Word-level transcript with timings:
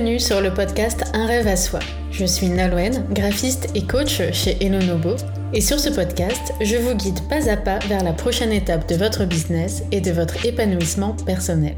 Bienvenue 0.00 0.18
sur 0.18 0.40
le 0.40 0.54
podcast 0.54 1.04
Un 1.12 1.26
rêve 1.26 1.46
à 1.46 1.56
soi. 1.56 1.78
Je 2.10 2.24
suis 2.24 2.48
Nalouen, 2.48 3.04
graphiste 3.10 3.68
et 3.74 3.82
coach 3.82 4.22
chez 4.32 4.56
Elonobo. 4.64 5.16
Et 5.52 5.60
sur 5.60 5.78
ce 5.78 5.90
podcast, 5.90 6.54
je 6.62 6.76
vous 6.76 6.94
guide 6.94 7.20
pas 7.28 7.50
à 7.50 7.58
pas 7.58 7.80
vers 7.80 8.02
la 8.02 8.14
prochaine 8.14 8.50
étape 8.50 8.88
de 8.88 8.94
votre 8.94 9.26
business 9.26 9.82
et 9.92 10.00
de 10.00 10.10
votre 10.10 10.46
épanouissement 10.46 11.14
personnel. 11.26 11.74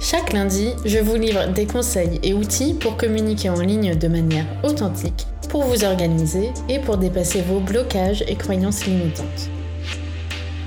Chaque 0.00 0.32
lundi, 0.32 0.68
je 0.84 0.98
vous 0.98 1.16
livre 1.16 1.48
des 1.52 1.66
conseils 1.66 2.20
et 2.22 2.34
outils 2.34 2.74
pour 2.74 2.96
communiquer 2.96 3.50
en 3.50 3.60
ligne 3.60 3.96
de 3.96 4.06
manière 4.06 4.46
authentique, 4.62 5.26
pour 5.48 5.64
vous 5.64 5.82
organiser 5.82 6.50
et 6.68 6.78
pour 6.78 6.98
dépasser 6.98 7.42
vos 7.42 7.58
blocages 7.58 8.22
et 8.28 8.36
croyances 8.36 8.86
limitantes. 8.86 9.50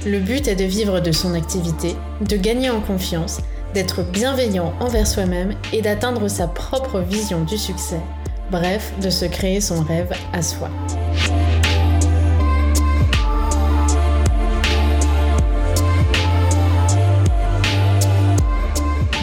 Le 0.05 0.19
but 0.19 0.49
est 0.49 0.57
de 0.57 0.65
vivre 0.65 0.99
de 0.99 1.13
son 1.13 1.33
activité, 1.33 1.95
de 2.19 2.35
gagner 2.35 2.69
en 2.69 2.81
confiance 2.81 3.39
d'être 3.73 4.03
bienveillant 4.03 4.73
envers 4.79 5.07
soi-même 5.07 5.53
et 5.71 5.81
d'atteindre 5.81 6.27
sa 6.27 6.47
propre 6.47 6.99
vision 6.99 7.43
du 7.43 7.57
succès. 7.57 7.99
Bref, 8.51 8.93
de 9.01 9.09
se 9.09 9.25
créer 9.25 9.61
son 9.61 9.81
rêve 9.81 10.13
à 10.31 10.41
soi. 10.41 10.69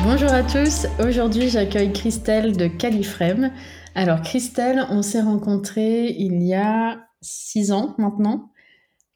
Bonjour 0.02 0.32
à 0.32 0.42
tous, 0.42 0.86
aujourd'hui 0.98 1.48
j'accueille 1.48 1.92
Christelle 1.92 2.56
de 2.56 2.66
Califrem. 2.66 3.52
Alors 3.94 4.22
Christelle, 4.22 4.84
on 4.90 5.02
s'est 5.02 5.20
rencontrés 5.20 6.08
il 6.18 6.42
y 6.42 6.54
a 6.54 6.98
six 7.20 7.70
ans 7.70 7.94
maintenant. 7.98 8.49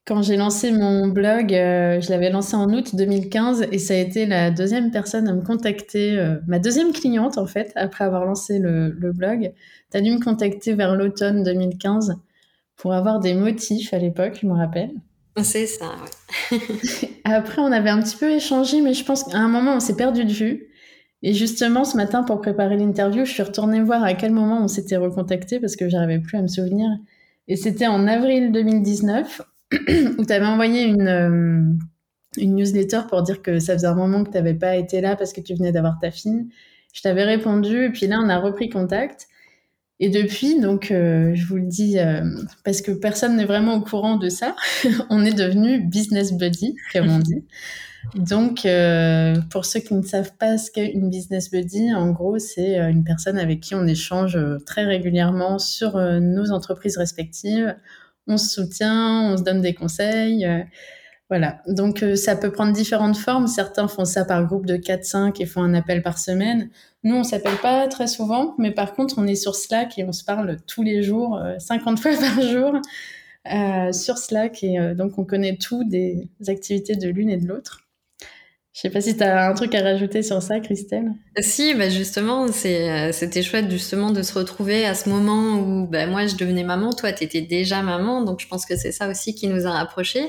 Quand 0.07 0.21
j'ai 0.21 0.37
lancé 0.37 0.71
mon 0.71 1.09
blog, 1.09 1.55
euh, 1.55 1.99
je 1.99 2.11
l'avais 2.11 2.29
lancé 2.29 2.55
en 2.57 2.71
août 2.75 2.95
2015 2.95 3.69
et 3.73 3.79
ça 3.79 3.95
a 3.95 3.97
été 3.97 4.27
la 4.27 4.51
deuxième 4.51 4.91
personne 4.91 5.27
à 5.29 5.33
me 5.33 5.41
contacter, 5.41 6.19
euh, 6.19 6.37
ma 6.47 6.59
deuxième 6.59 6.93
cliente 6.93 7.39
en 7.39 7.47
fait, 7.47 7.73
après 7.75 8.05
avoir 8.05 8.27
lancé 8.27 8.59
le, 8.59 8.91
blog. 9.13 9.53
Tu 9.91 9.97
as 9.97 10.03
dû 10.03 10.11
me 10.11 10.21
contacter 10.21 10.75
vers 10.75 10.95
l'automne 10.95 11.43
2015 11.43 12.17
pour 12.77 12.93
avoir 12.93 13.19
des 13.19 13.33
motifs 13.33 13.95
à 13.95 13.99
l'époque, 13.99 14.39
je 14.43 14.47
me 14.47 14.53
rappelle. 14.53 14.91
C'est 15.43 15.67
ça, 15.67 15.87
oui. 16.53 16.59
après, 17.25 17.63
on 17.63 17.73
avait 17.73 17.89
un 17.89 18.03
petit 18.03 18.17
peu 18.17 18.31
échangé, 18.31 18.83
mais 18.83 18.93
je 18.93 19.05
pense 19.07 19.25
qu'à 19.25 19.39
un 19.39 19.49
moment, 19.49 19.77
on 19.77 19.81
s'est 19.81 19.97
perdu 19.97 20.27
de 20.27 20.33
vue. 20.33 20.67
Et 21.23 21.33
justement, 21.33 21.85
ce 21.85 21.97
matin, 21.97 22.25
pour 22.25 22.43
préparer 22.43 22.77
l'interview, 22.77 23.25
je 23.25 23.33
suis 23.33 23.43
retournée 23.43 23.81
voir 23.81 24.05
à 24.05 24.13
quel 24.13 24.33
moment 24.33 24.63
on 24.63 24.69
s'était 24.69 24.99
recontacté 24.99 25.61
parce 25.61 25.77
que 25.77 25.89
j'arrivais 25.89 26.19
plus 26.19 26.37
à 26.37 26.43
me 26.43 26.49
souvenir. 26.49 26.91
Et 27.49 27.57
c'était 27.57 27.87
en 27.87 28.07
avril 28.07 28.53
2019 28.53 29.41
où 30.19 30.25
tu 30.25 30.33
avais 30.33 30.47
envoyé 30.47 30.85
une, 30.85 31.09
euh, 31.09 31.63
une 32.37 32.57
newsletter 32.57 33.01
pour 33.09 33.23
dire 33.23 33.43
que 33.43 33.59
ça 33.59 33.75
faisait 33.75 33.87
un 33.87 33.95
moment 33.95 34.25
que 34.25 34.31
tu 34.31 34.37
n'avais 34.37 34.55
pas 34.55 34.77
été 34.77 35.01
là 35.01 35.17
parce 35.17 35.33
que 35.33 35.41
tu 35.41 35.55
venais 35.55 35.73
d'avoir 35.73 35.99
ta 36.01 36.11
fille. 36.11 36.49
Je 36.93 37.03
t'avais 37.03 37.25
répondu, 37.25 37.87
et 37.87 37.91
puis 37.91 38.07
là, 38.07 38.21
on 38.23 38.29
a 38.29 38.39
repris 38.39 38.69
contact. 38.69 39.27
Et 40.01 40.09
depuis, 40.09 40.61
donc, 40.61 40.91
euh, 40.91 41.33
je 41.35 41.47
vous 41.47 41.57
le 41.57 41.67
dis, 41.67 41.99
euh, 41.99 42.23
parce 42.65 42.83
que 42.83 42.93
personne 42.93 43.37
n'est 43.37 43.45
vraiment 43.45 43.75
au 43.75 43.81
courant 43.81 44.17
de 44.17 44.29
ça, 44.29 44.55
on 45.11 45.25
est 45.25 45.35
devenu 45.35 45.81
business 45.81 46.33
buddy, 46.33 46.77
comme 46.93 47.09
on 47.11 47.19
dit. 47.19 47.45
Donc, 48.17 48.67
pour 49.51 49.65
ceux 49.65 49.81
qui 49.81 49.95
ne 49.95 50.03
savent 50.03 50.37
pas 50.39 50.59
ce 50.59 50.71
qu'est 50.71 50.91
une 50.93 51.09
business 51.09 51.51
buddy, 51.51 51.95
en 51.95 52.11
gros, 52.11 52.39
c'est 52.39 52.77
une 52.77 53.03
personne 53.03 53.39
avec 53.39 53.61
qui 53.61 53.75
on 53.75 53.87
échange 53.87 54.39
très 54.67 54.85
régulièrement 54.85 55.59
sur 55.59 55.99
nos 56.21 56.51
entreprises 56.53 56.99
respectives 56.99 57.75
on 58.27 58.37
se 58.37 58.49
soutient, 58.49 59.33
on 59.33 59.37
se 59.37 59.43
donne 59.43 59.61
des 59.61 59.75
conseils. 59.75 60.45
Euh, 60.45 60.63
voilà. 61.31 61.63
Donc, 61.67 62.03
euh, 62.03 62.17
ça 62.17 62.37
peut 62.37 62.53
prendre 62.53 62.73
différentes 62.73 63.17
formes. 63.17 63.47
Certains 63.47 63.89
font 63.89 64.05
ça 64.05 64.25
par 64.25 64.45
groupe 64.47 64.67
de 64.67 64.77
4-5 64.77 65.41
et 65.41 65.47
font 65.47 65.63
un 65.63 65.75
appel 65.75 66.03
par 66.03 66.19
semaine. 66.19 66.71
Nous, 67.03 67.15
on 67.15 67.25
s'appelle 67.25 67.57
pas 67.63 67.89
très 67.89 68.07
souvent, 68.07 68.55
mais 68.59 68.71
par 68.71 68.95
contre, 68.95 69.17
on 69.19 69.27
est 69.27 69.35
sur 69.35 69.55
Slack 69.55 69.99
et 69.99 70.05
on 70.05 70.13
se 70.13 70.25
parle 70.25 70.59
tous 70.67 70.83
les 70.83 71.03
jours, 71.03 71.41
50 71.59 71.99
euh, 71.99 72.03
fois 72.03 72.13
par 72.13 72.41
jour, 72.43 72.81
sur 73.93 74.19
Slack. 74.19 74.63
Et 74.63 74.79
donc, 74.95 75.19
on 75.19 75.25
connaît 75.25 75.57
tout 75.57 75.85
des 75.85 76.29
activités 76.49 76.97
de 76.97 77.09
l'une 77.09 77.31
et 77.31 77.37
de 77.37 77.47
l'autre. 77.47 77.84
Je 78.75 78.81
sais 78.81 78.91
pas 78.91 79.01
si 79.01 79.17
tu 79.17 79.23
as 79.23 79.49
un 79.49 79.55
truc 79.55 79.73
à 79.77 79.83
rajouter 79.83 80.25
sur 80.25 80.43
ça, 80.43 80.59
Christelle. 80.59 81.13
Si, 81.39 81.75
bah 81.75 81.89
justement, 81.89 82.47
euh, 82.47 83.13
c'était 83.13 83.43
chouette 83.43 83.71
justement 83.71 84.11
de 84.11 84.21
se 84.23 84.37
retrouver 84.37 84.85
à 84.85 84.95
ce 84.95 85.09
moment 85.09 85.61
où 85.61 85.87
bah, 85.87 86.09
moi 86.09 86.27
je 86.27 86.35
devenais 86.35 86.65
maman, 86.65 86.93
toi 86.93 87.13
tu 87.13 87.23
étais 87.23 87.41
déjà 87.41 87.83
maman, 87.83 88.23
donc 88.23 88.41
je 88.41 88.49
pense 88.49 88.67
que 88.67 88.77
c'est 88.77 88.91
ça 88.91 89.09
aussi 89.09 89.37
qui 89.37 89.47
nous 89.47 89.65
a 89.69 89.71
rapprochés 89.71 90.29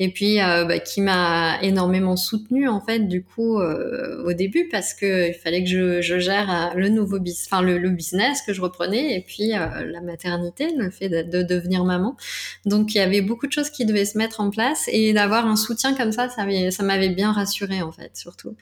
et 0.00 0.08
puis 0.10 0.40
euh, 0.40 0.64
bah, 0.64 0.80
qui 0.80 1.02
m'a 1.02 1.60
énormément 1.62 2.16
soutenue 2.16 2.68
en 2.68 2.80
fait 2.80 3.06
du 3.06 3.22
coup 3.22 3.60
euh, 3.60 4.24
au 4.24 4.32
début 4.32 4.68
parce 4.72 4.92
que 4.92 5.28
il 5.28 5.34
fallait 5.34 5.62
que 5.62 5.70
je, 5.70 6.18
gère 6.18 6.72
le 6.74 6.88
nouveau 6.88 7.20
business, 7.20 7.48
enfin 7.48 7.62
le, 7.62 7.90
business 7.90 8.42
que 8.42 8.52
je 8.52 8.60
reprenais 8.60 9.16
et 9.16 9.20
puis 9.20 9.50
la 9.50 10.00
maternité, 10.00 10.68
le 10.76 10.90
fait 10.90 11.08
de, 11.08 11.22
de, 11.22 11.42
devenir 11.42 11.84
maman. 11.84 12.16
Donc 12.64 12.94
il 12.94 12.98
y 12.98 13.00
avait 13.00 13.20
beaucoup 13.20 13.46
de 13.46 13.52
choses 13.52 13.70
qui 13.70 13.84
devaient 13.84 14.04
se 14.04 14.18
mettre 14.18 14.40
en 14.40 14.50
place 14.50 14.88
et 14.88 15.12
d'avoir 15.12 15.46
un 15.46 15.56
soutien 15.56 15.94
comme 15.94 16.10
ça, 16.10 16.28
ça 16.28 16.82
m'avait 16.82 17.10
bien 17.10 17.30
rassurée 17.30 17.83
en 17.84 17.92
fait, 17.92 18.16
surtout. 18.16 18.56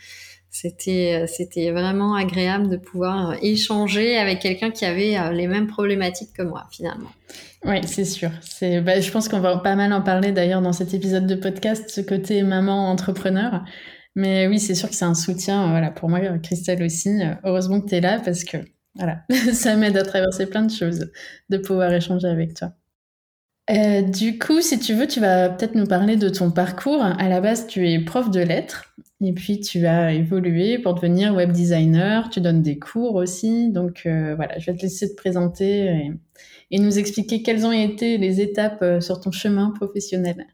C'était, 0.51 1.25
c'était 1.29 1.71
vraiment 1.71 2.15
agréable 2.15 2.69
de 2.69 2.77
pouvoir 2.77 3.37
échanger 3.43 4.19
avec 4.19 4.41
quelqu'un 4.41 4.71
qui 4.71 4.85
avait 4.85 5.17
euh, 5.17 5.33
les 5.33 5.47
mêmes 5.47 5.67
problématiques 5.67 6.35
que 6.35 6.43
moi, 6.43 6.67
finalement. 6.71 7.11
Oui, 7.65 7.77
c'est 7.87 8.05
sûr. 8.05 8.31
C'est, 8.43 8.83
bah, 8.83 9.01
je 9.01 9.11
pense 9.11 9.29
qu'on 9.29 9.41
va 9.41 9.57
pas 9.57 9.77
mal 9.77 9.93
en 9.95 10.03
parler 10.03 10.31
d'ailleurs 10.31 10.61
dans 10.61 10.75
cet 10.75 10.93
épisode 10.93 11.27
de 11.27 11.37
podcast, 11.37 11.89
ce 11.89 12.03
côté 12.03 12.43
maman 12.43 12.91
entrepreneur. 12.91 13.65
Mais 14.15 14.47
oui, 14.47 14.61
c'est 14.61 14.75
sûr 14.75 14.91
que 14.91 14.95
c'est 14.95 15.07
un 15.07 15.15
soutien. 15.15 15.71
Voilà, 15.71 15.91
pour 15.91 16.11
moi, 16.11 16.21
Christelle 16.43 16.83
aussi. 16.83 17.21
Heureusement 17.45 17.81
que 17.81 17.89
tu 17.89 17.95
es 17.95 18.01
là 18.03 18.21
parce 18.23 18.45
que 18.45 18.59
voilà, 18.95 19.23
ça 19.55 19.77
m'aide 19.77 19.97
à 19.97 20.03
traverser 20.03 20.47
plein 20.47 20.65
de 20.65 20.71
choses, 20.71 21.11
de 21.49 21.57
pouvoir 21.57 21.93
échanger 21.93 22.29
avec 22.29 22.55
toi. 22.55 22.73
Euh, 23.71 24.03
du 24.03 24.39
coup, 24.39 24.61
si 24.61 24.79
tu 24.79 24.93
veux, 24.95 25.07
tu 25.07 25.21
vas 25.21 25.49
peut-être 25.49 25.75
nous 25.75 25.87
parler 25.87 26.17
de 26.17 26.29
ton 26.29 26.51
parcours. 26.51 27.03
À 27.03 27.29
la 27.29 27.41
base, 27.41 27.67
tu 27.67 27.89
es 27.89 28.05
prof 28.05 28.31
de 28.31 28.41
lettres 28.41 28.95
et 29.23 29.33
puis 29.33 29.61
tu 29.61 29.87
as 29.87 30.13
évolué 30.13 30.79
pour 30.79 30.95
devenir 30.95 31.35
web 31.35 31.53
designer. 31.53 32.29
Tu 32.31 32.41
donnes 32.41 32.63
des 32.63 32.79
cours 32.79 33.15
aussi. 33.15 33.71
Donc 33.71 34.03
euh, 34.07 34.35
voilà, 34.35 34.59
je 34.59 34.71
vais 34.71 34.77
te 34.77 34.83
laisser 34.83 35.11
te 35.11 35.15
présenter 35.15 36.11
et 36.71 36.79
nous 36.79 36.99
expliquer 36.99 37.43
quelles 37.43 37.65
ont 37.65 37.73
été 37.73 38.19
les 38.19 38.41
étapes 38.41 38.83
euh, 38.83 39.01
sur 39.01 39.21
ton 39.21 39.31
chemin 39.31 39.71
professionnel. 39.71 40.47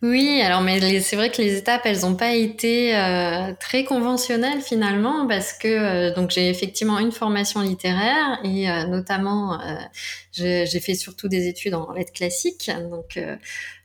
Oui, 0.00 0.40
alors 0.42 0.60
mais 0.60 1.00
c'est 1.00 1.16
vrai 1.16 1.28
que 1.28 1.42
les 1.42 1.56
étapes, 1.56 1.80
elles 1.84 2.02
n'ont 2.02 2.14
pas 2.14 2.32
été 2.32 2.94
euh, 2.94 3.52
très 3.58 3.82
conventionnelles 3.82 4.60
finalement 4.60 5.26
parce 5.26 5.52
que 5.52 6.14
donc 6.14 6.30
j'ai 6.30 6.48
effectivement 6.50 7.00
une 7.00 7.10
formation 7.10 7.62
littéraire 7.62 8.38
et 8.44 8.68
notamment 8.86 9.58
j'ai 10.30 10.66
fait 10.78 10.94
surtout 10.94 11.26
des 11.26 11.48
études 11.48 11.74
en 11.74 11.90
lettres 11.90 12.12
classiques, 12.12 12.70
donc 12.92 13.18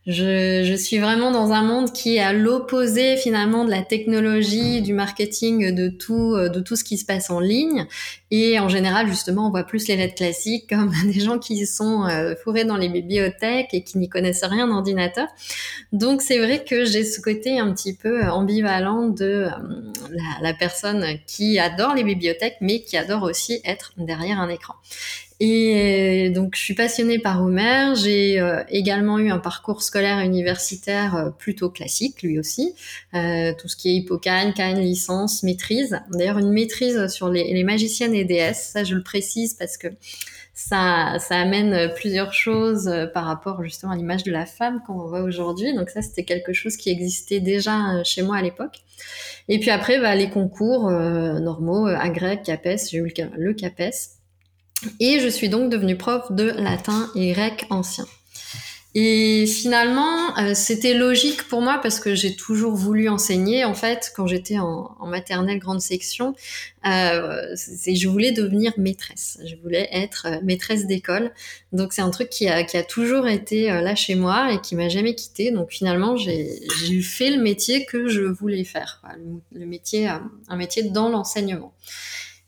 je, 0.06 0.64
je, 0.66 0.76
suis 0.76 0.98
vraiment 0.98 1.32
dans 1.32 1.52
un 1.52 1.64
monde 1.64 1.94
qui 1.94 2.18
est 2.18 2.20
à 2.20 2.34
l'opposé 2.34 3.18
finalement 3.18 3.66
de 3.66 3.70
la 3.70 3.82
technologie, 3.82 4.82
du 4.82 4.94
marketing, 4.94 5.74
de 5.74 5.88
tout, 5.88 6.36
de 6.36 6.60
tout 6.60 6.76
ce 6.76 6.84
qui 6.84 6.98
se 6.98 7.06
passe 7.06 7.30
en 7.30 7.40
ligne. 7.40 7.88
Et 8.36 8.60
en 8.60 8.68
général, 8.68 9.08
justement, 9.08 9.48
on 9.48 9.52
voit 9.52 9.64
plus 9.64 9.88
les 9.88 9.96
lettres 9.96 10.16
classiques 10.16 10.68
comme 10.68 10.92
des 11.06 11.20
gens 11.20 11.38
qui 11.38 11.66
sont 11.68 12.06
euh, 12.06 12.34
fourrés 12.36 12.66
dans 12.66 12.78
les 12.78 12.90
bibliothèques 12.90 13.70
et 13.74 13.84
qui 13.84 14.00
n'y 14.00 14.10
connaissent 14.10 14.44
rien 14.44 14.68
d'ordinateur. 14.68 15.28
Donc 15.92 16.24
c'est 16.24 16.40
vrai 16.40 16.64
que 16.64 16.84
j'ai 16.84 17.04
ce 17.04 17.22
côté 17.22 17.60
un 17.60 17.72
petit 17.74 17.96
peu 17.96 18.24
ambivalent 18.24 19.10
de 19.10 19.26
euh, 19.26 19.50
la, 20.10 20.50
la 20.50 20.54
personne 20.54 21.06
qui 21.28 21.60
adore 21.60 21.94
les 21.94 22.04
bibliothèques, 22.04 22.58
mais 22.60 22.82
qui 22.82 22.98
adore 22.98 23.22
aussi 23.22 23.62
être 23.66 23.94
derrière 23.98 24.40
un 24.40 24.50
écran. 24.50 24.74
Et 25.40 26.30
donc, 26.30 26.56
je 26.56 26.62
suis 26.62 26.74
passionnée 26.74 27.20
par 27.20 27.42
Homer. 27.42 27.94
J'ai 27.96 28.40
euh, 28.40 28.64
également 28.70 29.18
eu 29.20 29.30
un 29.30 29.40
parcours 29.40 29.82
scolaire 29.82 30.20
et 30.20 30.26
universitaire 30.26 31.16
euh, 31.16 31.30
plutôt 31.32 31.70
classique, 31.70 32.22
lui 32.22 32.40
aussi. 32.40 32.76
Euh, 33.14 33.54
tout 33.58 33.68
ce 33.68 33.76
qui 33.76 33.90
est 33.90 33.96
hippocane, 33.96 34.54
canne, 34.54 34.80
licence, 34.80 35.44
maîtrise. 35.44 36.00
D'ailleurs, 36.12 36.38
une 36.38 36.52
maîtrise 36.52 37.08
sur 37.08 37.30
les, 37.30 37.64
magiciennes 37.64 38.14
et 38.14 38.26
déesses. 38.26 38.72
Ça, 38.74 38.84
je 38.84 38.96
le 38.96 39.04
précise 39.04 39.56
parce 39.56 39.78
que 39.78 39.88
ça, 40.54 41.18
ça 41.20 41.40
amène 41.40 41.92
plusieurs 41.96 42.34
choses 42.34 42.92
par 43.14 43.26
rapport 43.26 43.64
justement 43.64 43.94
à 43.94 43.96
l'image 43.96 44.24
de 44.24 44.32
la 44.32 44.46
femme 44.46 44.82
qu'on 44.86 45.08
voit 45.08 45.22
aujourd'hui. 45.22 45.74
Donc 45.74 45.90
ça, 45.90 46.02
c'était 46.02 46.26
quelque 46.26 46.54
chose 46.54 46.78
qui 46.78 46.92
existait 46.92 47.40
déjà 47.40 48.04
chez 48.04 48.22
moi 48.22 48.38
à 48.38 48.42
l'époque. 48.42 48.82
Et 49.50 49.60
puis 49.60 49.72
après, 49.72 50.00
bah, 50.00 50.16
les 50.16 50.30
concours 50.30 50.92
normaux, 50.92 51.88
agrègue, 51.88 52.44
CAPES, 52.44 52.90
j'ai 52.92 52.98
eu 53.00 53.14
le 53.36 53.54
CAPES. 53.54 54.23
Et 55.00 55.20
je 55.20 55.28
suis 55.28 55.50
donc 55.50 55.70
devenue 55.70 55.98
prof 55.98 56.32
de 56.32 56.44
latin 56.44 57.10
et 57.16 57.32
grec 57.32 57.66
ancien. 57.70 58.06
Et 58.96 59.48
finalement, 59.48 60.38
euh, 60.38 60.54
c'était 60.54 60.94
logique 60.94 61.48
pour 61.48 61.64
moi 61.64 61.80
parce 61.82 62.00
que 62.00 62.14
j'ai 62.14 62.36
toujours 62.36 62.76
voulu 62.76 63.10
enseigner. 63.10 63.66
En 63.66 63.74
fait, 63.74 64.14
quand 64.16 64.28
j'étais 64.28 64.60
en, 64.60 64.96
maternelle 65.08 65.58
grande 65.58 65.82
section, 65.82 66.36
euh, 66.86 67.56
je 67.56 68.08
voulais 68.08 68.32
devenir 68.32 68.72
maîtresse. 68.78 69.40
Je 69.46 69.56
voulais 69.56 69.90
être 69.92 70.28
euh, 70.30 70.40
maîtresse 70.44 70.86
d'école. 70.86 71.32
Donc 71.72 71.94
c'est 71.94 72.04
un 72.04 72.12
truc 72.12 72.30
qui 72.30 72.48
a, 72.48 72.64
qui 72.64 72.78
a 72.78 72.84
toujours 72.84 73.28
été 73.28 73.66
là 73.68 73.96
chez 73.96 74.14
moi 74.14 74.54
et 74.54 74.62
qui 74.62 74.76
m'a 74.76 74.90
jamais 74.90 75.16
quitté. 75.16 75.50
Donc 75.50 75.72
finalement, 75.72 76.16
j'ai 76.16 76.60
fait 77.02 77.32
le 77.32 77.42
métier 77.42 77.86
que 77.86 78.08
je 78.08 78.22
voulais 78.22 78.64
faire, 78.64 79.02
le, 79.54 79.66
métier, 79.66 80.08
un 80.08 80.56
métier 80.56 80.84
dans 80.84 81.10
l'enseignement. 81.10 81.74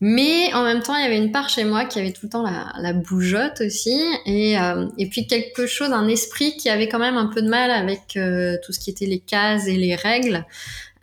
Mais 0.01 0.53
en 0.53 0.63
même 0.63 0.81
temps, 0.81 0.95
il 0.97 1.03
y 1.03 1.05
avait 1.05 1.17
une 1.17 1.31
part 1.31 1.47
chez 1.49 1.63
moi 1.63 1.85
qui 1.85 1.99
avait 1.99 2.11
tout 2.11 2.25
le 2.25 2.29
temps 2.29 2.43
la, 2.43 2.93
bougeotte 2.93 3.61
aussi, 3.61 3.97
et, 4.25 4.59
euh, 4.59 4.87
et 4.97 5.07
puis 5.07 5.25
quelque 5.25 5.67
chose, 5.67 5.91
un 5.91 6.07
esprit 6.07 6.57
qui 6.57 6.69
avait 6.69 6.89
quand 6.89 6.99
même 6.99 7.15
un 7.15 7.27
peu 7.27 7.41
de 7.41 7.47
mal 7.47 7.71
avec 7.71 8.17
euh, 8.17 8.57
tout 8.63 8.73
ce 8.73 8.79
qui 8.79 8.89
était 8.89 9.05
les 9.05 9.19
cases 9.19 9.67
et 9.67 9.77
les 9.77 9.95
règles. 9.95 10.45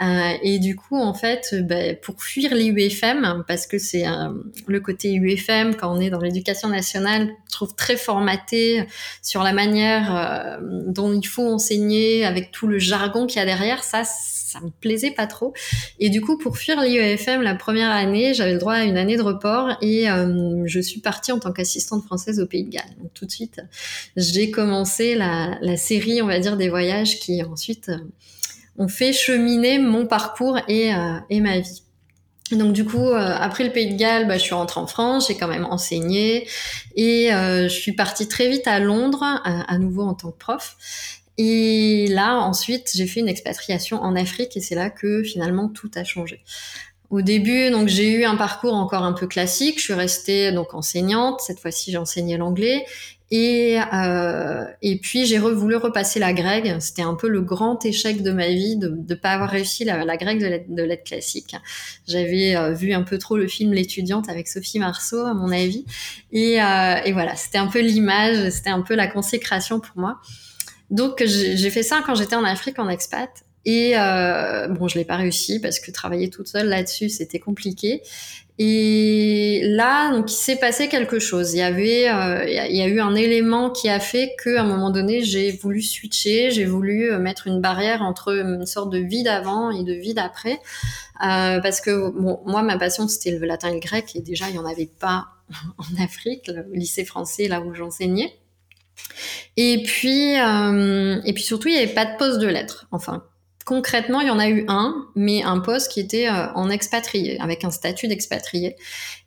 Euh, 0.03 0.33
et 0.43 0.59
du 0.59 0.77
coup, 0.77 1.01
en 1.01 1.15
fait, 1.15 1.55
bah, 1.63 1.95
pour 2.03 2.23
fuir 2.23 2.55
les 2.55 2.67
UFM, 2.67 3.45
parce 3.47 3.67
que 3.67 3.79
c'est 3.79 4.05
le 4.67 4.81
côté 4.81 5.15
UFM 5.15 5.77
quand 5.77 5.97
on 5.97 6.01
est 6.01 6.11
dans 6.11 6.21
l'éducation 6.21 6.69
nationale, 6.69 7.31
je 7.49 7.53
trouve 7.53 7.75
très 7.75 7.97
formaté 7.97 8.85
sur 9.23 9.43
la 9.43 9.53
manière 9.53 10.59
dont 10.61 11.13
il 11.13 11.27
faut 11.27 11.47
enseigner 11.47 12.25
avec 12.25 12.51
tout 12.51 12.67
le 12.67 12.79
jargon 12.79 13.27
qu'il 13.27 13.39
y 13.39 13.43
a 13.43 13.47
derrière. 13.47 13.85
Ça, 13.85 14.03
ça 14.53 14.61
me 14.61 14.71
plaisait 14.71 15.13
pas 15.13 15.27
trop. 15.27 15.55
Et 15.99 16.11
du 16.11 16.21
coup, 16.21 16.37
pour 16.37 16.59
fuir 16.59 16.81
l'IEFM 16.81 17.41
la 17.41 17.55
première 17.55 17.91
année, 17.91 18.35
j'avais 18.35 18.53
le 18.53 18.59
droit 18.59 18.75
à 18.75 18.83
une 18.83 18.99
année 18.99 19.17
de 19.17 19.23
report 19.23 19.77
et 19.81 20.11
euh, 20.11 20.63
je 20.67 20.81
suis 20.81 21.01
partie 21.01 21.33
en 21.33 21.39
tant 21.39 21.53
qu'assistante 21.53 22.05
française 22.05 22.39
au 22.39 22.47
Pays 22.47 22.65
de 22.65 22.71
Galles. 22.71 22.95
Donc 23.01 23.13
tout 23.15 23.25
de 23.25 23.31
suite, 23.31 23.61
j'ai 24.17 24.51
commencé 24.51 25.15
la, 25.15 25.77
série, 25.77 26.21
on 26.21 26.27
va 26.27 26.39
dire, 26.39 26.57
des 26.57 26.69
voyages 26.69 27.19
qui 27.19 27.43
ensuite 27.43 27.89
euh, 27.89 27.97
ont 28.77 28.89
fait 28.89 29.13
cheminer 29.13 29.79
mon 29.79 30.07
parcours 30.07 30.59
et, 30.69 30.95
euh, 30.95 31.17
et 31.31 31.41
ma 31.41 31.61
vie. 31.61 31.83
Donc 32.51 32.75
du 32.75 32.85
coup, 32.85 33.15
après 33.15 33.65
le 33.65 33.71
Pays 33.71 33.95
de 33.95 33.99
Galles, 33.99 34.29
bah, 34.29 34.37
je 34.37 34.43
suis 34.43 34.55
rentrée 34.55 34.79
en 34.79 34.87
France, 34.87 35.29
j'ai 35.29 35.39
quand 35.39 35.49
même 35.49 35.65
enseigné 35.65 36.47
et 36.97 37.29
je 37.31 37.69
suis 37.69 37.93
partie 37.93 38.29
très 38.29 38.51
vite 38.51 38.67
à 38.67 38.79
Londres, 38.79 39.25
à 39.45 39.79
nouveau 39.79 40.03
en 40.03 40.13
tant 40.13 40.33
que 40.33 40.37
prof. 40.37 40.77
Et 41.39 42.07
là, 42.09 42.39
ensuite, 42.39 42.91
j'ai 42.95 43.07
fait 43.07 43.21
une 43.21 43.29
expatriation 43.29 44.01
en 44.01 44.17
Afrique 44.17 44.57
et 44.57 44.61
c'est 44.61 44.75
là 44.75 44.91
que 44.91 45.23
finalement 45.23 45.69
tout 45.69 45.91
a 45.95 46.05
changé. 46.05 46.43
Au 47.11 47.21
début, 47.21 47.71
donc 47.71 47.89
j'ai 47.89 48.11
eu 48.11 48.25
un 48.25 48.37
parcours 48.37 48.75
encore 48.75 49.03
un 49.03 49.13
peu 49.13 49.27
classique. 49.27 49.79
Je 49.79 49.85
suis 49.85 49.93
restée 49.93 50.51
donc 50.53 50.73
enseignante. 50.73 51.41
Cette 51.41 51.61
fois-ci, 51.61 51.91
j'ai 51.91 51.99
enseigné 51.99 52.39
l'anglais. 52.39 52.87
Et, 53.31 53.79
euh, 53.95 54.65
et 54.83 54.99
puis 54.99 55.25
j'ai 55.25 55.39
voulu 55.39 55.77
repasser 55.77 56.21
la 56.21 56.35
grecque. 56.35 56.69
C'était 56.81 57.03
un 57.03 57.15
peu 57.15 57.29
le 57.29 57.41
grand 57.41 57.83
échec 57.85 58.23
de 58.23 58.31
ma 58.31 58.49
vie 58.49 58.77
de 58.77 58.89
ne 58.89 59.15
pas 59.15 59.31
avoir 59.31 59.49
réussi 59.49 59.85
la, 59.85 60.17
grecque 60.19 60.39
de 60.39 60.83
lettres 60.83 61.05
classique. 61.05 61.57
J'avais 62.07 62.57
euh, 62.57 62.73
vu 62.73 62.93
un 62.93 63.03
peu 63.03 63.17
trop 63.17 63.39
le 63.39 63.49
film 63.49 63.73
L'étudiante 63.73 64.29
avec 64.29 64.49
Sophie 64.49 64.79
Marceau, 64.79 65.25
à 65.25 65.33
mon 65.33 65.51
avis. 65.51 65.87
Et, 66.31 66.63
euh, 66.63 66.97
et 67.07 67.13
voilà, 67.13 67.35
c'était 67.37 67.59
un 67.59 67.69
peu 67.69 67.81
l'image, 67.81 68.51
c'était 68.51 68.71
un 68.71 68.83
peu 68.83 68.95
la 68.95 69.07
consécration 69.07 69.81
pour 69.81 69.99
moi. 69.99 70.19
Donc 70.93 71.23
j'ai 71.25 71.71
fait 71.71 71.83
ça 71.83 72.03
quand 72.07 72.15
j'étais 72.15 72.37
en 72.37 72.45
Afrique 72.45 72.79
en 72.79 72.89
expat. 72.89 73.31
Et 73.65 73.93
euh, 73.97 74.67
bon, 74.69 74.89
je 74.89 74.99
l'ai 74.99 75.05
pas 75.05 75.17
réussi 75.17 75.61
parce 75.61 75.79
que 75.79 75.93
travailler 75.93 76.31
toute 76.31 76.49
seule 76.49 76.69
là-dessus, 76.69 77.09
c'était 77.09 77.39
compliqué. 77.39 78.03
Et 78.59 79.63
là, 79.65 80.13
donc, 80.13 80.31
il 80.31 80.37
s'est 80.37 80.57
passé 80.57 80.89
quelque 80.89 81.19
chose. 81.19 81.55
Il 81.55 81.59
y 81.59 81.63
avait, 81.63 82.09
euh, 82.09 82.45
il 82.47 82.77
y 82.77 82.83
a 82.83 82.87
eu 82.87 83.01
un 83.01 83.15
élément 83.15 83.71
qui 83.71 83.89
a 83.89 83.99
fait 83.99 84.37
qu'à 84.43 84.61
un 84.61 84.65
moment 84.65 84.91
donné, 84.91 85.23
j'ai 85.23 85.51
voulu 85.53 85.81
switcher, 85.81 86.51
j'ai 86.51 86.67
voulu 86.67 87.11
euh, 87.11 87.19
mettre 87.19 87.47
une 87.47 87.61
barrière 87.61 88.03
entre 88.03 88.29
une 88.37 88.67
sorte 88.67 88.93
de 88.93 88.99
vie 88.99 89.23
d'avant 89.23 89.71
et 89.71 89.85
de 89.85 89.95
vie 89.95 90.13
d'après, 90.13 90.61
euh, 91.25 91.61
parce 91.61 91.81
que 91.81 92.11
bon, 92.11 92.41
moi, 92.45 92.63
ma 92.63 92.79
passion 92.79 93.09
c'était 93.09 93.31
le 93.37 93.45
latin 93.47 93.71
et 93.71 93.75
le 93.75 93.81
grec, 93.81 94.15
et 94.15 94.21
déjà, 94.21 94.51
il 94.51 94.57
y 94.57 94.59
en 94.59 94.67
avait 94.67 94.91
pas 95.01 95.29
en 95.79 96.03
Afrique, 96.05 96.49
le 96.49 96.67
lycée 96.75 97.05
français 97.05 97.49
là 97.49 97.63
où 97.63 97.75
j'enseignais. 97.75 98.35
Et 99.57 99.83
puis, 99.85 100.39
euh, 100.41 101.21
et 101.25 101.33
puis 101.33 101.43
surtout, 101.43 101.69
il 101.69 101.75
n'y 101.75 101.83
avait 101.83 101.95
pas 101.95 102.07
de 102.07 102.17
poste 102.17 102.39
de 102.41 102.47
lettres. 102.47 102.87
Enfin, 102.91 103.25
concrètement, 103.65 104.21
il 104.21 104.29
y 104.29 104.31
en 104.31 104.39
a 104.39 104.49
eu 104.49 104.65
un, 104.69 105.07
mais 105.15 105.43
un 105.43 105.61
poste 105.61 105.93
qui 105.93 106.01
était 106.01 106.29
euh, 106.29 106.53
en 106.55 106.71
expatrié, 106.71 107.39
avec 107.41 107.65
un 107.65 107.71
statut 107.71 108.09
d'expatrié. 108.09 108.77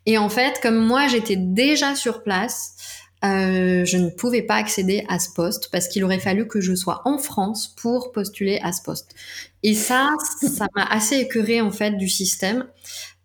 Et 0.04 0.18
en 0.18 0.28
fait, 0.28 0.60
comme 0.62 0.78
moi, 0.78 1.06
j'étais 1.08 1.36
déjà 1.36 1.94
sur 1.94 2.22
place, 2.22 2.76
euh, 3.24 3.84
je 3.84 3.96
ne 3.96 4.10
pouvais 4.10 4.42
pas 4.42 4.56
accéder 4.56 5.04
à 5.08 5.18
ce 5.18 5.30
poste 5.30 5.70
parce 5.72 5.88
qu'il 5.88 6.04
aurait 6.04 6.20
fallu 6.20 6.46
que 6.46 6.60
je 6.60 6.74
sois 6.74 7.02
en 7.06 7.18
France 7.18 7.74
pour 7.76 8.12
postuler 8.12 8.60
à 8.62 8.72
ce 8.72 8.82
poste. 8.82 9.14
Et 9.62 9.74
ça, 9.74 10.10
ça 10.42 10.66
m'a 10.74 10.84
assez 10.84 11.16
écœuré 11.16 11.60
en 11.60 11.70
fait 11.70 11.92
du 11.92 12.08
système 12.08 12.66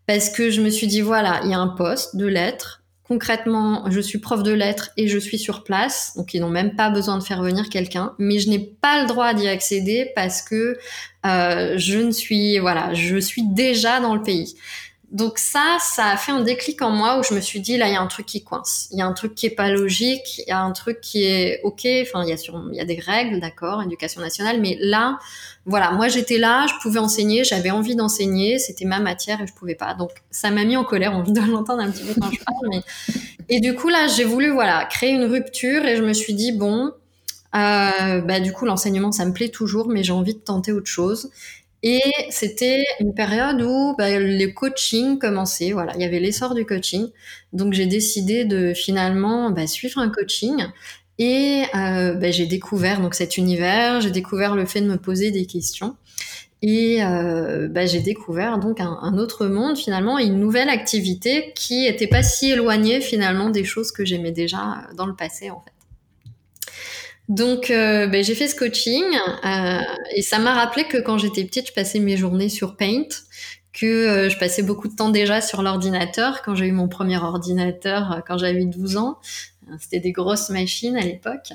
parce 0.08 0.30
que 0.30 0.50
je 0.50 0.62
me 0.62 0.70
suis 0.70 0.88
dit 0.88 1.02
voilà, 1.02 1.42
il 1.44 1.52
y 1.52 1.54
a 1.54 1.60
un 1.60 1.68
poste 1.68 2.16
de 2.16 2.26
lettres, 2.26 2.81
Concrètement, 3.12 3.92
je 3.92 4.00
suis 4.00 4.20
prof 4.20 4.42
de 4.42 4.54
lettres 4.54 4.92
et 4.96 5.10
je 5.10 5.18
suis 5.18 5.38
sur 5.38 5.66
place, 5.66 6.14
donc 6.16 6.34
ils 6.34 6.40
n'ont 6.40 6.50
même 6.50 6.78
pas 6.78 6.90
besoin 6.90 7.18
de 7.18 7.24
faire 7.24 7.44
venir 7.44 7.68
quelqu'un, 7.68 8.14
mais 8.20 8.40
je 8.40 8.48
n'ai 8.50 8.60
pas 8.60 9.02
le 9.02 9.08
droit 9.10 9.34
d'y 9.34 9.50
accéder 9.50 10.10
parce 10.16 10.42
que 10.42 10.78
euh, 11.26 11.74
je 11.78 11.98
ne 11.98 12.12
suis, 12.12 12.58
voilà, 12.60 12.94
je 12.94 13.18
suis 13.18 13.44
déjà 13.46 14.00
dans 14.00 14.16
le 14.16 14.22
pays. 14.22 14.56
Donc 15.12 15.40
ça, 15.40 15.78
ça 15.82 16.06
a 16.06 16.16
fait 16.16 16.32
un 16.32 16.40
déclic 16.40 16.82
en 16.82 16.90
moi 16.90 17.20
où 17.20 17.24
je 17.24 17.34
me 17.34 17.42
suis 17.42 17.60
dit 17.60 17.78
là, 17.78 17.90
il 17.90 17.94
y 17.94 17.98
a 17.98 18.02
un 18.02 18.08
truc 18.08 18.26
qui 18.26 18.46
coince, 18.46 18.88
il 18.92 18.98
y 18.98 19.02
a 19.02 19.06
un 19.06 19.12
truc 19.12 19.36
qui 19.36 19.46
est 19.46 19.56
pas 19.56 19.70
logique, 19.70 20.38
il 20.38 20.46
y 20.48 20.52
a 20.52 20.62
un 20.62 20.72
truc 20.72 21.02
qui 21.02 21.26
est 21.26 21.60
ok. 21.64 21.86
Enfin, 22.02 22.24
il 22.24 22.30
y 22.30 22.32
a 22.32 22.38
sur, 22.38 22.58
des 22.72 23.00
règles, 23.00 23.42
d'accord, 23.42 23.84
éducation 23.84 24.22
nationale, 24.22 24.62
mais 24.62 24.78
là, 24.80 25.20
voilà, 25.66 25.92
moi 25.92 26.08
j'étais 26.08 26.38
là, 26.38 26.66
je 26.68 26.74
pouvais 26.82 27.00
enseigner, 27.00 27.44
j'avais 27.44 27.72
envie 27.72 27.96
d'enseigner, 27.96 28.58
c'était 28.58 28.86
ma 28.86 29.02
matière 29.02 29.42
et 29.42 29.48
je 29.48 29.54
pouvais 29.54 29.76
pas. 29.76 29.96
Donc 29.96 30.12
ça 30.32 30.50
m'a 30.50 30.64
mis 30.64 30.78
en 30.78 30.86
colère, 30.86 31.14
envie 31.14 31.34
de 31.34 31.42
l'entendre 31.42 31.82
un 31.82 31.92
petit 31.92 32.04
peu 32.04 32.14
quand 32.18 32.32
je 32.32 32.40
parle. 32.46 32.70
Mais... 32.70 32.82
Et 33.50 33.60
du 33.60 33.76
coup 33.76 33.90
là, 33.90 34.08
j'ai 34.08 34.24
voulu 34.24 34.50
voilà 34.50 34.86
créer 34.86 35.12
une 35.12 35.26
rupture 35.26 35.84
et 35.86 35.98
je 35.98 36.04
me 36.04 36.14
suis 36.14 36.34
dit 36.34 36.54
bon, 36.54 36.94
euh, 37.54 38.22
bah 38.22 38.40
du 38.40 38.54
coup 38.54 38.64
l'enseignement 38.64 39.12
ça 39.12 39.26
me 39.26 39.34
plaît 39.34 39.50
toujours, 39.50 39.90
mais 39.90 40.04
j'ai 40.04 40.14
envie 40.14 40.36
de 40.36 40.40
tenter 40.40 40.72
autre 40.72 40.90
chose. 40.90 41.32
Et 41.84 42.02
c'était 42.30 42.84
une 43.00 43.14
période 43.14 43.62
où 43.62 43.96
bah, 43.98 44.20
les 44.20 44.54
coachings 44.54 45.18
commençaient. 45.18 45.72
Voilà, 45.72 45.94
il 45.96 46.02
y 46.02 46.06
avait 46.06 46.20
l'essor 46.20 46.54
du 46.54 46.66
coaching. 46.66 47.08
Donc 47.54 47.74
j'ai 47.74 47.88
décidé 47.88 48.46
de 48.46 48.74
finalement 48.74 49.50
bah, 49.50 49.66
suivre 49.66 50.00
un 50.00 50.10
coaching. 50.10 50.66
Et 51.18 51.64
euh, 51.76 52.14
bah, 52.14 52.32
j'ai 52.32 52.46
découvert 52.46 53.02
donc 53.02 53.16
cet 53.16 53.38
univers. 53.38 54.00
J'ai 54.02 54.12
découvert 54.12 54.56
le 54.56 54.66
fait 54.66 54.82
de 54.82 54.88
me 54.88 54.98
poser 54.98 55.32
des 55.32 55.46
questions. 55.46 55.96
Et 56.62 57.04
euh, 57.04 57.68
bah, 57.68 57.88
j'ai 57.88 58.02
découvert 58.02 58.60
donc 58.60 58.80
un, 58.80 59.18
autre 59.18 59.48
monde 59.48 59.78
finalement, 59.78 60.20
une 60.20 60.40
nouvelle 60.40 60.70
activité 60.70 61.54
qui 61.56 61.88
était 61.88 62.06
pas 62.06 62.22
si 62.22 62.52
éloignée 62.52 63.02
finalement 63.02 63.50
des 63.50 63.64
choses 63.64 63.92
que 63.92 64.06
j'aimais 64.06 64.32
déjà 64.32 64.88
dans 64.96 65.08
le 65.08 65.16
passé 65.16 65.50
en 65.50 65.60
fait. 65.62 65.81
Donc, 67.32 67.72
euh, 67.72 68.08
ben, 68.08 68.22
j'ai 68.22 68.36
fait 68.36 68.50
ce 68.50 68.56
coaching 68.58 69.06
euh, 69.46 69.80
et 70.14 70.22
ça 70.22 70.38
m'a 70.38 70.54
rappelé 70.54 70.84
que 70.84 70.98
quand 70.98 71.18
j'étais 71.18 71.46
petite, 71.46 71.70
je 71.70 71.74
passais 71.74 72.00
mes 72.00 72.18
journées 72.18 72.50
sur 72.50 72.76
Paint, 72.76 73.08
que 73.72 73.86
euh, 73.86 74.30
je 74.30 74.38
passais 74.38 74.64
beaucoup 74.64 74.90
de 74.90 74.96
temps 74.98 75.08
déjà 75.08 75.40
sur 75.40 75.62
l'ordinateur. 75.62 76.42
Quand 76.42 76.56
j'ai 76.56 76.66
eu 76.66 76.74
mon 76.74 76.90
premier 76.90 77.16
ordinateur, 77.16 78.22
quand 78.28 78.38
j'avais 78.38 78.66
12 78.66 78.98
ans, 78.98 79.18
c'était 79.80 80.02
des 80.02 80.12
grosses 80.12 80.50
machines 80.50 80.98
à 80.98 81.04
l'époque, 81.04 81.54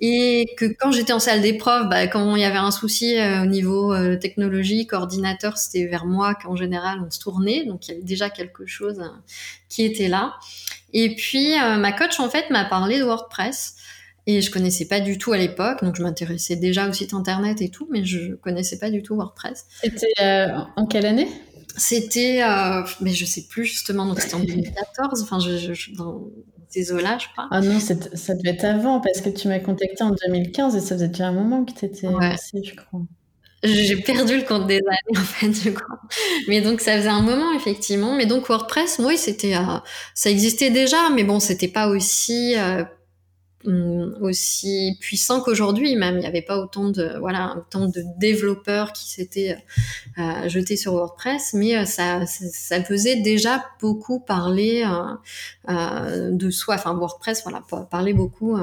et 0.00 0.46
que 0.56 0.64
quand 0.64 0.90
j'étais 0.90 1.12
en 1.12 1.18
salle 1.18 1.42
d'épreuve, 1.42 1.90
bah, 1.90 2.06
quand 2.06 2.34
il 2.36 2.40
y 2.40 2.46
avait 2.46 2.56
un 2.56 2.70
souci 2.70 3.16
au 3.42 3.44
niveau 3.44 3.94
technologique, 4.16 4.94
ordinateur, 4.94 5.58
c'était 5.58 5.84
vers 5.84 6.06
moi 6.06 6.34
qu'en 6.34 6.56
général 6.56 7.00
on 7.06 7.10
se 7.10 7.20
tournait, 7.20 7.66
donc 7.66 7.86
il 7.86 7.90
y 7.90 7.94
avait 7.94 8.04
déjà 8.04 8.30
quelque 8.30 8.64
chose 8.64 9.02
qui 9.68 9.84
était 9.84 10.08
là. 10.08 10.36
Et 10.94 11.14
puis 11.14 11.56
ma 11.58 11.92
coach 11.92 12.18
en 12.20 12.30
fait 12.30 12.48
m'a 12.48 12.64
parlé 12.64 12.98
de 12.98 13.04
WordPress. 13.04 13.74
Et 14.26 14.42
je 14.42 14.50
connaissais 14.50 14.86
pas 14.86 15.00
du 15.00 15.18
tout 15.18 15.32
à 15.32 15.38
l'époque, 15.38 15.82
donc 15.82 15.96
je 15.96 16.02
m'intéressais 16.02 16.56
déjà 16.56 16.88
au 16.88 16.92
site 16.92 17.14
internet 17.14 17.62
et 17.62 17.70
tout, 17.70 17.88
mais 17.90 18.04
je 18.04 18.34
connaissais 18.34 18.78
pas 18.78 18.90
du 18.90 19.02
tout 19.02 19.16
WordPress. 19.16 19.66
C'était 19.82 20.12
euh, 20.20 20.58
en 20.76 20.86
quelle 20.86 21.06
année? 21.06 21.28
C'était, 21.76 22.42
euh, 22.42 22.82
mais 23.00 23.12
je 23.12 23.24
sais 23.24 23.46
plus 23.48 23.64
justement, 23.64 24.06
donc 24.06 24.20
c'était 24.20 24.34
en 24.34 24.40
2014, 24.44 25.22
enfin 25.22 25.38
je, 25.40 25.72
je, 25.72 25.94
dans 25.94 26.24
ces 26.68 26.92
eaux-là, 26.92 27.18
je 27.18 27.26
crois. 27.32 27.48
Ah 27.50 27.60
non, 27.60 27.80
ça 27.80 27.94
devait 27.94 28.50
être 28.50 28.64
avant, 28.64 29.00
parce 29.00 29.20
que 29.20 29.30
tu 29.30 29.48
m'as 29.48 29.58
contacté 29.58 30.02
en 30.02 30.14
2015 30.26 30.76
et 30.76 30.80
ça 30.80 30.94
faisait 30.94 31.08
déjà 31.08 31.28
un 31.28 31.32
moment 31.32 31.64
que 31.64 31.72
tu 31.72 31.84
étais 31.84 32.06
ouais. 32.06 32.36
je 32.54 32.74
crois. 32.74 33.00
J'ai 33.62 33.96
perdu 33.96 34.38
le 34.38 34.42
compte 34.42 34.66
des 34.66 34.78
années 34.78 34.96
en 35.18 35.20
fait 35.20 35.48
du 35.48 35.74
coup. 35.74 35.82
Mais 36.48 36.62
donc 36.62 36.80
ça 36.80 36.96
faisait 36.96 37.08
un 37.08 37.22
moment 37.22 37.52
effectivement. 37.52 38.14
Mais 38.14 38.26
donc 38.26 38.48
WordPress, 38.48 39.00
oui, 39.04 39.18
c'était, 39.18 39.56
euh, 39.56 39.78
ça 40.14 40.30
existait 40.30 40.70
déjà, 40.70 41.10
mais 41.10 41.24
bon, 41.24 41.40
c'était 41.40 41.68
pas 41.68 41.88
aussi 41.88 42.54
aussi 43.64 44.96
puissant 45.00 45.40
qu'aujourd'hui 45.40 45.96
même. 45.96 46.16
Il 46.16 46.20
n'y 46.20 46.26
avait 46.26 46.42
pas 46.42 46.58
autant 46.58 46.88
de 46.88 47.18
voilà 47.18 47.56
autant 47.58 47.86
de 47.86 48.02
développeurs 48.18 48.92
qui 48.92 49.10
s'étaient 49.10 49.58
euh, 50.18 50.48
jetés 50.48 50.76
sur 50.76 50.94
WordPress 50.94 51.52
mais 51.54 51.76
euh, 51.76 51.84
ça 51.84 52.24
ça 52.26 52.82
faisait 52.82 53.16
déjà 53.16 53.64
beaucoup 53.80 54.20
parler 54.20 54.84
euh, 54.86 55.72
euh, 55.72 56.30
de 56.30 56.50
soi. 56.50 56.76
Enfin 56.76 56.94
WordPress 56.94 57.42
voilà 57.42 57.62
parler 57.90 58.14
beaucoup 58.14 58.56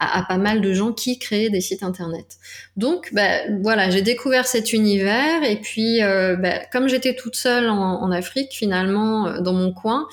euh, 0.00 0.06
à, 0.18 0.22
pas 0.22 0.38
mal 0.38 0.60
de 0.60 0.72
gens 0.72 0.92
qui 0.92 1.18
créaient 1.18 1.50
des 1.50 1.60
sites 1.60 1.82
internet. 1.82 2.38
Donc, 2.76 3.10
bah, 3.12 3.28
voilà, 3.62 3.90
j'ai 3.90 4.02
découvert 4.02 4.46
cet 4.46 4.72
univers 4.72 5.42
et 5.42 5.56
puis, 5.56 6.02
euh, 6.02 6.36
bah, 6.36 6.60
comme 6.72 6.88
j'étais 6.88 7.14
toute 7.14 7.36
seule 7.36 7.68
en, 7.68 8.02
en, 8.02 8.10
Afrique, 8.10 8.52
finalement, 8.52 9.40
dans 9.40 9.52
mon 9.52 9.72
coin, 9.72 10.06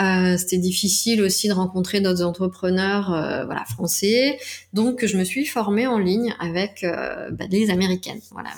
Euh, 0.00 0.36
c'était 0.38 0.58
difficile 0.58 1.20
aussi 1.20 1.48
de 1.48 1.52
rencontrer 1.52 2.00
d'autres 2.00 2.22
entrepreneurs 2.22 3.12
euh, 3.12 3.44
voilà, 3.44 3.64
français. 3.66 4.38
Donc, 4.72 5.04
je 5.04 5.18
me 5.18 5.24
suis 5.24 5.44
formée 5.44 5.86
en 5.86 5.98
ligne 5.98 6.34
avec 6.40 6.84
euh, 6.84 7.30
bah, 7.32 7.44
les 7.50 7.70
Américaines. 7.70 8.20
Voilà. 8.30 8.50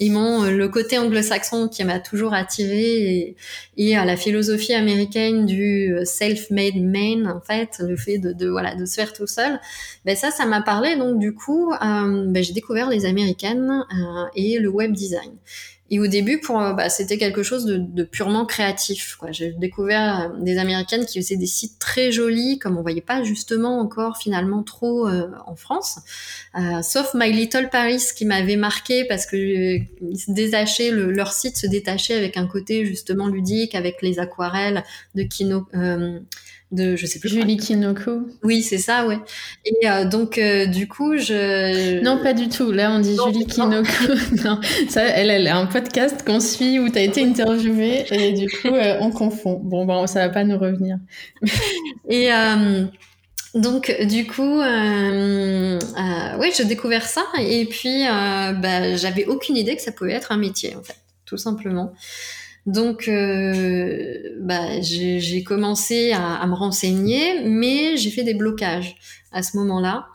Ils 0.00 0.12
m'ont 0.12 0.44
le 0.44 0.68
côté 0.68 0.98
anglo-saxon 0.98 1.68
qui 1.68 1.82
m'a 1.84 1.98
toujours 1.98 2.32
attiré 2.32 3.36
et, 3.76 3.96
à 3.96 4.04
la 4.04 4.16
philosophie 4.16 4.74
américaine 4.74 5.44
du 5.44 5.92
self-made 6.04 6.76
man 6.76 7.26
en 7.26 7.40
fait 7.40 7.80
le 7.80 7.96
fait 7.96 8.18
de, 8.18 8.32
de, 8.32 8.48
voilà 8.48 8.74
de 8.74 8.84
se 8.84 8.94
faire 8.94 9.12
tout 9.12 9.26
seul. 9.26 9.60
Ben 10.04 10.14
ça 10.14 10.30
ça 10.30 10.46
m'a 10.46 10.62
parlé. 10.62 10.96
Donc 10.96 11.18
du 11.18 11.34
coup 11.34 11.72
ben, 11.80 12.42
j'ai 12.42 12.52
découvert 12.52 12.88
les 12.88 13.06
américaines 13.06 13.84
et 14.34 14.58
le 14.58 14.68
web 14.68 14.92
design 14.92 15.32
et 15.90 16.00
au 16.00 16.06
début, 16.06 16.38
pour, 16.38 16.60
euh, 16.60 16.74
bah, 16.74 16.90
c'était 16.90 17.16
quelque 17.16 17.42
chose 17.42 17.64
de, 17.64 17.78
de, 17.78 18.02
purement 18.02 18.44
créatif. 18.44 19.16
J'ai 19.30 19.52
découvert 19.52 20.20
euh, 20.20 20.40
des 20.40 20.58
Américaines 20.58 21.06
qui 21.06 21.20
faisaient 21.20 21.36
des 21.36 21.46
sites 21.46 21.78
très 21.78 22.12
jolis, 22.12 22.58
comme 22.58 22.76
on 22.76 22.82
voyait 22.82 23.00
pas 23.00 23.22
justement 23.22 23.80
encore 23.80 24.18
finalement 24.18 24.62
trop 24.62 25.08
euh, 25.08 25.30
en 25.46 25.56
France. 25.56 26.00
Euh, 26.58 26.82
sauf 26.82 27.14
My 27.14 27.32
Little 27.32 27.70
Paris 27.70 28.02
qui 28.14 28.26
m'avait 28.26 28.56
marqué 28.56 29.04
parce 29.04 29.24
que 29.24 29.36
se 29.36 30.30
détachaient, 30.30 30.90
le, 30.90 31.10
leur 31.10 31.32
site 31.32 31.56
se 31.56 31.66
détachait 31.66 32.14
avec 32.14 32.36
un 32.36 32.46
côté 32.46 32.84
justement 32.84 33.26
ludique, 33.26 33.74
avec 33.74 34.02
les 34.02 34.18
aquarelles 34.18 34.84
de 35.14 35.22
Kino 35.22 35.66
de 36.70 36.96
je 36.96 37.06
sais 37.06 37.18
plus 37.18 37.30
Julie 37.30 37.56
Kinoko. 37.56 38.28
Oui, 38.42 38.62
c'est 38.62 38.78
ça, 38.78 39.06
ouais. 39.06 39.18
Et 39.64 39.88
euh, 39.88 40.04
donc 40.04 40.36
euh, 40.36 40.66
du 40.66 40.86
coup, 40.86 41.16
je 41.16 42.02
Non, 42.02 42.18
pas 42.22 42.34
du 42.34 42.48
tout. 42.48 42.72
Là, 42.72 42.92
on 42.92 43.00
dit 43.00 43.16
Julie 43.26 43.46
Kinoko. 43.46 43.88
non, 44.44 44.60
ça 44.88 45.02
elle 45.02 45.30
elle 45.30 45.46
a 45.46 45.56
un 45.56 45.66
podcast 45.66 46.24
qu'on 46.26 46.40
suit 46.40 46.78
où 46.78 46.90
tu 46.90 46.98
as 46.98 47.02
été 47.02 47.24
interviewée 47.24 48.04
et 48.10 48.32
du 48.32 48.48
coup, 48.48 48.68
euh, 48.68 48.98
on 49.00 49.10
confond. 49.10 49.60
Bon 49.62 49.86
bon, 49.86 50.06
ça 50.06 50.20
va 50.20 50.28
pas 50.28 50.44
nous 50.44 50.58
revenir. 50.58 50.98
et 52.08 52.28
donc 53.54 53.94
du 54.06 54.26
coup, 54.26 54.60
oui, 54.60 56.50
j'ai 56.54 56.64
découvert 56.66 57.06
ça 57.06 57.24
et 57.40 57.64
puis 57.64 58.04
bah, 58.04 58.94
j'avais 58.96 59.24
aucune 59.24 59.56
idée 59.56 59.74
que 59.74 59.82
ça 59.82 59.92
pouvait 59.92 60.12
être 60.12 60.32
un 60.32 60.38
métier 60.38 60.76
en 60.76 60.82
fait, 60.82 60.96
tout 61.24 61.38
simplement. 61.38 61.94
Donc, 62.68 63.08
euh, 63.08 64.36
bah, 64.42 64.82
j'ai 64.82 65.42
commencé 65.42 66.12
à, 66.12 66.46
me 66.46 66.52
renseigner, 66.54 67.42
mais 67.48 67.96
j'ai 67.96 68.10
fait 68.10 68.24
des 68.24 68.34
blocages 68.34 68.96
à 69.32 69.42
ce 69.42 69.56
moment-là 69.56 70.06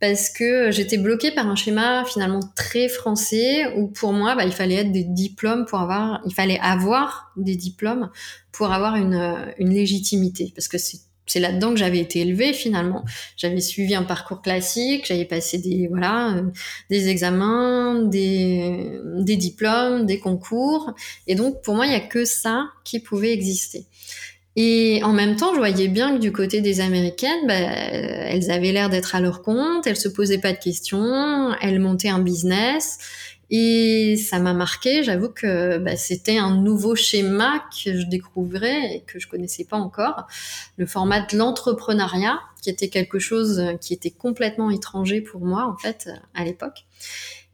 parce 0.00 0.28
que 0.28 0.72
j'étais 0.72 0.98
bloquée 0.98 1.30
par 1.30 1.46
un 1.46 1.54
schéma 1.54 2.04
finalement 2.04 2.40
très 2.56 2.88
français 2.88 3.72
où 3.76 3.86
pour 3.86 4.12
moi, 4.12 4.34
bah, 4.34 4.44
il 4.44 4.50
fallait 4.50 4.74
être 4.74 4.90
des 4.90 5.04
diplômes 5.04 5.66
pour 5.66 5.78
avoir, 5.78 6.20
il 6.26 6.34
fallait 6.34 6.58
avoir 6.58 7.30
des 7.36 7.54
diplômes 7.54 8.10
pour 8.50 8.72
avoir 8.72 8.96
une, 8.96 9.54
une 9.58 9.72
légitimité 9.72 10.52
parce 10.56 10.66
que 10.66 10.78
c'est 10.78 10.98
c'est 11.30 11.38
là-dedans 11.38 11.70
que 11.70 11.78
j'avais 11.78 12.00
été 12.00 12.20
élevée 12.22 12.52
finalement. 12.52 13.04
J'avais 13.36 13.60
suivi 13.60 13.94
un 13.94 14.02
parcours 14.02 14.42
classique, 14.42 15.06
j'avais 15.06 15.24
passé 15.24 15.58
des 15.58 15.86
voilà 15.86 16.34
euh, 16.34 16.42
des 16.90 17.08
examens, 17.08 18.02
des 18.02 18.98
des 19.18 19.36
diplômes, 19.36 20.06
des 20.06 20.18
concours, 20.18 20.92
et 21.28 21.36
donc 21.36 21.62
pour 21.62 21.76
moi 21.76 21.86
il 21.86 21.92
y 21.92 21.94
a 21.94 22.00
que 22.00 22.24
ça 22.24 22.66
qui 22.84 22.98
pouvait 22.98 23.32
exister. 23.32 23.84
Et 24.56 25.00
en 25.04 25.12
même 25.12 25.36
temps, 25.36 25.54
je 25.54 25.58
voyais 25.58 25.86
bien 25.86 26.16
que 26.16 26.20
du 26.20 26.32
côté 26.32 26.60
des 26.60 26.80
Américaines, 26.80 27.46
bah, 27.46 27.54
elles 27.54 28.50
avaient 28.50 28.72
l'air 28.72 28.90
d'être 28.90 29.14
à 29.14 29.20
leur 29.20 29.42
compte, 29.42 29.86
elles 29.86 29.96
se 29.96 30.08
posaient 30.08 30.38
pas 30.38 30.52
de 30.52 30.58
questions, 30.58 31.54
elles 31.62 31.78
montaient 31.78 32.08
un 32.08 32.18
business, 32.18 32.98
et 33.50 34.16
ça 34.16 34.38
m'a 34.38 34.54
marqué, 34.54 35.02
j'avoue 35.02 35.28
que 35.28 35.78
bah, 35.78 35.96
c'était 35.96 36.38
un 36.38 36.54
nouveau 36.54 36.94
schéma 36.94 37.64
que 37.70 37.98
je 37.98 38.06
découvrais 38.06 38.94
et 38.94 39.04
que 39.06 39.18
je 39.18 39.26
connaissais 39.26 39.64
pas 39.64 39.76
encore. 39.76 40.28
Le 40.76 40.86
format 40.86 41.20
de 41.20 41.36
l'entrepreneuriat, 41.36 42.38
qui 42.62 42.70
était 42.70 42.88
quelque 42.88 43.18
chose 43.18 43.62
qui 43.80 43.92
était 43.92 44.10
complètement 44.10 44.70
étranger 44.70 45.20
pour 45.20 45.40
moi, 45.40 45.66
en 45.66 45.76
fait, 45.76 46.08
à 46.34 46.44
l'époque. 46.44 46.84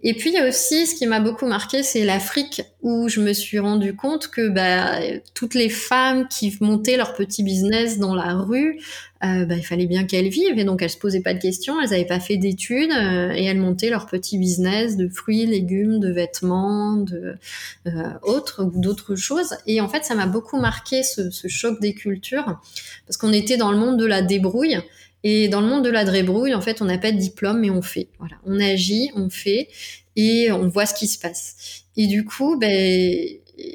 Et 0.08 0.14
puis 0.14 0.30
il 0.30 0.34
y 0.34 0.38
a 0.38 0.46
aussi 0.46 0.86
ce 0.86 0.94
qui 0.94 1.04
m'a 1.04 1.18
beaucoup 1.18 1.46
marqué, 1.46 1.82
c'est 1.82 2.04
l'Afrique 2.04 2.62
où 2.80 3.08
je 3.08 3.20
me 3.20 3.32
suis 3.32 3.58
rendu 3.58 3.96
compte 3.96 4.28
que 4.28 4.48
bah, 4.48 5.00
toutes 5.34 5.54
les 5.54 5.68
femmes 5.68 6.28
qui 6.28 6.56
montaient 6.60 6.96
leur 6.96 7.14
petit 7.14 7.42
business 7.42 7.98
dans 7.98 8.14
la 8.14 8.34
rue, 8.34 8.78
euh, 9.24 9.44
bah, 9.46 9.56
il 9.56 9.64
fallait 9.64 9.86
bien 9.86 10.04
qu'elles 10.04 10.28
vivent 10.28 10.60
et 10.60 10.62
donc 10.62 10.80
elles 10.80 10.90
se 10.90 10.96
posaient 10.96 11.22
pas 11.22 11.34
de 11.34 11.40
questions, 11.40 11.80
elles 11.80 11.90
n'avaient 11.90 12.04
pas 12.04 12.20
fait 12.20 12.36
d'études 12.36 12.92
euh, 12.92 13.32
et 13.34 13.46
elles 13.46 13.58
montaient 13.58 13.90
leur 13.90 14.06
petit 14.06 14.38
business 14.38 14.96
de 14.96 15.08
fruits, 15.08 15.44
légumes, 15.44 15.98
de 15.98 16.12
vêtements, 16.12 16.98
de 16.98 17.34
euh, 17.88 18.70
d'autres 18.76 19.16
choses. 19.16 19.56
Et 19.66 19.80
en 19.80 19.88
fait, 19.88 20.04
ça 20.04 20.14
m'a 20.14 20.26
beaucoup 20.26 20.60
marqué 20.60 21.02
ce 21.02 21.48
choc 21.48 21.80
des 21.80 21.94
cultures 21.94 22.60
parce 23.08 23.16
qu'on 23.16 23.32
était 23.32 23.56
dans 23.56 23.72
le 23.72 23.78
monde 23.78 23.98
de 23.98 24.06
la 24.06 24.22
débrouille 24.22 24.78
et 25.22 25.48
dans 25.48 25.60
le 25.60 25.66
monde 25.66 25.84
de 25.84 25.90
la 25.90 26.04
drébrouille, 26.04 26.54
en 26.54 26.60
fait, 26.60 26.82
on 26.82 26.84
n'a 26.84 26.98
pas 26.98 27.12
de 27.12 27.18
diplôme, 27.18 27.60
mais 27.60 27.70
on 27.70 27.82
fait. 27.82 28.08
Voilà, 28.18 28.36
on 28.44 28.60
agit, 28.60 29.10
on 29.14 29.28
fait, 29.30 29.68
et 30.14 30.50
on 30.52 30.68
voit 30.68 30.86
ce 30.86 30.94
qui 30.94 31.06
se 31.06 31.18
passe. 31.18 31.84
Et 31.96 32.06
du 32.06 32.24
coup, 32.24 32.56
ben, 32.56 33.26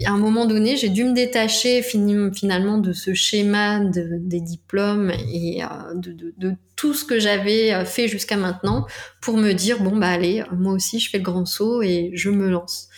à 0.06 0.12
un 0.12 0.18
moment 0.18 0.46
donné, 0.46 0.78
j'ai 0.78 0.90
dû 0.90 1.04
me 1.04 1.14
détacher 1.14 1.82
finalement 1.82 2.78
de 2.78 2.94
ce 2.94 3.14
schéma 3.14 3.80
de, 3.80 4.18
des 4.20 4.40
diplômes 4.40 5.12
et 5.34 5.64
euh, 5.64 5.68
de, 5.96 6.54
tout 6.76 6.94
ce 6.94 7.06
que 7.06 7.20
j'avais 7.20 7.74
euh, 7.74 7.86
fait 7.86 8.08
jusqu'à 8.08 8.38
maintenant 8.38 8.86
pour 9.22 9.38
me 9.38 9.54
dire 9.54 9.82
bon 9.82 9.96
bah 9.98 10.10
allez, 10.10 10.44
moi 10.52 10.74
aussi 10.74 11.00
je 11.00 11.10
fais 11.10 11.18
le 11.18 11.24
grand 11.24 11.46
saut 11.46 11.82
et 11.82 12.12
je 12.14 12.30
me 12.30 12.50
lance. 12.50 12.90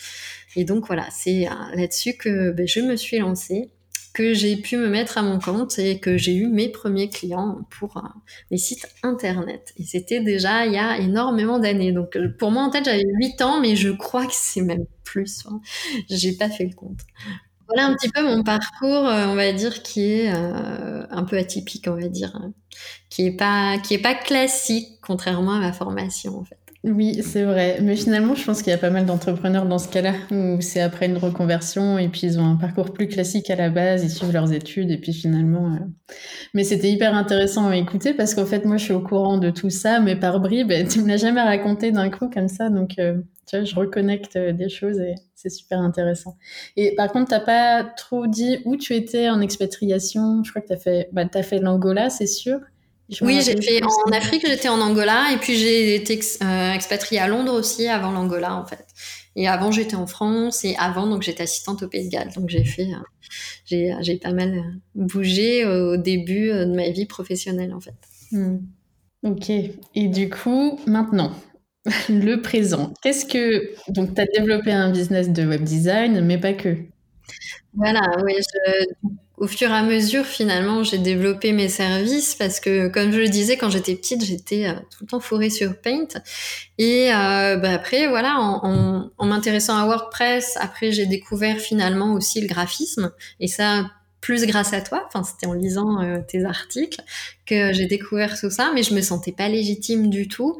Et 0.56 0.64
donc 0.64 0.86
voilà, 0.86 1.06
c'est 1.10 1.46
euh, 1.46 1.50
là-dessus 1.74 2.16
que 2.16 2.50
ben, 2.50 2.66
je 2.66 2.80
me 2.80 2.96
suis 2.96 3.18
lancée 3.18 3.70
que 4.14 4.32
j'ai 4.32 4.56
pu 4.56 4.76
me 4.76 4.88
mettre 4.88 5.18
à 5.18 5.22
mon 5.22 5.40
compte 5.40 5.78
et 5.78 5.98
que 5.98 6.16
j'ai 6.16 6.34
eu 6.34 6.46
mes 6.46 6.68
premiers 6.68 7.10
clients 7.10 7.58
pour 7.68 7.96
euh, 7.96 8.00
les 8.50 8.58
sites 8.58 8.86
internet. 9.02 9.74
Et 9.76 9.82
c'était 9.82 10.20
déjà 10.20 10.66
il 10.66 10.72
y 10.72 10.78
a 10.78 10.98
énormément 10.98 11.58
d'années. 11.58 11.92
Donc 11.92 12.16
euh, 12.16 12.28
pour 12.38 12.52
moi 12.52 12.62
en 12.62 12.70
tête 12.70 12.84
j'avais 12.84 13.02
8 13.04 13.42
ans, 13.42 13.60
mais 13.60 13.74
je 13.76 13.90
crois 13.90 14.24
que 14.26 14.32
c'est 14.32 14.62
même 14.62 14.86
plus. 15.02 15.44
Hein. 15.46 15.60
J'ai 16.08 16.32
pas 16.32 16.48
fait 16.48 16.64
le 16.64 16.74
compte. 16.74 17.00
Voilà 17.66 17.86
un 17.86 17.94
petit 17.94 18.08
peu 18.08 18.22
mon 18.22 18.44
parcours, 18.44 19.08
euh, 19.08 19.26
on 19.26 19.34
va 19.34 19.52
dire, 19.52 19.82
qui 19.82 20.04
est 20.12 20.28
un 20.28 21.24
peu 21.24 21.36
atypique, 21.36 21.86
on 21.88 21.96
va 21.96 22.08
dire, 22.08 22.36
hein. 22.36 22.52
qui 23.10 23.26
est 23.26 23.36
pas 23.36 23.78
qui 23.78 23.94
est 23.94 24.02
pas 24.02 24.14
classique, 24.14 25.00
contrairement 25.02 25.54
à 25.54 25.60
ma 25.60 25.72
formation 25.72 26.38
en 26.38 26.44
fait. 26.44 26.63
Oui, 26.86 27.22
c'est 27.22 27.44
vrai. 27.44 27.78
Mais 27.80 27.96
finalement, 27.96 28.34
je 28.34 28.44
pense 28.44 28.60
qu'il 28.60 28.70
y 28.70 28.74
a 28.74 28.78
pas 28.78 28.90
mal 28.90 29.06
d'entrepreneurs 29.06 29.64
dans 29.64 29.78
ce 29.78 29.88
cas-là, 29.88 30.12
où 30.30 30.60
c'est 30.60 30.82
après 30.82 31.06
une 31.06 31.16
reconversion 31.16 31.96
et 31.96 32.08
puis 32.10 32.20
ils 32.24 32.38
ont 32.38 32.44
un 32.44 32.56
parcours 32.56 32.92
plus 32.92 33.08
classique 33.08 33.48
à 33.48 33.56
la 33.56 33.70
base, 33.70 34.04
ils 34.04 34.10
suivent 34.10 34.34
leurs 34.34 34.52
études 34.52 34.90
et 34.90 34.98
puis 34.98 35.14
finalement. 35.14 35.72
Euh, 35.72 35.78
mais 36.54 36.64
c'était 36.64 36.90
hyper 36.90 37.14
intéressant 37.14 37.68
à 37.68 37.76
écouter 37.76 38.14
parce 38.14 38.34
qu'en 38.34 38.46
fait, 38.46 38.66
moi, 38.66 38.76
je 38.76 38.84
suis 38.84 38.92
au 38.94 39.00
courant 39.00 39.38
de 39.38 39.50
tout 39.50 39.70
ça, 39.70 40.00
mais 40.00 40.16
par 40.16 40.40
bribes, 40.40 40.72
tu 40.90 41.00
me 41.02 41.08
l'as 41.08 41.16
jamais 41.18 41.42
raconté 41.42 41.92
d'un 41.92 42.10
coup 42.10 42.28
comme 42.30 42.48
ça, 42.48 42.70
donc 42.70 42.98
euh, 42.98 43.18
tu 43.46 43.56
vois, 43.56 43.64
je 43.64 43.74
reconnecte 43.76 44.36
euh, 44.36 44.52
des 44.52 44.68
choses 44.68 45.00
et 45.00 45.14
c'est 45.34 45.50
super 45.50 45.80
intéressant. 45.80 46.36
Et 46.76 46.94
par 46.96 47.12
contre, 47.12 47.30
t'as 47.30 47.40
pas 47.40 47.84
trop 47.84 48.26
dit 48.26 48.58
où 48.66 48.76
tu 48.76 48.94
étais 48.94 49.30
en 49.30 49.40
expatriation? 49.40 50.42
Je 50.44 50.50
crois 50.50 50.62
que 50.62 50.68
t'as 50.68 50.76
fait, 50.76 51.08
bah, 51.12 51.24
as 51.32 51.42
fait 51.42 51.60
l'Angola, 51.60 52.10
c'est 52.10 52.26
sûr 52.26 52.60
oui, 53.20 53.40
j'ai 53.42 53.60
fait 53.60 53.82
en 53.82 54.12
Afrique, 54.12 54.46
j'étais 54.46 54.68
en 54.68 54.80
Angola 54.80 55.26
et 55.32 55.36
puis 55.36 55.56
j'ai 55.56 55.94
été 55.94 56.18
euh, 56.42 56.72
expatriée 56.72 57.20
à 57.20 57.28
Londres 57.28 57.52
aussi 57.52 57.86
avant 57.86 58.10
l'Angola 58.10 58.54
en 58.54 58.64
fait. 58.64 58.86
Et 59.36 59.46
avant 59.48 59.70
j'étais 59.70 59.96
en 59.96 60.06
France 60.06 60.64
et 60.64 60.74
avant 60.76 61.06
donc 61.06 61.22
j'étais 61.22 61.42
assistante 61.42 61.82
au 61.82 61.88
Pays 61.88 62.06
de 62.06 62.10
Galles. 62.10 62.32
Donc 62.34 62.48
j'ai 62.48 62.64
fait, 62.64 62.88
euh, 63.72 63.94
j'ai 64.00 64.16
pas 64.16 64.32
mal 64.32 64.54
euh, 64.54 64.62
bougé 64.94 65.66
au 65.66 65.96
début 65.96 66.48
de 66.48 66.74
ma 66.74 66.88
vie 66.90 67.06
professionnelle 67.06 67.74
en 67.74 67.80
fait. 67.80 67.94
Hmm. 68.32 68.58
Ok. 69.22 69.50
Et 69.50 70.08
du 70.08 70.30
coup 70.30 70.80
maintenant 70.86 71.32
le 72.08 72.36
présent. 72.36 72.94
Qu'est-ce 73.02 73.26
que 73.26 73.74
donc 73.92 74.14
tu 74.14 74.20
as 74.20 74.26
développé 74.26 74.72
un 74.72 74.90
business 74.90 75.30
de 75.30 75.44
web 75.44 75.62
design 75.62 76.22
mais 76.22 76.38
pas 76.38 76.54
que. 76.54 76.76
Voilà, 77.74 78.00
oui, 78.24 78.34
je, 78.38 78.84
au 79.36 79.48
fur 79.48 79.68
et 79.68 79.74
à 79.74 79.82
mesure, 79.82 80.24
finalement, 80.24 80.84
j'ai 80.84 80.98
développé 80.98 81.52
mes 81.52 81.68
services 81.68 82.36
parce 82.36 82.60
que, 82.60 82.88
comme 82.88 83.10
je 83.12 83.18
le 83.18 83.28
disais, 83.28 83.56
quand 83.56 83.68
j'étais 83.68 83.96
petite, 83.96 84.24
j'étais 84.24 84.66
euh, 84.66 84.74
tout 84.90 85.02
le 85.02 85.06
temps 85.06 85.20
fourrée 85.20 85.50
sur 85.50 85.76
Paint. 85.80 86.06
Et 86.78 87.12
euh, 87.12 87.56
bah, 87.56 87.72
après, 87.72 88.06
voilà, 88.06 88.36
en, 88.38 89.10
en, 89.18 89.26
m'intéressant 89.26 89.76
à 89.76 89.86
WordPress, 89.86 90.56
après, 90.60 90.92
j'ai 90.92 91.06
découvert 91.06 91.58
finalement 91.58 92.12
aussi 92.12 92.40
le 92.40 92.46
graphisme. 92.46 93.10
Et 93.40 93.48
ça, 93.48 93.90
plus 94.24 94.46
grâce 94.46 94.72
à 94.72 94.80
toi, 94.80 95.04
enfin 95.06 95.22
c'était 95.22 95.46
en 95.46 95.52
lisant 95.52 96.00
euh, 96.00 96.16
tes 96.26 96.46
articles 96.46 97.02
que 97.44 97.74
j'ai 97.74 97.84
découvert 97.84 98.40
tout 98.40 98.48
ça, 98.48 98.72
mais 98.74 98.82
je 98.82 98.94
me 98.94 99.02
sentais 99.02 99.32
pas 99.32 99.50
légitime 99.50 100.08
du 100.08 100.28
tout. 100.28 100.56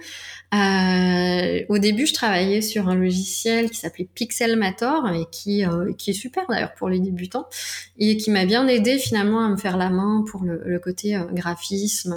Euh, 0.52 1.64
au 1.70 1.78
début, 1.78 2.04
je 2.04 2.12
travaillais 2.12 2.60
sur 2.60 2.90
un 2.90 2.94
logiciel 2.94 3.70
qui 3.70 3.78
s'appelait 3.78 4.06
Pixelmator 4.14 5.08
et 5.14 5.24
qui 5.32 5.64
euh, 5.64 5.94
qui 5.96 6.10
est 6.10 6.12
super 6.12 6.44
d'ailleurs 6.46 6.74
pour 6.74 6.90
les 6.90 7.00
débutants 7.00 7.46
et 7.98 8.18
qui 8.18 8.30
m'a 8.30 8.44
bien 8.44 8.68
aidé 8.68 8.98
finalement 8.98 9.42
à 9.42 9.48
me 9.48 9.56
faire 9.56 9.78
la 9.78 9.88
main 9.88 10.26
pour 10.30 10.44
le, 10.44 10.60
le 10.62 10.78
côté 10.78 11.18
graphisme 11.32 12.16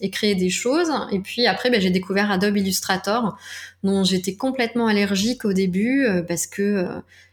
et 0.00 0.10
créer 0.10 0.34
des 0.34 0.50
choses. 0.50 0.90
Et 1.12 1.20
puis 1.20 1.46
après, 1.46 1.70
ben, 1.70 1.80
j'ai 1.80 1.90
découvert 1.90 2.32
Adobe 2.32 2.56
Illustrator, 2.56 3.38
dont 3.84 4.02
j'étais 4.02 4.34
complètement 4.34 4.88
allergique 4.88 5.44
au 5.44 5.52
début 5.52 6.04
parce 6.26 6.48
que 6.48 6.84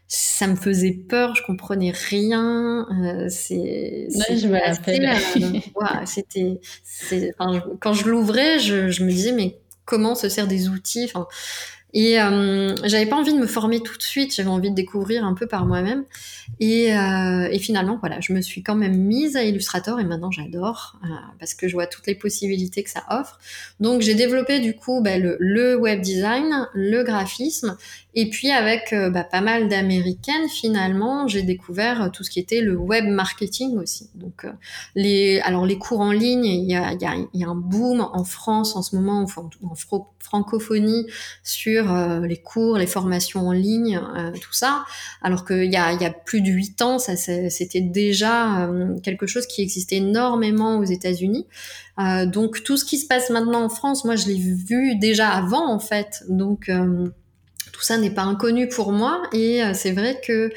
ça 0.08 0.46
me 0.46 0.56
faisait 0.56 0.92
peur, 0.92 1.34
je 1.34 1.42
comprenais 1.42 1.90
rien. 1.90 2.86
Euh, 2.90 3.26
c'est, 3.28 4.08
je 4.10 4.48
me 4.48 4.58
rappelle. 4.58 6.06
C'était, 6.06 6.60
quand 7.78 7.92
je 7.92 8.08
l'ouvrais, 8.08 8.58
je, 8.58 8.88
je, 8.88 9.04
me 9.04 9.10
disais 9.10 9.32
mais 9.32 9.60
comment 9.84 10.14
se 10.14 10.30
sert 10.30 10.46
des 10.46 10.70
outils? 10.70 11.04
Enfin, 11.04 11.26
et 12.00 12.20
euh, 12.20 12.76
j'avais 12.84 13.06
pas 13.06 13.16
envie 13.16 13.32
de 13.32 13.40
me 13.40 13.48
former 13.48 13.80
tout 13.80 13.98
de 13.98 14.02
suite, 14.04 14.32
j'avais 14.32 14.50
envie 14.50 14.70
de 14.70 14.76
découvrir 14.76 15.24
un 15.24 15.34
peu 15.34 15.48
par 15.48 15.66
moi-même. 15.66 16.04
Et, 16.60 16.96
euh, 16.96 17.58
finalement, 17.58 17.98
voilà, 17.98 18.20
je 18.20 18.32
me 18.32 18.40
suis 18.40 18.62
quand 18.62 18.76
même 18.76 18.96
mise 18.96 19.34
à 19.34 19.42
Illustrator 19.42 19.98
et 19.98 20.04
maintenant 20.04 20.30
j'adore 20.30 20.96
euh, 21.02 21.08
parce 21.40 21.54
que 21.54 21.66
je 21.66 21.74
vois 21.74 21.88
toutes 21.88 22.06
les 22.06 22.14
possibilités 22.14 22.84
que 22.84 22.90
ça 22.90 23.02
offre. 23.10 23.40
Donc 23.80 24.00
j'ai 24.00 24.14
développé 24.14 24.60
du 24.60 24.76
coup 24.76 25.00
bah, 25.02 25.18
le, 25.18 25.74
web 25.76 26.00
design, 26.00 26.68
le 26.72 27.02
graphisme 27.02 27.76
et 28.14 28.30
puis 28.30 28.52
avec 28.52 28.92
euh, 28.92 29.10
bah, 29.10 29.24
pas 29.24 29.40
mal 29.40 29.68
d'américaines, 29.68 30.48
finalement, 30.48 31.26
j'ai 31.26 31.42
découvert 31.42 32.10
tout 32.12 32.22
ce 32.22 32.30
qui 32.30 32.38
était 32.38 32.60
le 32.60 32.76
web 32.76 33.06
marketing 33.06 33.76
aussi. 33.76 34.08
Donc 34.14 34.46
alors 35.44 35.66
les 35.66 35.78
cours 35.78 36.00
en 36.00 36.12
ligne, 36.12 36.44
il 36.44 36.70
y 36.70 36.76
a, 36.76 37.48
un 37.48 37.54
boom 37.56 38.08
en 38.12 38.22
France 38.22 38.76
en 38.76 38.82
ce 38.82 38.94
moment, 38.94 39.24
en, 39.36 39.50
en 39.66 39.74
francophonie, 40.20 41.06
sur 41.42 41.87
euh, 41.88 42.26
les 42.26 42.36
cours, 42.36 42.78
les 42.78 42.86
formations 42.86 43.48
en 43.48 43.52
ligne, 43.52 44.00
tout 44.40 44.52
ça. 44.52 44.84
Alors 45.22 45.44
qu'il 45.44 45.70
y 45.72 45.76
a, 45.76 45.92
y 45.92 46.04
a 46.04 46.10
plus 46.10 46.40
de 46.40 46.50
huit 46.50 46.80
ans, 46.82 46.98
c'était 46.98 47.80
déjà 47.80 48.68
quelque 49.02 49.26
chose 49.26 49.46
qui 49.46 49.62
existait 49.62 49.96
énormément 49.96 50.78
aux 50.78 50.84
États-Unis. 50.84 51.46
donc 52.26 52.62
tout 52.62 52.76
ce 52.76 52.84
qui 52.84 52.98
se 52.98 53.06
passe 53.06 53.30
maintenant 53.30 53.64
en 53.64 53.68
France, 53.68 54.04
moi 54.04 54.16
je 54.16 54.26
l'ai 54.26 54.38
vu 54.38 54.96
déjà 54.96 55.30
avant 55.30 55.72
en 55.72 55.78
fait. 55.78 56.24
Donc 56.28 56.70
tout 57.78 57.84
ça 57.84 57.96
n'est 57.96 58.10
pas 58.10 58.22
inconnu 58.22 58.66
pour 58.66 58.90
moi. 58.90 59.22
Et 59.32 59.62
euh, 59.62 59.72
c'est 59.72 59.92
vrai 59.92 60.20
que 60.26 60.50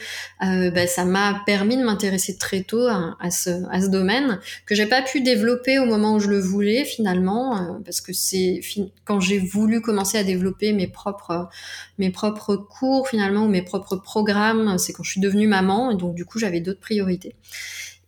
euh, 0.44 0.72
bah, 0.72 0.88
ça 0.88 1.06
m'a 1.06 1.44
permis 1.46 1.78
de 1.78 1.84
m'intéresser 1.84 2.36
très 2.36 2.63
tôt 2.63 2.88
à, 2.88 3.30
ce, 3.30 3.51
à 3.70 3.80
ce 3.80 3.90
domaine 3.90 4.40
que 4.66 4.74
j'ai 4.74 4.88
pas 4.88 5.04
pu 5.04 5.22
développer 5.22 5.78
au 5.78 5.86
moment 5.86 6.16
où 6.16 6.20
je 6.20 6.30
le 6.30 6.40
voulais 6.40 6.84
finalement 6.84 7.58
euh, 7.58 7.74
parce 7.86 8.01
que 8.01 8.12
c'est 8.12 8.62
quand 9.06 9.20
j'ai 9.20 9.38
voulu 9.38 9.82
commencer 9.82 10.18
à 10.18 10.24
développer 10.24 10.74
mes 10.74 10.88
propres 10.88 11.48
mes 12.00 12.10
propres 12.10 12.56
cours 12.56 13.08
finalement 13.08 13.46
ou 13.46 13.50
mes 13.50 13.62
propres 13.62 13.98
programmes 13.98 14.80
c'est 14.80 14.92
quand 14.92 15.04
je 15.04 15.12
suis 15.12 15.22
devenue 15.22 15.48
maman 15.48 15.92
et 15.92 15.98
donc 15.98 16.16
du 16.16 16.25
coup 16.25 16.40
j'avais 16.40 16.60
d'autres 16.60 16.80
priorités. 16.80 17.36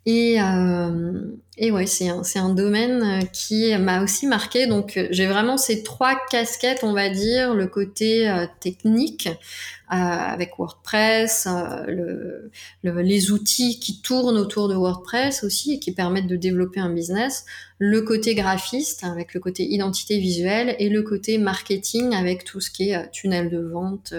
Et, 0.06 0.42
euh, 0.42 1.22
et 1.56 1.70
ouais, 1.70 1.86
c'est 1.86 2.10
un, 2.10 2.24
c'est 2.24 2.40
un 2.40 2.50
domaine 2.50 3.28
qui 3.32 3.78
m'a 3.78 4.02
aussi 4.02 4.26
marqué. 4.26 4.66
Donc, 4.66 5.00
j'ai 5.12 5.28
vraiment 5.28 5.58
ces 5.58 5.84
trois 5.84 6.16
casquettes, 6.32 6.84
on 6.84 6.94
va 6.94 7.10
dire, 7.10 7.54
le 7.54 7.68
côté 7.68 8.28
euh, 8.28 8.48
technique, 8.60 9.28
euh, 9.28 9.96
avec 9.96 10.58
WordPress, 10.58 11.48
euh, 11.48 12.50
le, 12.82 13.02
les 13.02 13.32
outils 13.32 13.80
qui 13.80 14.02
tournent 14.02 14.38
autour 14.38 14.68
de 14.68 14.74
WordPress 14.74 15.44
aussi 15.44 15.74
et 15.74 15.80
qui 15.80 15.92
permettent 15.92 16.26
de 16.26 16.38
développer 16.38 16.80
un 16.80 16.90
business, 16.90 17.46
le 17.78 18.02
côté 18.02 18.34
graphiste 18.34 19.04
avec 19.04 19.36
le 19.36 19.40
côté 19.40 19.64
identité 19.64 20.18
visuelle 20.18 20.76
et 20.80 20.90
le 20.90 21.04
côté 21.04 21.38
marketing 21.38 22.16
avec 22.16 22.46
tout 22.46 22.62
ce 22.62 22.72
qui 22.72 22.90
est 22.90 23.12
tunnel 23.12 23.52
de 23.52 23.60
vente, 23.60 24.16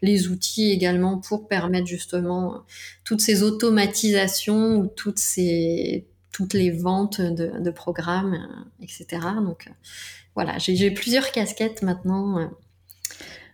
les 0.00 0.28
outils 0.28 0.70
également 0.70 1.18
pour 1.18 1.48
permettre 1.48 1.86
justement 1.86 2.62
toutes 3.04 3.20
ces 3.20 3.42
automatisations 3.42 4.76
ou 4.76 4.86
toutes 4.86 5.18
ces 5.18 6.06
toutes 6.32 6.54
les 6.54 6.70
ventes 6.70 7.20
de, 7.20 7.52
de 7.60 7.70
programmes, 7.70 8.36
etc. 8.80 9.06
Donc 9.44 9.70
voilà, 10.34 10.58
j'ai 10.58 10.90
plusieurs 10.90 11.30
casquettes 11.30 11.82
maintenant 11.82 12.50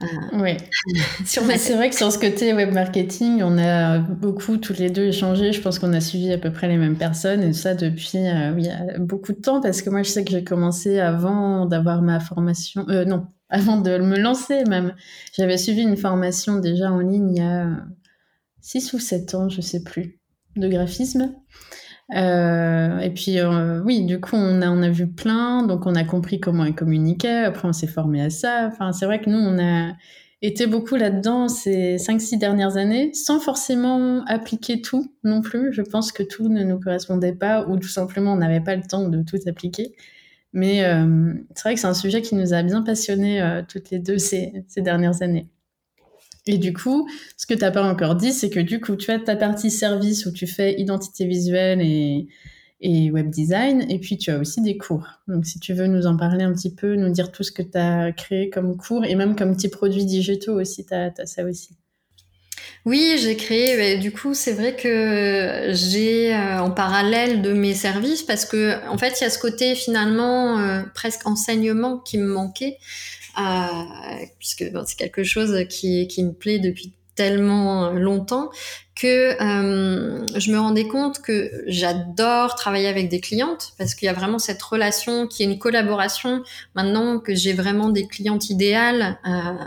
euh, 0.03 0.07
oui. 0.35 0.57
c'est 1.25 1.75
vrai 1.75 1.91
que 1.91 1.97
sur 1.97 2.13
ce 2.13 2.19
côté 2.19 2.53
web 2.55 2.73
marketing, 2.73 3.43
on 3.43 3.59
a 3.59 3.99
beaucoup 3.99 4.57
tous 4.57 4.75
les 4.79 4.91
deux 4.91 5.07
échangé. 5.07 5.53
Je 5.53 5.61
pense 5.61 5.79
qu'on 5.79 5.93
a 5.93 6.01
suivi 6.01 6.33
à 6.33 6.39
peu 6.39 6.53
près 6.53 6.69
les 6.69 6.77
mêmes 6.77 6.97
personnes 6.97 7.43
et 7.43 7.53
ça 7.53 7.75
depuis 7.75 8.19
euh, 8.19 8.53
oui, 8.55 8.69
beaucoup 8.99 9.33
de 9.33 9.41
temps 9.41 9.61
parce 9.61 9.83
que 9.83 9.91
moi 9.91 10.03
je 10.03 10.11
sais 10.11 10.25
que 10.25 10.31
j'ai 10.31 10.45
commencé 10.45 11.01
avant 11.01 11.67
d'avoir 11.67 12.03
ma 12.03 12.21
formation. 12.21 12.87
Euh, 12.89 13.05
non, 13.05 13.27
avant 13.49 13.81
de 13.81 13.99
me 13.99 14.19
lancer 14.19 14.63
même. 14.65 14.95
J'avais 15.37 15.59
suivi 15.59 15.83
une 15.83 15.97
formation 15.97 16.61
déjà 16.61 16.93
en 16.93 17.01
ligne 17.01 17.31
il 17.35 17.39
y 17.39 17.45
a 17.45 17.69
6 18.61 18.93
ou 18.93 19.01
7 19.01 19.35
ans, 19.35 19.49
je 19.49 19.61
sais 19.61 19.83
plus, 19.83 20.21
de 20.57 20.69
graphisme. 20.69 21.35
Euh, 22.15 22.99
et 23.01 23.11
puis, 23.11 23.39
euh, 23.39 23.83
oui, 23.85 24.05
du 24.07 24.21
coup, 24.21 24.37
on 24.37 24.63
a, 24.63 24.71
on 24.71 24.83
a 24.83 24.89
vu 24.89 25.07
plein, 25.07 25.67
donc 25.67 25.87
on 25.87 25.95
a 25.95 26.05
compris 26.05 26.41
comment 26.41 26.65
ils 26.65 26.75
communiquaient. 26.75 27.45
Après, 27.45 27.69
on 27.69 27.73
s'est 27.73 27.87
formé 27.87 28.23
à 28.23 28.31
ça. 28.31 28.69
Enfin, 28.73 28.93
c'est 28.93 29.05
vrai 29.07 29.21
que 29.21 29.29
nous, 29.29 29.39
on 29.39 29.59
a 29.59 29.93
été 30.41 30.67
beaucoup 30.67 30.97
là-dedans 30.97 31.49
ces 31.49 31.97
5-6 31.97 32.39
dernières 32.39 32.77
années, 32.77 33.13
sans 33.13 33.41
forcément 33.41 34.25
appliquer 34.27 34.81
tout 34.81 35.13
non 35.25 35.43
plus. 35.43 35.73
Je 35.73 35.83
pense 35.83 36.13
que 36.13 36.23
tout 36.23 36.49
ne 36.49 36.63
nous 36.65 36.81
correspondait 36.81 37.35
pas, 37.35 37.67
ou 37.67 37.77
tout 37.77 37.89
simplement, 37.89 38.33
on 38.35 38.37
n'avait 38.37 38.61
pas 38.63 38.77
le 38.77 38.83
temps 38.83 39.09
de 39.09 39.23
tout 39.23 39.39
appliquer. 39.47 39.95
Mais 40.53 40.85
euh, 40.85 41.35
c'est 41.55 41.63
vrai 41.63 41.75
que 41.75 41.81
c'est 41.81 41.87
un 41.87 41.95
sujet 41.95 42.23
qui 42.23 42.35
nous 42.35 42.55
a 42.55 42.63
bien 42.63 42.83
passionnés 42.83 43.43
euh, 43.43 43.63
toutes 43.69 43.91
les 43.91 43.99
deux 43.99 44.19
ces, 44.19 44.65
ces 44.69 44.81
dernières 44.81 45.23
années. 45.23 45.49
Et 46.49 46.59
du 46.59 46.73
coup, 46.73 47.09
ce 47.37 47.47
que 47.47 47.55
tu 47.55 47.61
n'as 47.61 47.71
pas 47.71 47.85
encore 47.85 48.15
dit, 48.15 48.33
c'est 48.33 48.49
que 48.49 48.59
du 48.59 48.81
coup, 48.81 48.97
tu 48.97 49.11
as 49.11 49.19
ta 49.19 49.37
partie 49.37 49.71
service 49.71 50.25
où 50.27 50.33
tu 50.33 50.47
fais 50.47 50.81
identité 50.81 51.27
visuelle 51.27 51.81
et, 51.83 52.27
et 52.81 53.11
web 53.11 53.29
design, 53.29 53.85
et 53.91 53.99
puis 53.99 54.17
tu 54.17 54.31
as 54.31 54.39
aussi 54.39 54.63
des 54.63 54.79
cours. 54.79 55.07
Donc 55.27 55.45
si 55.45 55.59
tu 55.59 55.75
veux 55.75 55.87
nous 55.87 56.07
en 56.07 56.17
parler 56.17 56.45
un 56.45 56.53
petit 56.53 56.75
peu, 56.75 56.95
nous 56.97 57.11
dire 57.11 57.33
tout 57.33 57.43
ce 57.43 57.53
que 57.53 57.63
tu 57.63 57.77
as 57.77 58.13
créé 58.13 58.51
comme 58.51 58.77
cours, 58.77 59.05
et 59.05 59.15
même 59.15 59.37
comme 59.37 59.55
petits 59.55 59.69
produits 59.69 60.07
digitaux 60.07 60.59
aussi, 60.59 60.87
tu 60.87 60.95
as, 60.95 61.13
ça 61.27 61.45
aussi. 61.45 61.71
Oui, 62.87 63.19
j'ai 63.21 63.37
créé. 63.37 63.99
du 63.99 64.13
coup, 64.13 64.33
c'est 64.33 64.53
vrai 64.53 64.75
que 64.75 65.71
j'ai 65.73 66.35
euh, 66.35 66.63
en 66.63 66.71
parallèle 66.71 67.43
de 67.43 67.53
mes 67.53 67.75
services, 67.75 68.23
parce 68.23 68.47
que 68.47 68.83
en 68.89 68.97
fait, 68.97 69.21
il 69.21 69.25
y 69.25 69.27
a 69.27 69.31
ce 69.31 69.39
côté 69.39 69.75
finalement 69.75 70.59
euh, 70.59 70.83
presque 70.95 71.27
enseignement 71.27 71.99
qui 71.99 72.17
me 72.17 72.27
manquait 72.27 72.79
puisque 74.39 74.65
c'est 74.87 74.97
quelque 74.97 75.25
chose 75.25 75.65
qui, 75.69 76.09
qui 76.09 76.25
me 76.25 76.33
plaît 76.33 76.59
depuis 76.59 76.93
tellement 77.19 77.91
longtemps 77.91 78.51
que 78.95 79.41
euh, 79.43 80.25
je 80.37 80.53
me 80.53 80.59
rendais 80.59 80.87
compte 80.87 81.21
que 81.21 81.51
j'adore 81.67 82.55
travailler 82.55 82.87
avec 82.87 83.09
des 83.09 83.21
clientes 83.21 83.73
parce 83.77 83.95
qu'il 83.95 84.07
y 84.07 84.09
a 84.09 84.13
vraiment 84.13 84.39
cette 84.39 84.63
relation 84.63 85.27
qui 85.27 85.43
est 85.43 85.47
une 85.47 85.59
collaboration. 85.59 86.43
Maintenant 86.75 87.19
que 87.19 87.35
j'ai 87.35 87.53
vraiment 87.53 87.91
des 87.91 88.07
clientes 88.07 88.51
idéales, 88.51 89.19
euh, 89.27 89.65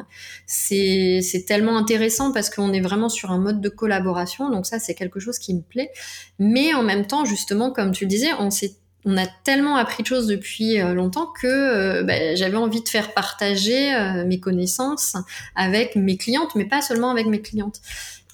c'est 0.47 1.45
tellement 1.45 1.78
intéressant 1.78 2.32
parce 2.32 2.50
qu'on 2.50 2.71
est 2.71 2.82
vraiment 2.82 3.10
sur 3.10 3.32
un 3.32 3.38
mode 3.38 3.60
de 3.60 3.69
collaboration. 3.69 4.50
Donc 4.50 4.65
ça, 4.65 4.80
c'est 4.80 4.95
quelque 4.95 5.19
chose 5.19 5.38
qui 5.38 5.54
me 5.54 5.62
plaît. 5.62 5.91
Mais 6.39 6.74
en 6.74 6.84
même 6.84 7.06
temps, 7.06 7.26
justement, 7.26 7.71
comme 7.71 7.91
tu 7.91 8.06
le 8.06 8.10
disais, 8.10 8.32
on 8.39 8.50
s'est 8.50 8.76
on 9.05 9.17
a 9.17 9.25
tellement 9.43 9.75
appris 9.77 10.03
de 10.03 10.07
choses 10.07 10.27
depuis 10.27 10.79
euh, 10.79 10.93
longtemps 10.93 11.27
que 11.27 11.47
euh, 11.47 12.03
bah, 12.03 12.35
j'avais 12.35 12.57
envie 12.57 12.81
de 12.81 12.89
faire 12.89 13.13
partager 13.13 13.93
euh, 13.93 14.25
mes 14.25 14.39
connaissances 14.39 15.15
avec 15.55 15.95
mes 15.95 16.17
clientes, 16.17 16.55
mais 16.55 16.65
pas 16.65 16.81
seulement 16.81 17.09
avec 17.09 17.25
mes 17.25 17.41
clientes. 17.41 17.81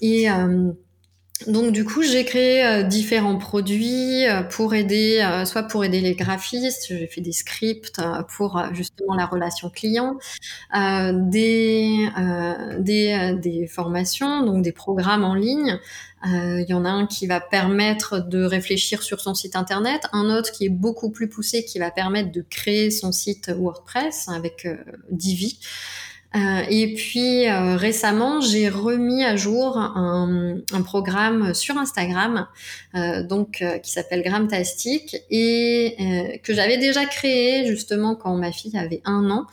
Et 0.00 0.28
donc 1.46 1.72
du 1.72 1.84
coup, 1.84 2.02
j'ai 2.02 2.24
créé 2.24 2.84
différents 2.84 3.38
produits 3.38 4.24
pour 4.50 4.74
aider, 4.74 5.42
soit 5.44 5.62
pour 5.62 5.84
aider 5.84 6.00
les 6.00 6.14
graphistes, 6.14 6.86
j'ai 6.88 7.06
fait 7.06 7.20
des 7.20 7.32
scripts 7.32 8.00
pour 8.36 8.60
justement 8.72 9.14
la 9.14 9.26
relation 9.26 9.70
client, 9.70 10.18
des, 10.74 12.08
des, 12.78 13.36
des 13.40 13.66
formations, 13.66 14.44
donc 14.44 14.62
des 14.62 14.72
programmes 14.72 15.24
en 15.24 15.34
ligne 15.34 15.78
il 16.26 16.34
euh, 16.34 16.64
y 16.68 16.74
en 16.74 16.84
a 16.84 16.90
un 16.90 17.06
qui 17.06 17.26
va 17.26 17.40
permettre 17.40 18.18
de 18.18 18.42
réfléchir 18.42 19.02
sur 19.02 19.20
son 19.20 19.34
site 19.34 19.54
internet, 19.54 20.02
un 20.12 20.30
autre 20.30 20.50
qui 20.50 20.66
est 20.66 20.70
beaucoup 20.70 21.10
plus 21.10 21.28
poussé, 21.28 21.64
qui 21.64 21.78
va 21.78 21.90
permettre 21.90 22.32
de 22.32 22.42
créer 22.42 22.90
son 22.90 23.12
site 23.12 23.50
WordPress 23.50 24.28
avec 24.28 24.66
euh, 24.66 24.76
Divi. 25.10 25.60
Euh, 26.36 26.62
et 26.68 26.94
puis 26.94 27.48
récemment, 27.50 28.40
j'ai 28.40 28.68
remis 28.68 29.24
à 29.24 29.36
jour 29.36 29.78
un, 29.78 30.60
programme 30.84 31.54
sur 31.54 31.76
Instagram, 31.78 32.46
donc 33.28 33.64
qui 33.82 33.90
s'appelle 33.90 34.22
Gramtastic 34.22 35.16
et 35.30 36.40
que 36.42 36.54
j'avais 36.54 36.78
déjà 36.78 37.06
créé 37.06 37.66
justement 37.66 38.14
quand 38.14 38.36
ma 38.36 38.52
fille 38.52 38.76
avait 38.76 39.00
un 39.04 39.30
an 39.30 39.46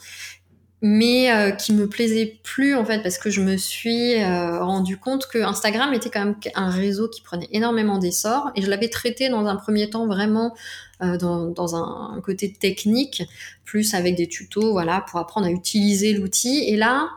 mais 0.82 1.32
euh, 1.32 1.50
qui 1.52 1.72
me 1.72 1.88
plaisait 1.88 2.38
plus 2.42 2.74
en 2.74 2.84
fait 2.84 3.02
parce 3.02 3.18
que 3.18 3.30
je 3.30 3.40
me 3.40 3.56
suis 3.56 4.14
euh, 4.22 4.62
rendu 4.62 4.98
compte 4.98 5.26
que 5.26 5.38
Instagram 5.38 5.92
était 5.94 6.10
quand 6.10 6.24
même 6.24 6.36
un 6.54 6.70
réseau 6.70 7.08
qui 7.08 7.22
prenait 7.22 7.48
énormément 7.50 7.98
d'essor 7.98 8.50
et 8.54 8.62
je 8.62 8.68
l'avais 8.68 8.88
traité 8.88 9.28
dans 9.28 9.46
un 9.46 9.56
premier 9.56 9.88
temps 9.88 10.06
vraiment 10.06 10.54
euh, 11.02 11.16
dans, 11.18 11.46
dans 11.46 11.76
un, 11.76 12.20
côté 12.22 12.52
technique 12.52 13.22
plus 13.64 13.94
avec 13.94 14.16
des 14.16 14.28
tutos 14.28 14.72
voilà 14.72 15.02
pour 15.02 15.20
apprendre 15.20 15.46
à 15.46 15.50
utiliser 15.50 16.14
l'outil. 16.14 16.64
Et 16.66 16.76
là 16.76 17.10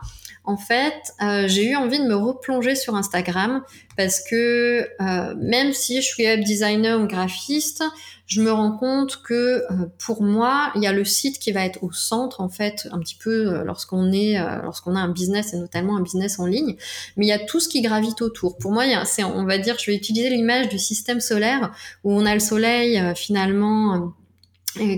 en 0.50 0.56
fait, 0.56 1.14
euh, 1.22 1.46
j'ai 1.46 1.70
eu 1.70 1.76
envie 1.76 2.00
de 2.00 2.04
me 2.04 2.16
replonger 2.16 2.74
sur 2.74 2.96
Instagram 2.96 3.62
parce 3.96 4.20
que 4.20 4.88
euh, 5.00 5.34
même 5.36 5.72
si 5.72 6.02
je 6.02 6.06
suis 6.06 6.24
web 6.24 6.42
designer 6.42 7.00
ou 7.00 7.06
graphiste, 7.06 7.84
je 8.26 8.42
me 8.42 8.50
rends 8.50 8.76
compte 8.76 9.22
que 9.22 9.34
euh, 9.34 9.86
pour 10.04 10.24
moi, 10.24 10.72
il 10.74 10.82
y 10.82 10.88
a 10.88 10.92
le 10.92 11.04
site 11.04 11.38
qui 11.38 11.52
va 11.52 11.64
être 11.64 11.84
au 11.84 11.92
centre 11.92 12.40
en 12.40 12.48
fait, 12.48 12.88
un 12.90 12.98
petit 12.98 13.14
peu 13.14 13.62
lorsqu'on 13.62 14.10
est, 14.10 14.38
lorsqu'on 14.64 14.96
a 14.96 15.00
un 15.00 15.10
business 15.10 15.54
et 15.54 15.56
notamment 15.56 15.96
un 15.96 16.02
business 16.02 16.40
en 16.40 16.46
ligne, 16.46 16.74
mais 17.16 17.26
il 17.26 17.28
y 17.28 17.32
a 17.32 17.38
tout 17.38 17.60
ce 17.60 17.68
qui 17.68 17.80
gravite 17.80 18.20
autour. 18.20 18.58
Pour 18.58 18.72
moi, 18.72 18.84
c'est, 19.04 19.22
on 19.22 19.44
va 19.44 19.58
dire, 19.58 19.76
je 19.78 19.88
vais 19.88 19.96
utiliser 19.96 20.30
l'image 20.30 20.68
du 20.68 20.80
système 20.80 21.20
solaire 21.20 21.72
où 22.02 22.12
on 22.12 22.26
a 22.26 22.34
le 22.34 22.40
soleil 22.40 23.00
finalement 23.14 24.14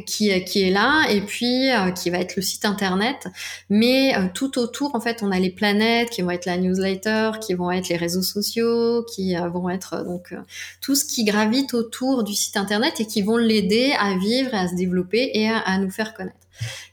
qui, 0.06 0.44
qui 0.44 0.62
est 0.62 0.70
là 0.70 1.06
et 1.08 1.20
puis 1.22 1.70
euh, 1.70 1.90
qui 1.92 2.10
va 2.10 2.18
être 2.18 2.36
le 2.36 2.42
site 2.42 2.64
internet. 2.64 3.28
Mais 3.70 4.14
euh, 4.16 4.26
tout 4.32 4.58
autour 4.58 4.94
en 4.94 5.00
fait 5.00 5.22
on 5.22 5.32
a 5.32 5.38
les 5.38 5.50
planètes 5.50 6.10
qui 6.10 6.22
vont 6.22 6.30
être 6.30 6.46
la 6.46 6.58
newsletter 6.58 7.32
qui 7.40 7.54
vont 7.54 7.70
être 7.70 7.88
les 7.88 7.96
réseaux 7.96 8.22
sociaux 8.22 9.04
qui 9.04 9.36
euh, 9.36 9.48
vont 9.48 9.70
être 9.70 10.04
donc 10.04 10.34
tout 10.80 10.94
ce 10.94 11.04
qui 11.04 11.24
gravite 11.24 11.74
autour 11.74 12.24
du 12.24 12.34
site 12.34 12.56
internet 12.56 13.00
et 13.00 13.06
qui 13.06 13.22
vont 13.22 13.36
l'aider 13.36 13.92
à 13.98 14.16
vivre 14.18 14.52
et 14.54 14.58
à 14.58 14.68
se 14.68 14.74
développer 14.74 15.30
et 15.34 15.48
à, 15.48 15.58
à 15.58 15.78
nous 15.78 15.90
faire 15.90 16.14
connaître. 16.14 16.36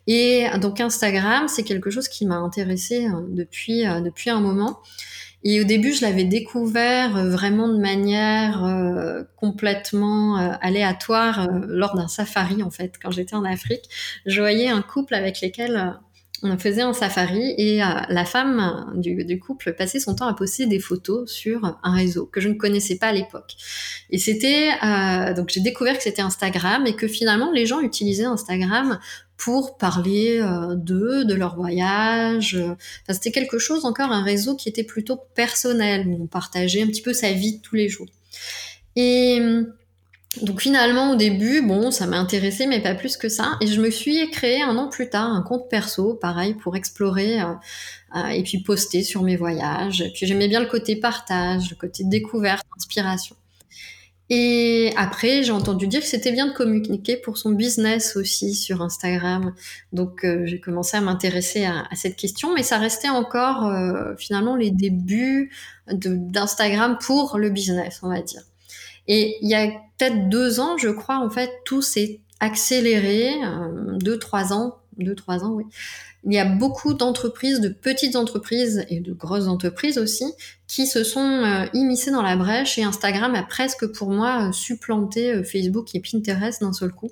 Et 0.08 0.46
donc 0.62 0.80
Instagram 0.80 1.48
c'est 1.48 1.64
quelque 1.64 1.90
chose 1.90 2.08
qui 2.08 2.26
m'a 2.26 2.38
intéressé 2.38 3.08
depuis 3.30 3.84
depuis 4.04 4.30
un 4.30 4.40
moment 4.40 4.80
et 5.44 5.62
au 5.62 5.64
début, 5.64 5.94
je 5.94 6.02
l'avais 6.02 6.26
découvert 6.26 7.16
euh, 7.16 7.30
vraiment 7.30 7.70
de 7.70 7.78
manière 7.78 8.66
euh, 8.66 9.24
complètement 9.38 10.38
euh, 10.38 10.52
aléatoire 10.62 11.48
lors 11.68 11.96
d'un 11.96 12.10
safari, 12.10 12.62
en 12.62 12.70
fait. 12.70 12.96
Quand 13.02 13.12
j'étais 13.12 13.36
en 13.36 13.46
Afrique, 13.46 13.90
je 14.26 14.42
voyais 14.42 14.68
un 14.68 14.82
couple 14.82 15.14
avec 15.14 15.40
lesquels 15.40 15.98
on 16.44 16.58
faisait 16.58 16.82
un 16.82 16.94
safari 16.94 17.54
et 17.58 17.78
la 17.78 18.26
femme 18.26 18.94
du, 18.96 19.40
couple 19.40 19.74
passait 19.74 20.00
son 20.00 20.16
temps 20.16 20.28
à 20.28 20.34
poster 20.34 20.66
des 20.66 20.80
photos 20.80 21.32
sur 21.32 21.80
un 21.84 21.94
réseau 21.94 22.26
que 22.26 22.42
je 22.42 22.50
ne 22.50 22.54
connaissais 22.54 22.98
pas 22.98 23.08
à 23.08 23.14
l'époque. 23.14 23.56
Et 24.10 24.18
c'était 24.18 24.70
donc 25.36 25.50
j'ai 25.50 25.62
découvert 25.62 25.98
que 25.98 26.04
c'était 26.04 26.22
Instagram 26.22 26.86
et 26.88 26.96
que 26.96 27.08
finalement 27.08 27.52
les 27.52 27.66
gens 27.66 27.82
utilisaient 27.82 28.26
Instagram 28.26 29.00
pour 29.40 29.78
parler 29.78 30.40
euh, 30.42 30.76
d'eux, 30.76 31.24
de 31.24 31.34
leur 31.34 31.56
voyage. 31.56 32.56
Enfin, 32.56 33.14
c'était 33.14 33.32
quelque 33.32 33.58
chose 33.58 33.86
encore, 33.86 34.12
un 34.12 34.22
réseau 34.22 34.56
qui 34.56 34.68
était 34.68 34.84
plutôt 34.84 35.18
personnel, 35.34 36.06
où 36.08 36.24
on 36.24 36.28
partageait 36.28 36.84
un 36.84 36.88
petit 36.88 37.02
peu 37.02 37.14
sa 37.14 37.32
vie 37.32 37.58
de 37.58 37.62
tous 37.62 37.76
les 37.76 37.88
jours. 37.88 38.10
Et 38.98 39.40
donc 40.44 40.62
finalement, 40.62 41.12
au 41.12 41.16
début, 41.16 41.62
bon, 41.62 41.90
ça 41.90 42.06
m'a 42.06 42.18
intéressé, 42.20 42.68
mais 42.68 42.82
pas 42.82 42.94
plus 42.94 43.18
que 43.18 43.30
ça. 43.30 43.58
Et 43.62 43.68
je 43.68 43.82
me 43.82 43.90
suis 43.90 44.30
créé 44.30 44.62
un 44.62 44.78
an 44.78 44.88
plus 44.88 45.10
tard 45.10 45.32
un 45.32 45.42
compte 45.42 45.70
perso, 45.70 46.14
pareil, 46.14 46.54
pour 46.54 46.76
explorer 46.76 47.42
euh, 47.42 47.46
euh, 48.16 48.28
et 48.28 48.44
puis 48.44 48.60
poster 48.60 49.02
sur 49.02 49.24
mes 49.24 49.36
voyages. 49.36 50.02
Et 50.02 50.12
puis 50.12 50.28
j'aimais 50.28 50.48
bien 50.48 50.60
le 50.60 50.68
côté 50.68 50.96
partage, 50.96 51.72
le 51.72 51.76
côté 51.76 52.04
découverte, 52.04 52.64
inspiration. 52.78 53.36
Et 54.30 54.94
après, 54.96 55.42
j'ai 55.42 55.52
entendu 55.52 55.88
dire 55.88 56.02
que 56.02 56.06
c'était 56.06 56.32
bien 56.32 56.46
de 56.46 56.54
communiquer 56.54 57.18
pour 57.18 57.40
son 57.40 57.52
business 57.52 58.16
aussi 58.16 58.54
sur 58.54 58.84
Instagram. 58.84 59.56
Donc, 59.92 60.24
euh, 60.24 60.46
j'ai 60.46 60.60
commencé 60.60 60.96
à 60.98 61.02
m'intéresser 61.02 61.66
à, 61.66 61.88
cette 61.96 62.16
question, 62.16 62.54
mais 62.54 62.62
ça 62.62 62.78
restait 62.78 63.10
encore 63.10 63.66
euh, 63.66 64.14
finalement 64.18 64.56
les 64.56 64.70
débuts 64.70 65.52
d'Instagram 65.92 67.00
pour 67.02 67.40
le 67.40 67.50
business, 67.50 68.02
on 68.04 68.10
va 68.10 68.22
dire. 68.22 68.44
Et 69.10 69.36
il 69.42 69.50
y 69.50 69.56
a 69.56 69.68
peut-être 69.98 70.30
deux 70.30 70.62
ans, 70.62 70.78
je 70.78 70.88
crois, 70.88 71.18
en 71.18 71.30
fait, 71.30 71.52
tout 71.66 71.82
s'est 71.82 72.22
accéléré, 72.40 73.34
euh, 73.44 73.98
deux, 73.98 74.18
trois 74.18 74.54
ans, 74.54 74.78
deux, 74.98 75.16
trois 75.16 75.44
ans, 75.44 75.52
oui. 75.52 75.66
Il 76.26 76.34
y 76.34 76.40
a 76.40 76.46
beaucoup 76.46 76.94
d'entreprises, 76.94 77.62
de 77.62 77.70
petites 77.70 78.18
entreprises 78.18 78.86
et 78.90 79.00
de 79.00 79.14
grosses 79.14 79.48
entreprises 79.48 79.98
aussi, 79.98 80.26
qui 80.68 80.86
se 80.86 81.04
sont 81.06 81.22
euh, 81.22 81.66
immiscées 81.74 82.12
dans 82.12 82.22
la 82.22 82.36
brèche 82.36 82.78
et 82.78 82.84
Instagram 82.84 83.36
a 83.36 83.44
presque 83.44 83.88
pour 83.88 84.12
moi 84.12 84.50
euh, 84.50 84.52
supplanté 84.52 85.32
euh, 85.32 85.44
Facebook 85.44 85.96
et 85.96 86.02
Pinterest 86.02 86.62
d'un 86.62 86.74
seul 86.74 86.92
coup. 86.92 87.12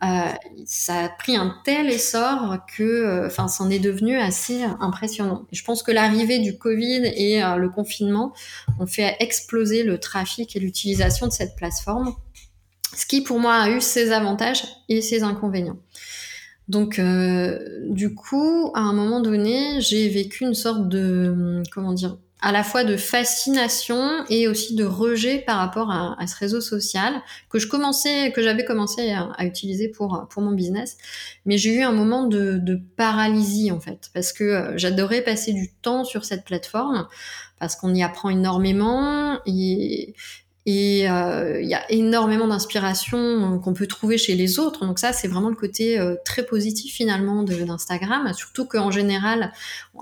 Ça 0.00 1.04
a 1.04 1.08
pris 1.08 1.36
un 1.36 1.54
tel 1.64 1.88
essor 1.88 2.58
que, 2.76 3.26
enfin, 3.26 3.48
c'en 3.48 3.70
est 3.70 3.78
devenu 3.78 4.16
assez 4.18 4.62
impressionnant. 4.80 5.46
Je 5.52 5.62
pense 5.64 5.82
que 5.82 5.92
l'arrivée 5.92 6.38
du 6.38 6.58
Covid 6.58 7.12
et 7.16 7.40
le 7.40 7.68
confinement 7.68 8.32
ont 8.78 8.86
fait 8.86 9.16
exploser 9.20 9.82
le 9.82 9.98
trafic 9.98 10.54
et 10.54 10.60
l'utilisation 10.60 11.26
de 11.26 11.32
cette 11.32 11.56
plateforme, 11.56 12.14
ce 12.94 13.06
qui 13.06 13.22
pour 13.22 13.40
moi 13.40 13.54
a 13.54 13.70
eu 13.70 13.80
ses 13.80 14.12
avantages 14.12 14.64
et 14.88 15.00
ses 15.00 15.22
inconvénients. 15.22 15.78
Donc, 16.68 16.98
euh, 16.98 17.58
du 17.88 18.14
coup, 18.14 18.72
à 18.74 18.80
un 18.80 18.92
moment 18.92 19.20
donné, 19.20 19.80
j'ai 19.80 20.08
vécu 20.08 20.44
une 20.44 20.54
sorte 20.54 20.88
de, 20.88 21.62
comment 21.72 21.92
dire, 21.92 22.18
à 22.42 22.52
la 22.52 22.62
fois 22.62 22.84
de 22.84 22.96
fascination 22.96 24.24
et 24.28 24.46
aussi 24.46 24.74
de 24.74 24.84
rejet 24.84 25.38
par 25.38 25.56
rapport 25.58 25.90
à, 25.90 26.26
ce 26.26 26.36
réseau 26.36 26.60
social 26.60 27.22
que 27.48 27.58
je 27.58 27.66
commençais, 27.66 28.30
que 28.32 28.42
j'avais 28.42 28.64
commencé 28.64 29.10
à, 29.10 29.44
utiliser 29.44 29.88
pour 29.88 30.26
pour 30.28 30.42
mon 30.42 30.52
business. 30.52 30.98
Mais 31.46 31.56
j'ai 31.56 31.74
eu 31.74 31.82
un 31.82 31.92
moment 31.92 32.24
de, 32.24 32.58
de 32.58 32.80
paralysie 32.96 33.70
en 33.72 33.80
fait, 33.80 34.10
parce 34.12 34.32
que 34.32 34.44
euh, 34.44 34.78
j'adorais 34.78 35.22
passer 35.22 35.52
du 35.52 35.72
temps 35.72 36.04
sur 36.04 36.24
cette 36.24 36.44
plateforme 36.44 37.06
parce 37.58 37.74
qu'on 37.74 37.94
y 37.94 38.02
apprend 38.02 38.28
énormément 38.28 39.40
et, 39.46 40.14
et 40.68 41.08
euh, 41.08 41.60
il 41.62 41.68
y 41.68 41.74
a 41.74 41.90
énormément 41.92 42.48
d'inspiration 42.48 43.18
euh, 43.18 43.58
qu'on 43.58 43.72
peut 43.72 43.86
trouver 43.86 44.18
chez 44.18 44.34
les 44.34 44.58
autres. 44.58 44.84
Donc 44.84 44.98
ça, 44.98 45.12
c'est 45.12 45.28
vraiment 45.28 45.48
le 45.48 45.54
côté 45.54 45.96
euh, 45.96 46.16
très 46.24 46.44
positif 46.44 46.92
finalement 46.92 47.44
d'Instagram. 47.44 48.32
Surtout 48.34 48.66
qu'en 48.66 48.90
général, 48.90 49.52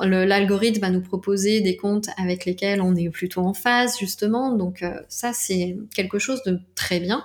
l'algorithme 0.00 0.80
va 0.80 0.88
nous 0.88 1.02
proposer 1.02 1.60
des 1.60 1.76
comptes 1.76 2.08
avec 2.16 2.46
lesquels 2.46 2.80
on 2.80 2.96
est 2.96 3.10
plutôt 3.10 3.42
en 3.42 3.52
phase 3.52 3.98
justement. 3.98 4.52
Donc 4.52 4.82
ça, 5.08 5.32
c'est 5.34 5.76
quelque 5.94 6.18
chose 6.18 6.42
de 6.44 6.58
très 6.74 6.98
bien. 6.98 7.24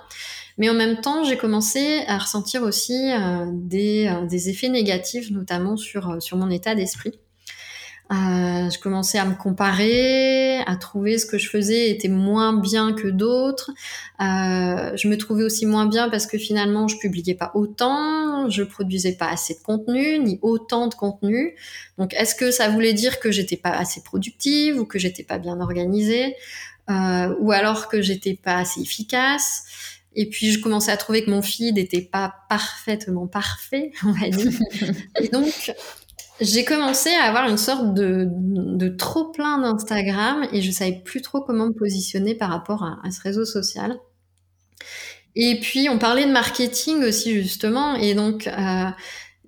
Mais 0.58 0.68
en 0.68 0.74
même 0.74 1.00
temps, 1.00 1.24
j'ai 1.24 1.38
commencé 1.38 2.02
à 2.06 2.18
ressentir 2.18 2.62
aussi 2.62 3.10
des, 3.52 4.12
des, 4.28 4.48
effets 4.50 4.68
négatifs, 4.68 5.30
notamment 5.30 5.78
sur, 5.78 6.20
sur 6.20 6.36
mon 6.36 6.50
état 6.50 6.74
d'esprit. 6.74 7.18
Euh, 8.10 8.68
je 8.68 8.78
commençais 8.80 9.18
à 9.18 9.24
me 9.24 9.36
comparer, 9.36 10.58
à 10.66 10.74
trouver 10.74 11.16
ce 11.16 11.26
que 11.26 11.38
je 11.38 11.48
faisais 11.48 11.90
était 11.90 12.08
moins 12.08 12.52
bien 12.52 12.92
que 12.92 13.06
d'autres. 13.06 13.70
Euh, 14.20 14.96
je 14.96 15.06
me 15.06 15.16
trouvais 15.16 15.44
aussi 15.44 15.64
moins 15.64 15.86
bien 15.86 16.08
parce 16.08 16.26
que 16.26 16.36
finalement 16.36 16.88
je 16.88 16.96
publiais 16.98 17.36
pas 17.36 17.52
autant, 17.54 18.50
je 18.50 18.64
produisais 18.64 19.12
pas 19.12 19.28
assez 19.28 19.54
de 19.54 19.60
contenu 19.60 20.18
ni 20.18 20.40
autant 20.42 20.88
de 20.88 20.94
contenu. 20.94 21.54
Donc 21.98 22.12
est-ce 22.14 22.34
que 22.34 22.50
ça 22.50 22.68
voulait 22.68 22.94
dire 22.94 23.20
que 23.20 23.30
j'étais 23.30 23.56
pas 23.56 23.70
assez 23.70 24.02
productive 24.02 24.80
ou 24.80 24.84
que 24.84 24.98
j'étais 24.98 25.22
pas 25.22 25.38
bien 25.38 25.60
organisée 25.60 26.34
euh, 26.90 27.32
ou 27.38 27.52
alors 27.52 27.86
que 27.86 28.02
j'étais 28.02 28.34
pas 28.34 28.56
assez 28.56 28.80
efficace? 28.80 29.62
Et 30.16 30.28
puis 30.28 30.50
je 30.50 30.58
commençais 30.58 30.90
à 30.90 30.96
trouver 30.96 31.24
que 31.24 31.30
mon 31.30 31.42
feed 31.42 31.76
n'était 31.76 32.00
pas 32.00 32.34
parfaitement 32.48 33.28
parfait, 33.28 33.92
on 34.04 34.10
va 34.10 34.28
dire. 34.28 34.58
Et 35.20 35.28
donc 35.28 35.72
j'ai 36.40 36.64
commencé 36.64 37.10
à 37.10 37.24
avoir 37.24 37.48
une 37.48 37.58
sorte 37.58 37.94
de, 37.94 38.26
de 38.30 38.88
trop 38.88 39.26
plein 39.30 39.58
d'Instagram 39.58 40.46
et 40.52 40.62
je 40.62 40.70
savais 40.70 41.00
plus 41.04 41.22
trop 41.22 41.40
comment 41.40 41.66
me 41.66 41.72
positionner 41.72 42.34
par 42.34 42.50
rapport 42.50 42.82
à, 42.82 43.10
ce 43.10 43.20
réseau 43.20 43.44
social. 43.44 43.98
Et 45.36 45.60
puis 45.60 45.88
on 45.88 45.98
parlait 45.98 46.26
de 46.26 46.32
marketing 46.32 47.04
aussi 47.04 47.34
justement 47.34 47.94
et 47.94 48.14
donc 48.14 48.46
euh, 48.46 48.84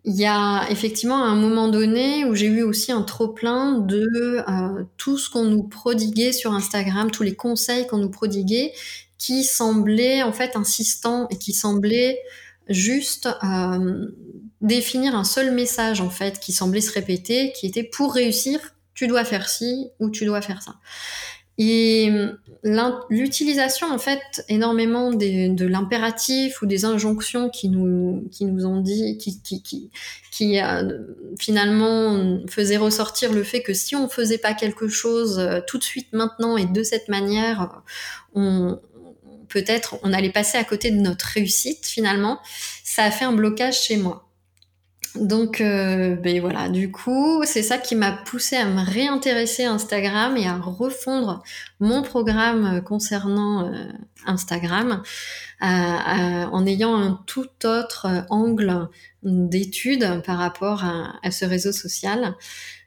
il 0.04 0.14
y 0.14 0.26
a 0.26 0.66
effectivement 0.70 1.24
un 1.24 1.34
moment 1.34 1.68
donné 1.68 2.24
où 2.24 2.34
j'ai 2.34 2.46
eu 2.46 2.62
aussi 2.62 2.92
un 2.92 3.02
trop 3.02 3.28
plein 3.28 3.78
de 3.78 4.42
euh, 4.48 4.84
tout 4.96 5.18
ce 5.18 5.30
qu'on 5.30 5.44
nous 5.44 5.64
prodiguait 5.64 6.32
sur 6.32 6.52
Instagram, 6.52 7.10
tous 7.10 7.22
les 7.22 7.34
conseils 7.34 7.86
qu'on 7.86 7.98
nous 7.98 8.10
prodiguait 8.10 8.72
qui 9.18 9.44
semblaient 9.44 10.22
en 10.22 10.32
fait 10.32 10.56
insistants 10.56 11.28
et 11.30 11.38
qui 11.38 11.52
semblaient 11.52 12.18
juste 12.68 13.28
euh, 13.44 14.06
définir 14.62 15.14
un 15.14 15.24
seul 15.24 15.52
message 15.52 16.00
en 16.00 16.10
fait 16.10 16.38
qui 16.38 16.52
semblait 16.52 16.80
se 16.80 16.92
répéter, 16.92 17.52
qui 17.52 17.66
était 17.66 17.84
pour 17.84 18.14
réussir, 18.14 18.60
tu 18.94 19.06
dois 19.06 19.24
faire 19.24 19.48
ci 19.48 19.88
ou 19.98 20.10
tu 20.10 20.24
dois 20.24 20.40
faire 20.40 20.62
ça. 20.62 20.76
Et 21.58 22.10
l'utilisation 23.10 23.92
en 23.92 23.98
fait 23.98 24.42
énormément 24.48 25.12
de 25.12 25.66
l'impératif 25.66 26.62
ou 26.62 26.66
des 26.66 26.86
injonctions 26.86 27.50
qui 27.50 27.68
nous 27.68 28.26
qui 28.32 28.46
nous 28.46 28.64
ont 28.64 28.80
dit 28.80 29.18
qui 29.18 29.42
qui 29.42 29.62
qui, 29.62 29.90
qui 30.30 30.60
euh, 30.60 30.98
finalement 31.38 32.40
faisait 32.48 32.78
ressortir 32.78 33.32
le 33.32 33.42
fait 33.44 33.62
que 33.62 33.74
si 33.74 33.94
on 33.94 34.08
faisait 34.08 34.38
pas 34.38 34.54
quelque 34.54 34.88
chose 34.88 35.38
euh, 35.38 35.60
tout 35.66 35.76
de 35.76 35.84
suite 35.84 36.08
maintenant 36.14 36.56
et 36.56 36.64
de 36.64 36.82
cette 36.82 37.08
manière 37.08 37.82
peut-être 39.48 39.98
on 40.02 40.12
allait 40.14 40.32
passer 40.32 40.56
à 40.56 40.64
côté 40.64 40.90
de 40.90 41.00
notre 41.00 41.26
réussite 41.26 41.84
finalement, 41.84 42.40
ça 42.82 43.04
a 43.04 43.10
fait 43.10 43.26
un 43.26 43.32
blocage 43.32 43.82
chez 43.82 43.98
moi. 43.98 44.31
Donc, 45.14 45.60
euh, 45.60 46.16
ben 46.16 46.40
voilà, 46.40 46.70
du 46.70 46.90
coup, 46.90 47.42
c'est 47.44 47.62
ça 47.62 47.76
qui 47.76 47.94
m'a 47.94 48.12
poussé 48.12 48.56
à 48.56 48.64
me 48.64 48.82
réintéresser 48.82 49.64
à 49.64 49.72
Instagram 49.72 50.38
et 50.38 50.46
à 50.46 50.56
refondre 50.56 51.42
mon 51.80 52.02
programme 52.02 52.82
concernant 52.82 53.66
euh, 53.66 53.92
Instagram 54.24 55.02
en 55.60 56.66
ayant 56.66 56.96
un 56.96 57.22
tout 57.26 57.46
autre 57.64 58.24
angle 58.30 58.88
d'étude 59.22 60.22
par 60.24 60.38
rapport 60.38 60.82
à, 60.84 61.30
ce 61.30 61.44
réseau 61.44 61.72
social. 61.72 62.34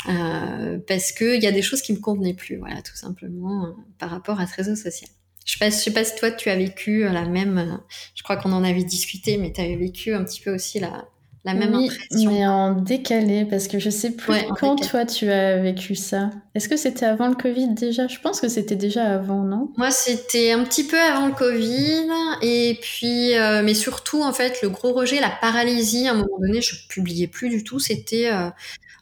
euh, 0.09 0.77
parce 0.87 1.11
qu'il 1.11 1.41
y 1.41 1.47
a 1.47 1.51
des 1.51 1.61
choses 1.61 1.81
qui 1.81 1.93
me 1.93 1.99
convenaient 1.99 2.33
plus, 2.33 2.57
voilà, 2.57 2.81
tout 2.81 2.95
simplement, 2.95 3.65
euh, 3.65 3.69
par 3.97 4.09
rapport 4.09 4.39
à 4.39 4.45
ce 4.45 4.55
réseau 4.55 4.75
social. 4.75 5.09
Je 5.45 5.57
sais 5.57 5.91
pas, 5.91 6.03
si 6.03 6.15
toi 6.15 6.31
tu 6.31 6.49
as 6.49 6.55
vécu 6.55 7.03
la 7.03 7.25
même, 7.25 7.79
je 8.15 8.23
crois 8.23 8.35
qu'on 8.35 8.51
en 8.51 8.63
avait 8.63 8.83
discuté, 8.83 9.37
mais 9.37 9.53
tu 9.53 9.61
avais 9.61 9.75
vécu 9.75 10.13
un 10.13 10.23
petit 10.23 10.41
peu 10.41 10.53
aussi 10.53 10.79
la, 10.79 11.07
la 11.45 11.53
même 11.53 11.75
oui, 11.75 11.89
mais 12.27 12.47
en 12.47 12.73
décalé, 12.73 13.45
parce 13.45 13.67
que 13.67 13.77
je 13.77 13.91
sais 13.91 14.11
plus 14.11 14.33
quand 14.59 14.77
toi 14.77 15.05
tu 15.05 15.29
as 15.29 15.57
vécu 15.57 15.93
ça. 15.93 16.31
Est-ce 16.55 16.67
que 16.67 16.75
c'était 16.75 17.05
avant 17.05 17.27
le 17.27 17.35
Covid 17.35 17.75
déjà? 17.75 18.07
Je 18.07 18.19
pense 18.19 18.41
que 18.41 18.47
c'était 18.47 18.75
déjà 18.75 19.03
avant, 19.13 19.43
non? 19.43 19.71
Moi, 19.77 19.91
c'était 19.91 20.53
un 20.53 20.63
petit 20.63 20.85
peu 20.85 20.99
avant 20.99 21.27
le 21.27 21.33
Covid, 21.33 22.07
et 22.41 22.79
puis, 22.81 23.37
euh, 23.37 23.61
mais 23.63 23.75
surtout 23.75 24.23
en 24.23 24.33
fait, 24.33 24.63
le 24.63 24.69
gros 24.69 24.91
rejet, 24.91 25.19
la 25.19 25.29
paralysie. 25.29 26.07
À 26.07 26.13
un 26.13 26.15
moment 26.15 26.39
donné, 26.39 26.61
je 26.61 26.87
publiais 26.87 27.27
plus 27.27 27.49
du 27.49 27.63
tout. 27.63 27.77
C'était 27.77 28.31
euh, 28.33 28.49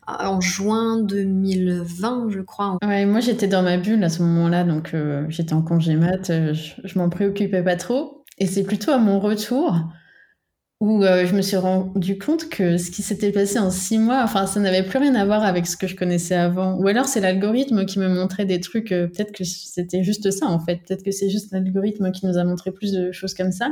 en 0.06 0.42
juin 0.42 1.00
2020, 1.02 2.28
je 2.30 2.42
crois. 2.42 2.78
Ouais, 2.86 3.06
moi 3.06 3.22
j'étais 3.22 3.48
dans 3.48 3.62
ma 3.62 3.78
bulle 3.78 4.04
à 4.04 4.10
ce 4.10 4.22
moment-là, 4.22 4.66
donc 4.66 4.94
euh, 4.94 5.26
j'étais 5.30 5.54
en 5.54 5.62
congé 5.62 5.96
mat, 5.96 6.28
je, 6.28 6.72
je 6.84 7.00
m'en 7.00 7.10
préoccupais 7.10 7.64
pas 7.64 7.78
trop. 7.78 8.26
Et 8.38 8.48
c'est 8.48 8.64
plutôt 8.64 8.92
à 8.92 8.98
mon 8.98 9.22
retour 9.22 9.78
où 10.84 11.02
euh, 11.02 11.26
je 11.26 11.34
me 11.34 11.42
suis 11.42 11.56
rendu 11.56 12.18
compte 12.18 12.50
que 12.50 12.76
ce 12.76 12.92
qui 12.92 13.04
s'était 13.04 13.32
passé 13.32 13.58
en 13.58 13.72
six 13.72 13.98
mois, 13.98 14.22
enfin, 14.22 14.46
ça 14.48 14.60
n'avait 14.60 14.84
plus 14.84 15.00
rien 15.00 15.16
à 15.16 15.24
voir 15.24 15.46
avec 15.46 15.66
ce 15.66 15.78
que 15.78 15.88
je 15.88 15.96
connaissais 15.96 16.36
avant. 16.36 16.76
Ou 16.76 16.86
alors 16.90 17.06
c'est 17.06 17.22
l'algorithme 17.22 17.86
qui 17.86 18.00
me 18.00 18.10
montrait 18.10 18.44
des 18.44 18.60
trucs, 18.60 18.92
euh, 18.92 19.08
peut-être 19.08 19.32
que 19.32 19.46
c'était 19.46 20.04
juste 20.04 20.30
ça 20.32 20.46
en 20.48 20.60
fait, 20.60 20.82
peut-être 20.86 21.02
que 21.02 21.12
c'est 21.12 21.30
juste 21.30 21.54
l'algorithme 21.54 22.12
qui 22.12 22.26
nous 22.26 22.38
a 22.38 22.44
montré 22.44 22.72
plus 22.72 22.92
de 22.92 23.14
choses 23.14 23.34
comme 23.34 23.54
ça. 23.54 23.70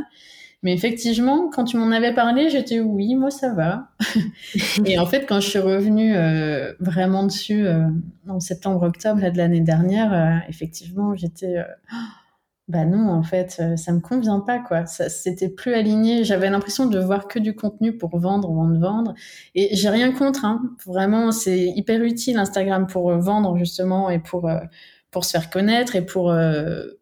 Mais 0.63 0.73
effectivement, 0.73 1.49
quand 1.49 1.65
tu 1.65 1.75
m'en 1.75 1.91
avais 1.91 2.13
parlé, 2.13 2.49
j'étais 2.49 2.79
oui, 2.79 3.15
moi 3.15 3.29
ça 3.29 3.53
va. 3.53 3.89
et 4.85 4.97
en 4.97 5.05
fait, 5.05 5.25
quand 5.27 5.41
je 5.41 5.49
suis 5.49 5.59
revenue 5.59 6.15
euh, 6.15 6.71
vraiment 6.79 7.25
dessus 7.25 7.65
en 8.29 8.39
septembre-octobre 8.39 9.29
de 9.29 9.37
l'année 9.37 9.59
dernière, 9.59 10.43
effectivement, 10.47 11.13
j'étais 11.13 11.57
bah 12.67 12.85
non, 12.85 13.09
en 13.09 13.23
fait, 13.23 13.57
euh, 13.59 13.75
ça 13.75 13.91
me 13.91 13.99
convient 13.99 14.39
pas, 14.39 14.59
quoi. 14.59 14.85
C'était 14.85 15.49
plus 15.49 15.73
aligné. 15.73 16.23
J'avais 16.23 16.49
l'impression 16.49 16.85
de 16.85 16.99
voir 16.99 17.27
que 17.27 17.39
du 17.39 17.53
contenu 17.55 17.97
pour 17.97 18.17
vendre, 18.17 18.51
vendre, 18.51 18.79
vendre. 18.79 19.13
Et 19.55 19.75
j'ai 19.75 19.89
rien 19.89 20.13
contre, 20.13 20.45
hein. 20.45 20.61
Vraiment, 20.85 21.31
c'est 21.31 21.67
hyper 21.75 22.01
utile 22.01 22.37
Instagram 22.37 22.87
pour 22.87 23.11
euh, 23.11 23.17
vendre 23.19 23.57
justement 23.57 24.09
et 24.09 24.19
pour 24.19 24.47
euh, 24.47 24.59
pour 25.11 25.25
se 25.25 25.31
faire 25.31 25.49
connaître 25.49 25.97
et 25.97 26.05
pour. 26.05 26.29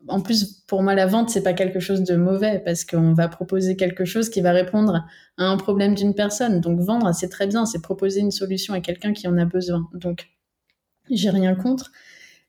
en 0.08 0.22
plus, 0.22 0.64
pour 0.68 0.82
moi, 0.82 0.96
la 0.96 1.06
vente 1.06 1.30
c'est 1.30 1.44
pas 1.44 1.54
quelque 1.54 1.80
chose 1.80 2.04
de 2.04 2.16
mauvais 2.16 2.60
parce 2.66 2.84
qu'on 2.84 3.14
va 3.14 3.28
proposer 3.28 3.76
quelque 3.76 4.04
chose 4.06 4.30
qui 4.30 4.42
va 4.42 4.52
répondre 4.52 5.06
à 5.38 5.44
un 5.46 5.58
problème 5.58 5.94
d'une 5.94 6.16
personne. 6.16 6.60
Donc 6.62 6.80
vendre, 6.80 7.14
c'est 7.14 7.30
très 7.30 7.46
bien. 7.46 7.68
C'est 7.68 7.82
proposer 7.82 8.22
une 8.22 8.32
solution 8.32 8.74
à 8.74 8.80
quelqu'un 8.82 9.14
qui 9.14 9.28
en 9.28 9.38
a 9.38 9.46
besoin. 9.46 9.88
Donc 9.94 10.28
j'ai 11.12 11.30
rien 11.30 11.56
contre. 11.56 11.92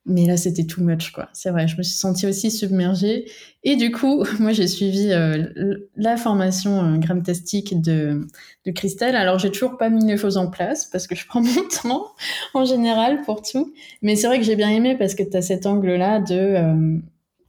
Mais 0.07 0.25
là, 0.25 0.37
c'était 0.39 0.65
too 0.65 0.83
much, 0.83 1.13
quoi. 1.13 1.29
C'est 1.35 1.51
vrai, 1.51 1.69
je 1.69 1.77
me 1.77 1.83
suis 1.83 1.97
sentie 1.97 2.27
aussi 2.27 2.51
submergée. 2.51 3.31
Et 3.65 3.77
du 3.77 3.91
coup, 3.91 4.25
moi, 4.41 4.53
j'ai 4.53 4.67
suivi 4.67 5.13
euh, 5.13 5.77
la 5.97 6.17
formation 6.17 6.95
euh, 6.95 6.99
de, 6.99 8.27
de 8.65 8.71
Christelle. 8.71 9.15
Alors, 9.15 9.39
j'ai 9.39 9.51
toujours 9.51 9.77
pas 9.77 9.91
mis 9.91 10.05
les 10.07 10.17
choses 10.17 10.39
en 10.39 10.49
place 10.49 10.87
parce 10.87 11.07
que 11.07 11.15
je 11.15 11.27
prends 11.27 11.41
mon 11.43 11.63
temps 11.83 12.07
en 12.55 12.65
général 12.65 13.21
pour 13.23 13.43
tout. 13.43 13.75
Mais 14.01 14.17
c'est 14.17 14.27
vrai 14.27 14.39
que 14.39 14.45
j'ai 14.45 14.57
bien 14.57 14.71
aimé 14.71 14.97
parce 14.99 15.15
que 15.15 15.23
tu 15.23 15.37
as 15.37 15.43
cet 15.43 15.67
angle-là 15.67 16.21
de, 16.21 16.35
euh, 16.35 16.99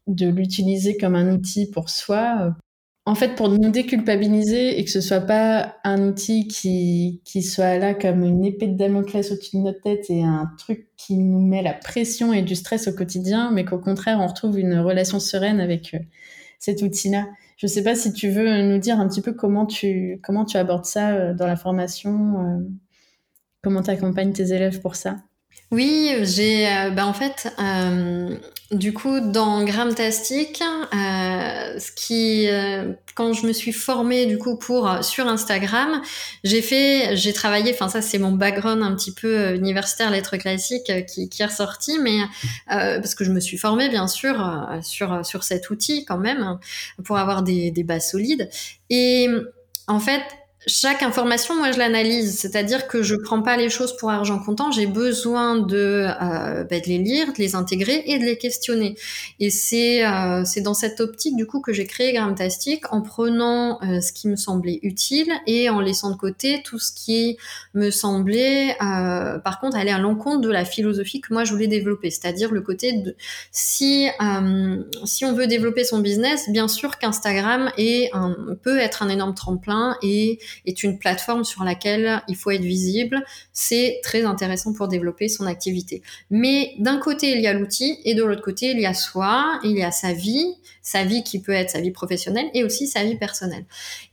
de 0.07 0.27
l'utiliser 0.27 0.97
comme 0.97 1.15
un 1.15 1.33
outil 1.33 1.69
pour 1.69 1.89
soi, 1.89 2.53
en 3.05 3.15
fait, 3.15 3.35
pour 3.35 3.49
nous 3.49 3.71
déculpabiliser 3.71 4.79
et 4.79 4.85
que 4.85 4.91
ce 4.91 5.01
soit 5.01 5.21
pas 5.21 5.75
un 5.83 6.07
outil 6.07 6.47
qui, 6.47 7.21
qui 7.25 7.41
soit 7.41 7.77
là 7.79 7.95
comme 7.95 8.23
une 8.23 8.45
épée 8.45 8.67
de 8.67 8.77
Damoclès 8.77 9.31
au-dessus 9.31 9.57
de 9.57 9.61
notre 9.61 9.81
tête 9.81 10.05
et 10.09 10.23
un 10.23 10.51
truc 10.59 10.87
qui 10.97 11.17
nous 11.17 11.39
met 11.39 11.63
la 11.63 11.73
pression 11.73 12.31
et 12.31 12.43
du 12.43 12.55
stress 12.55 12.87
au 12.87 12.93
quotidien, 12.93 13.49
mais 13.51 13.65
qu'au 13.65 13.79
contraire, 13.79 14.19
on 14.21 14.27
retrouve 14.27 14.59
une 14.59 14.77
relation 14.77 15.19
sereine 15.19 15.59
avec 15.59 15.95
euh, 15.95 15.99
cet 16.59 16.83
outil-là. 16.83 17.27
Je 17.57 17.65
sais 17.65 17.83
pas 17.83 17.95
si 17.95 18.13
tu 18.13 18.29
veux 18.29 18.61
nous 18.61 18.77
dire 18.77 18.99
un 18.99 19.07
petit 19.07 19.21
peu 19.21 19.33
comment 19.33 19.65
tu, 19.65 20.19
comment 20.23 20.45
tu 20.45 20.57
abordes 20.57 20.85
ça 20.85 21.11
euh, 21.11 21.33
dans 21.33 21.47
la 21.47 21.55
formation, 21.55 22.11
euh, 22.45 22.59
comment 23.63 23.81
tu 23.81 23.89
accompagnes 23.89 24.31
tes 24.31 24.53
élèves 24.53 24.79
pour 24.79 24.95
ça? 24.95 25.17
Oui, 25.71 26.11
j'ai, 26.21 26.65
bah 26.95 27.07
en 27.07 27.13
fait, 27.13 27.53
du 28.71 28.93
coup, 28.93 29.19
dans 29.21 29.63
Gramtastic, 29.63 30.61
euh, 31.51 31.79
ce 31.79 31.91
qui, 31.91 32.47
euh, 32.47 32.93
quand 33.15 33.33
je 33.33 33.45
me 33.45 33.53
suis 33.53 33.73
formée 33.73 34.25
du 34.25 34.37
coup 34.37 34.57
pour 34.57 35.03
sur 35.03 35.27
Instagram, 35.27 36.01
j'ai 36.43 36.61
fait, 36.61 37.15
j'ai 37.15 37.33
travaillé. 37.33 37.71
Enfin, 37.73 37.89
ça 37.89 38.01
c'est 38.01 38.17
mon 38.17 38.31
background 38.31 38.81
un 38.81 38.95
petit 38.95 39.13
peu 39.13 39.37
euh, 39.37 39.55
universitaire 39.55 40.09
lettres 40.09 40.37
classiques 40.37 40.89
euh, 40.89 41.01
qui, 41.01 41.29
qui 41.29 41.41
est 41.41 41.45
ressorti, 41.45 41.99
mais 41.99 42.19
parce 42.67 43.15
que 43.15 43.23
je 43.23 43.31
me 43.31 43.39
suis 43.39 43.57
formée 43.57 43.89
bien 43.89 44.07
sûr 44.07 44.35
sur 44.83 45.25
sur 45.25 45.43
cet 45.43 45.69
outil 45.69 46.05
quand 46.05 46.17
même 46.17 46.57
pour 47.03 47.17
avoir 47.17 47.43
des, 47.43 47.71
des 47.71 47.83
bases 47.83 48.09
solides. 48.11 48.49
Et 48.89 49.27
en 49.87 49.99
fait, 49.99 50.21
chaque 50.67 51.01
information, 51.01 51.55
moi, 51.55 51.71
je 51.71 51.79
l'analyse, 51.79 52.37
c'est-à-dire 52.37 52.87
que 52.87 53.01
je 53.01 53.15
prends 53.15 53.41
pas 53.41 53.57
les 53.57 53.69
choses 53.71 53.97
pour 53.97 54.11
argent 54.11 54.37
comptant. 54.37 54.71
J'ai 54.71 54.85
besoin 54.85 55.57
de, 55.57 56.05
euh, 56.07 56.63
bah, 56.63 56.79
de 56.79 56.85
les 56.85 56.99
lire, 56.99 57.33
de 57.33 57.39
les 57.39 57.55
intégrer 57.55 58.03
et 58.05 58.19
de 58.19 58.25
les 58.25 58.37
questionner. 58.37 58.95
Et 59.39 59.49
c'est 59.49 60.05
euh, 60.05 60.43
dans 60.57 60.75
cette 60.75 60.99
optique 60.99 61.35
du 61.35 61.47
coup 61.47 61.61
que 61.61 61.73
j'ai 61.73 61.87
créé 61.87 62.13
Gramtastic 62.13 62.93
en 62.93 63.01
prenant 63.01 63.79
euh, 63.81 64.01
ce 64.01 64.13
qui 64.13 64.27
me 64.27 64.35
semblait 64.35 64.79
utile 64.83 65.31
et 65.47 65.69
en 65.69 65.79
laissant 65.79 66.11
de 66.11 66.15
côté 66.15 66.61
tout 66.63 66.77
ce 66.77 66.91
qui 66.91 67.37
me 67.73 67.89
semblait, 67.89 68.75
euh, 68.83 69.39
par 69.39 69.59
contre, 69.59 69.77
aller 69.77 69.91
à 69.91 69.97
l'encontre 69.97 70.41
de 70.41 70.49
la 70.49 70.65
philosophie 70.65 71.21
que 71.21 71.33
moi 71.33 71.43
je 71.43 71.53
voulais 71.53 71.67
développer, 71.67 72.11
c'est-à-dire 72.11 72.51
le 72.51 72.61
côté 72.61 72.93
de 72.93 73.15
si 73.51 74.07
euh, 74.21 74.83
si 75.05 75.25
on 75.25 75.33
veut 75.33 75.47
développer 75.47 75.83
son 75.83 75.99
business, 75.99 76.49
bien 76.49 76.67
sûr 76.67 76.99
qu'Instagram 76.99 77.71
peut 78.61 78.77
être 78.77 79.01
un 79.01 79.09
énorme 79.09 79.33
tremplin 79.33 79.97
et 80.03 80.39
est 80.65 80.83
une 80.83 80.97
plateforme 80.97 81.43
sur 81.43 81.63
laquelle 81.63 82.21
il 82.27 82.35
faut 82.35 82.51
être 82.51 82.61
visible. 82.61 83.23
C'est 83.53 83.99
très 84.03 84.23
intéressant 84.23 84.73
pour 84.73 84.87
développer 84.87 85.27
son 85.27 85.45
activité. 85.45 86.01
Mais 86.29 86.73
d'un 86.79 86.97
côté, 86.99 87.31
il 87.31 87.41
y 87.41 87.47
a 87.47 87.53
l'outil 87.53 87.99
et 88.05 88.15
de 88.15 88.23
l'autre 88.23 88.41
côté, 88.41 88.71
il 88.71 88.79
y 88.79 88.85
a 88.85 88.93
soi, 88.93 89.59
il 89.63 89.71
y 89.71 89.83
a 89.83 89.91
sa 89.91 90.13
vie, 90.13 90.55
sa 90.81 91.03
vie 91.03 91.23
qui 91.23 91.41
peut 91.41 91.51
être 91.51 91.69
sa 91.69 91.79
vie 91.79 91.91
professionnelle 91.91 92.49
et 92.53 92.63
aussi 92.63 92.87
sa 92.87 93.03
vie 93.03 93.15
personnelle. 93.15 93.65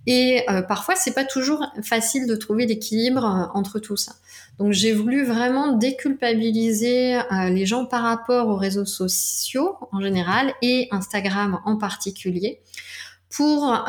Et 0.07 0.45
euh, 0.49 0.63
parfois, 0.63 0.95
c'est 0.97 1.15
pas 1.15 1.25
toujours 1.25 1.65
facile 1.83 2.27
de 2.27 2.35
trouver 2.35 2.67
l'équilibre 2.67 3.25
euh, 3.25 3.59
entre 3.59 3.79
tout 3.79 3.97
ça. 3.97 4.13
Donc, 4.59 4.73
j'ai 4.73 4.93
voulu 4.93 5.25
vraiment 5.25 5.73
déculpabiliser 5.73 7.17
euh, 7.17 7.49
les 7.51 7.67
gens 7.67 7.85
par 7.85 8.03
rapport 8.03 8.49
aux 8.49 8.57
réseaux 8.57 8.85
sociaux 8.85 9.77
en 9.93 10.01
général 10.01 10.53
et 10.63 10.89
Instagram 10.91 11.61
en 11.65 11.77
particulier 11.77 12.61
pour 13.31 13.85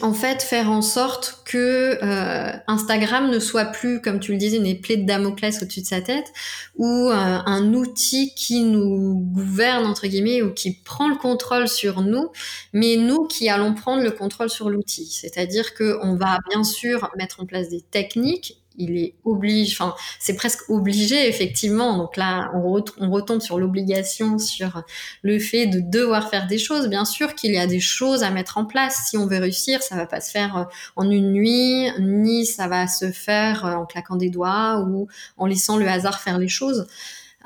en 0.00 0.12
fait 0.12 0.42
faire 0.42 0.70
en 0.70 0.82
sorte 0.82 1.42
que 1.44 1.98
euh, 2.02 2.52
Instagram 2.66 3.30
ne 3.30 3.38
soit 3.38 3.66
plus, 3.66 4.00
comme 4.00 4.20
tu 4.20 4.32
le 4.32 4.38
disais, 4.38 4.56
une 4.56 4.66
épée 4.66 4.96
de 4.96 5.06
Damoclès 5.06 5.62
au-dessus 5.62 5.82
de 5.82 5.86
sa 5.86 6.00
tête, 6.00 6.32
ou 6.76 7.10
euh, 7.10 7.12
un 7.14 7.74
outil 7.74 8.34
qui 8.34 8.62
nous 8.62 9.20
gouverne 9.32 9.86
entre 9.86 10.06
guillemets 10.06 10.42
ou 10.42 10.52
qui 10.52 10.72
prend 10.72 11.08
le 11.08 11.16
contrôle 11.16 11.68
sur 11.68 12.02
nous, 12.02 12.30
mais 12.72 12.96
nous 12.96 13.26
qui 13.26 13.48
allons 13.48 13.74
prendre 13.74 14.02
le 14.02 14.10
contrôle 14.10 14.50
sur 14.50 14.70
l'outil. 14.70 15.06
C'est-à-dire 15.06 15.74
que 15.74 15.98
on 16.02 16.16
va 16.16 16.38
bien 16.50 16.64
sûr 16.64 17.10
mettre 17.16 17.40
en 17.40 17.46
place 17.46 17.68
des 17.68 17.80
techniques 17.80 18.63
il 18.76 18.96
est 18.96 19.14
obligé, 19.24 19.72
enfin, 19.72 19.94
c'est 20.18 20.34
presque 20.34 20.68
obligé, 20.68 21.28
effectivement. 21.28 21.96
Donc 21.96 22.16
là, 22.16 22.50
on, 22.54 22.70
retombe 23.10 23.40
sur 23.40 23.58
l'obligation, 23.58 24.38
sur 24.38 24.82
le 25.22 25.38
fait 25.38 25.66
de 25.66 25.80
devoir 25.80 26.30
faire 26.30 26.46
des 26.46 26.58
choses. 26.58 26.88
Bien 26.88 27.04
sûr 27.04 27.34
qu'il 27.34 27.52
y 27.52 27.58
a 27.58 27.66
des 27.66 27.80
choses 27.80 28.22
à 28.22 28.30
mettre 28.30 28.58
en 28.58 28.64
place. 28.64 29.06
Si 29.08 29.16
on 29.16 29.26
veut 29.26 29.38
réussir, 29.38 29.82
ça 29.82 29.96
va 29.96 30.06
pas 30.06 30.20
se 30.20 30.30
faire 30.30 30.56
euh, 30.56 30.64
en 30.96 31.10
une 31.10 31.32
nuit, 31.32 31.88
ni 32.00 32.46
ça 32.46 32.68
va 32.68 32.86
se 32.86 33.10
faire 33.10 33.64
euh, 33.64 33.74
en 33.74 33.86
claquant 33.86 34.16
des 34.16 34.30
doigts 34.30 34.80
ou 34.80 35.08
en 35.36 35.46
laissant 35.46 35.76
le 35.76 35.88
hasard 35.88 36.20
faire 36.20 36.38
les 36.38 36.48
choses. 36.48 36.86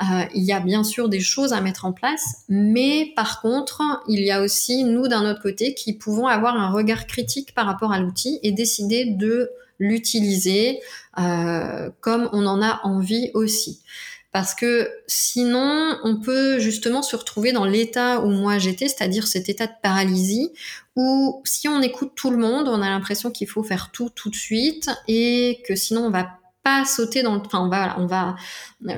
Euh, 0.01 0.25
il 0.33 0.45
y 0.45 0.53
a 0.53 0.61
bien 0.61 0.85
sûr 0.85 1.09
des 1.09 1.19
choses 1.19 1.53
à 1.53 1.61
mettre 1.61 1.85
en 1.85 1.93
place, 1.93 2.45
mais 2.49 3.13
par 3.17 3.41
contre, 3.41 3.83
il 4.07 4.21
y 4.21 4.31
a 4.31 4.41
aussi 4.43 4.85
nous 4.85 5.09
d'un 5.09 5.29
autre 5.29 5.43
côté 5.43 5.75
qui 5.75 5.93
pouvons 5.93 6.29
avoir 6.29 6.55
un 6.55 6.71
regard 6.71 7.07
critique 7.07 7.53
par 7.53 7.67
rapport 7.67 7.93
à 7.93 7.99
l'outil 7.99 8.39
et 8.45 8.53
décider 8.53 9.07
de 9.07 9.51
l'utiliser 9.79 10.81
euh, 11.19 11.91
comme 12.01 12.29
on 12.33 12.47
en 12.47 12.63
a 12.63 12.81
envie 12.85 13.31
aussi. 13.35 13.83
Parce 14.31 14.55
que 14.55 14.89
sinon, 15.07 15.97
on 16.05 16.21
peut 16.21 16.59
justement 16.59 17.03
se 17.03 17.17
retrouver 17.17 17.53
dans 17.53 17.65
l'état 17.65 18.21
où 18.21 18.29
moi 18.29 18.59
j'étais, 18.59 18.87
c'est-à-dire 18.89 19.27
cet 19.27 19.49
état 19.49 19.67
de 19.67 19.73
paralysie, 19.83 20.51
où 20.97 21.41
si 21.45 21.67
on 21.69 21.81
écoute 21.81 22.13
tout 22.15 22.31
le 22.31 22.37
monde, 22.37 22.69
on 22.69 22.83
a 22.83 22.91
l'impression 22.91 23.31
qu'il 23.31 23.49
faut 23.49 23.63
faire 23.63 23.91
tout 23.91 24.11
tout 24.15 24.29
de 24.29 24.37
suite 24.37 24.91
et 25.09 25.63
que 25.67 25.75
sinon 25.75 26.07
on 26.07 26.11
va 26.11 26.39
pas 26.63 26.85
sauter 26.85 27.23
dans 27.23 27.35
le 27.35 27.41
train. 27.41 27.65
On 27.65 27.69
va, 27.69 27.97
on 27.99 28.07
va, 28.07 28.37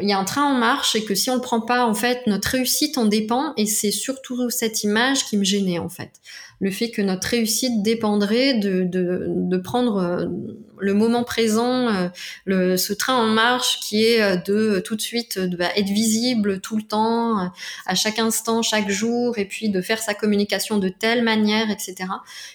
il 0.01 0.09
y 0.09 0.13
a 0.13 0.19
un 0.19 0.25
train 0.25 0.45
en 0.45 0.55
marche 0.59 0.97
et 0.97 1.05
que 1.05 1.15
si 1.15 1.31
on 1.31 1.37
le 1.37 1.41
prend 1.41 1.61
pas, 1.61 1.87
en 1.87 1.95
fait, 1.95 2.27
notre 2.27 2.49
réussite 2.49 2.99
en 2.99 3.05
dépend. 3.05 3.53
Et 3.57 3.67
c'est 3.67 3.93
surtout 3.93 4.51
cette 4.51 4.83
image 4.83 5.25
qui 5.27 5.37
me 5.37 5.45
gênait, 5.45 5.79
en 5.79 5.89
fait. 5.89 6.11
Le 6.59 6.71
fait 6.71 6.91
que 6.91 7.03
notre 7.03 7.29
réussite 7.29 7.83
dépendrait 7.83 8.55
de, 8.55 8.83
de, 8.83 9.27
de 9.29 9.57
prendre, 9.57 10.29
le 10.81 10.95
moment 10.95 11.25
présent, 11.25 11.89
euh, 11.89 12.09
le, 12.45 12.77
ce 12.77 12.93
train 12.93 13.15
en 13.15 13.27
marche 13.27 13.81
qui 13.81 14.05
est 14.05 14.23
euh, 14.23 14.37
de 14.37 14.81
tout 14.81 14.97
de 14.97 15.01
suite 15.01 15.39
bah, 15.57 15.69
être 15.77 15.89
visible 15.89 16.61
tout 16.61 16.77
le 16.77 16.83
temps, 16.83 17.51
à 17.87 17.95
chaque 17.95 18.19
instant, 18.19 18.63
chaque 18.63 18.89
jour, 18.89 19.39
et 19.39 19.45
puis 19.45 19.69
de 19.69 19.81
faire 19.81 20.01
sa 20.01 20.15
communication 20.15 20.79
de 20.79 20.89
telle 20.89 21.23
manière, 21.23 21.71
etc. 21.71 21.97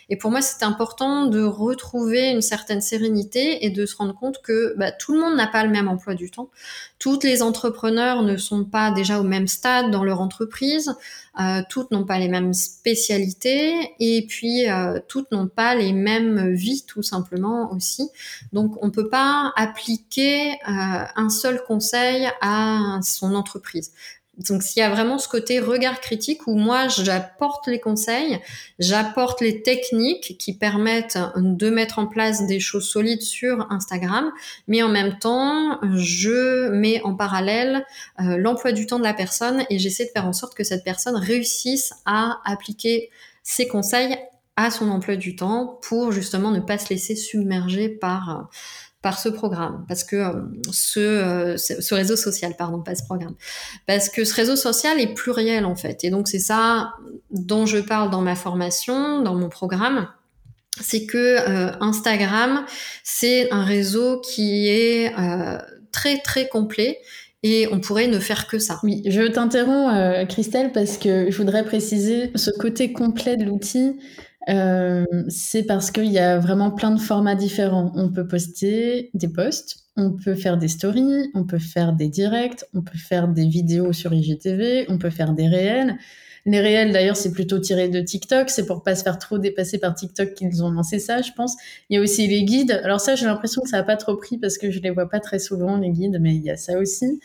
Et 0.10 0.18
pour 0.18 0.32
moi, 0.32 0.42
c'est 0.42 0.64
important 0.64 1.26
de 1.26 1.42
retrouver 1.44 2.30
une 2.30 2.42
certaine 2.42 2.82
sérénité 2.82 3.66
et 3.66 3.70
de 3.70 3.86
se 3.86 3.96
rendre 3.96 4.16
compte 4.16 4.42
que 4.42 4.76
bah, 4.78 4.92
tout 4.92 5.14
le 5.14 5.20
monde 5.20 5.36
n'a 5.36 5.48
pas 5.48 5.64
le 5.64 5.70
même 5.70 5.88
emploi 5.88 6.16
du 6.16 6.32
temps. 6.32 6.50
Toutes 6.98 7.24
les 7.24 7.42
entrepreneurs 7.42 8.22
ne 8.22 8.38
sont 8.38 8.64
pas 8.64 8.92
déjà 8.92 9.20
au 9.20 9.24
même 9.24 9.48
stade 9.48 9.92
dans 9.92 10.04
leur 10.04 10.22
entreprise. 10.22 10.96
Euh, 11.40 11.62
toutes 11.70 11.92
n'ont 11.92 12.06
pas 12.06 12.20
les 12.20 12.30
mêmes 12.30 12.54
spécialités 12.54 13.94
et 14.00 14.26
puis 14.26 14.70
euh, 14.70 15.00
toutes 15.08 15.32
n'ont 15.32 15.50
pas 15.50 15.76
les 15.76 15.92
mêmes 15.92 16.54
vies 16.54 16.86
tout 16.88 17.04
simplement 17.04 17.74
aussi. 17.74 18.10
Donc 18.54 18.82
on 18.82 18.92
peut 18.92 19.10
pas 19.10 19.52
appliquer 19.58 20.54
euh, 20.54 21.06
un 21.16 21.30
seul 21.30 21.62
conseil 21.64 22.30
à 22.42 23.00
son 23.04 23.36
entreprise. 23.36 23.92
Donc 24.38 24.64
s'il 24.64 24.82
y 24.82 24.84
a 24.84 24.90
vraiment 24.90 25.18
ce 25.18 25.30
côté 25.30 25.60
regard 25.60 26.02
critique 26.02 26.46
où 26.48 26.56
moi 26.56 26.88
j'apporte 26.88 27.68
les 27.68 27.80
conseils, 27.80 28.40
j'apporte 28.80 29.42
les 29.42 29.62
techniques 29.62 30.38
qui 30.38 30.58
permettent 30.58 31.18
de 31.38 31.70
mettre 31.70 32.00
en 32.00 32.08
place 32.08 32.46
des 32.46 32.60
choses 32.60 32.88
solides 32.88 33.22
sur 33.22 33.68
Instagram, 33.72 34.32
mais 34.68 34.84
en 34.84 34.90
même 34.90 35.18
temps 35.20 35.80
je 35.96 36.70
mets 36.70 37.02
en 37.04 37.16
parallèle 37.16 37.86
euh, 38.20 38.38
l'emploi 38.38 38.74
du 38.74 38.88
temps 38.88 39.00
de 39.00 39.04
la 39.04 39.14
personne 39.14 39.66
et 39.70 39.80
j'essaie 39.80 40.06
de 40.06 40.12
faire 40.12 40.26
en 40.26 40.34
sorte 40.34 40.54
que 40.54 40.64
cette 40.64 40.84
personne 40.84 41.16
réussisse 41.16 41.94
à 42.06 42.40
appliquer 42.46 43.10
ces 43.44 43.68
conseils 43.68 44.18
à 44.58 44.72
son 44.72 44.90
emploi 44.90 45.16
du 45.18 45.36
temps 45.36 45.80
pour 45.82 46.12
justement 46.12 46.52
ne 46.52 46.60
pas 46.60 46.78
se 46.78 46.90
laisser 46.90 47.16
submerger 47.16 47.90
par 47.90 48.30
euh, 48.30 48.44
par 49.06 49.20
ce 49.20 49.30
programme, 49.30 49.86
parce 49.88 50.04
que 50.04 50.16
euh, 50.16 50.34
euh, 50.98 51.58
ce, 51.58 51.80
ce, 51.80 51.94
réseau 51.94 52.16
social, 52.16 52.56
pardon, 52.58 52.82
pas 52.82 52.96
ce 52.96 53.04
programme, 53.04 53.36
parce 53.86 54.10
que 54.10 54.26
ce 54.26 54.34
réseau 54.34 54.56
social 54.56 55.00
est 55.00 55.14
pluriel 55.14 55.66
en 55.66 55.76
fait, 55.76 56.04
et 56.04 56.10
donc 56.10 56.28
c'est 56.28 56.40
ça 56.40 56.94
dont 57.30 57.68
je 57.68 57.78
parle 57.78 58.10
dans 58.10 58.22
ma 58.22 58.34
formation, 58.34 59.22
dans 59.22 59.36
mon 59.36 59.48
programme, 59.48 60.08
c'est 60.82 61.06
que 61.06 61.18
euh, 61.18 61.72
Instagram, 61.82 62.66
c'est 63.04 63.54
un 63.54 63.64
réseau 63.64 64.22
qui 64.22 64.70
est 64.70 65.14
très 65.92 66.18
très 66.22 66.48
complet 66.48 66.98
et 67.44 67.68
on 67.72 67.80
pourrait 67.80 68.08
ne 68.08 68.18
faire 68.18 68.48
que 68.48 68.58
ça. 68.58 68.80
Oui, 68.82 69.04
je 69.06 69.22
t'interromps 69.22 70.28
Christelle 70.30 70.72
parce 70.72 70.98
que 70.98 71.30
je 71.30 71.38
voudrais 71.38 71.64
préciser 71.64 72.32
ce 72.34 72.50
côté 72.50 72.92
complet 72.92 73.38
de 73.38 73.44
l'outil. 73.44 74.00
Euh, 74.50 75.06
c'est 75.28 75.64
parce 75.64 75.92
qu'il 75.92 76.12
y 76.12 76.20
a 76.20 76.38
vraiment 76.40 76.72
plein 76.72 76.92
de 76.92 77.00
formats 77.00 77.36
différents. 77.36 77.92
On 77.96 78.10
peut 78.10 78.28
poster 78.28 79.10
des 79.14 79.28
posts, 79.28 79.86
on 79.98 80.12
peut 80.12 80.36
faire 80.36 80.58
des 80.58 80.68
stories, 80.68 81.32
on 81.34 81.46
peut 81.46 81.60
faire 81.60 81.94
des 81.94 82.10
directs, 82.10 82.64
on 82.74 82.82
peut 82.82 82.98
faire 82.98 83.28
des 83.28 83.48
vidéos 83.48 83.94
sur 83.94 84.14
IGTV, 84.14 84.86
on 84.90 84.98
peut 84.98 85.10
faire 85.10 85.34
des 85.34 85.48
réels. 85.48 85.98
Les 86.48 86.60
réels, 86.62 86.92
d'ailleurs, 86.92 87.18
c'est 87.18 87.32
plutôt 87.32 87.58
tiré 87.58 87.90
de 87.90 88.02
TikTok. 88.02 88.52
C'est 88.52 88.68
pour 88.68 88.84
pas 88.84 88.94
se 88.94 89.04
faire 89.04 89.18
trop 89.18 89.40
dépasser 89.40 89.80
par 89.80 89.96
TikTok 89.96 90.36
qu'ils 90.36 90.64
ont 90.64 90.70
lancé 90.70 91.00
ça, 91.00 91.24
je 91.24 91.32
pense. 91.32 91.56
Il 91.90 91.96
y 91.96 91.98
a 91.98 92.02
aussi 92.02 92.28
les 92.28 92.44
guides. 92.44 92.80
Alors 92.84 93.00
ça, 93.00 93.16
j'ai 93.16 93.26
l'impression 93.26 93.64
que 93.64 93.70
ça 93.70 93.78
a 93.80 93.84
pas 93.84 93.98
trop 93.98 94.16
pris 94.16 94.38
parce 94.38 94.60
que 94.60 94.70
je 94.70 94.80
les 94.80 94.92
vois 94.92 95.10
pas 95.10 95.20
très 95.20 95.40
souvent, 95.40 95.78
les 95.78 95.90
guides, 95.90 96.20
mais 96.22 96.36
il 96.36 96.44
y 96.44 96.52
a 96.52 96.58
ça 96.58 96.78
aussi. 96.78 97.20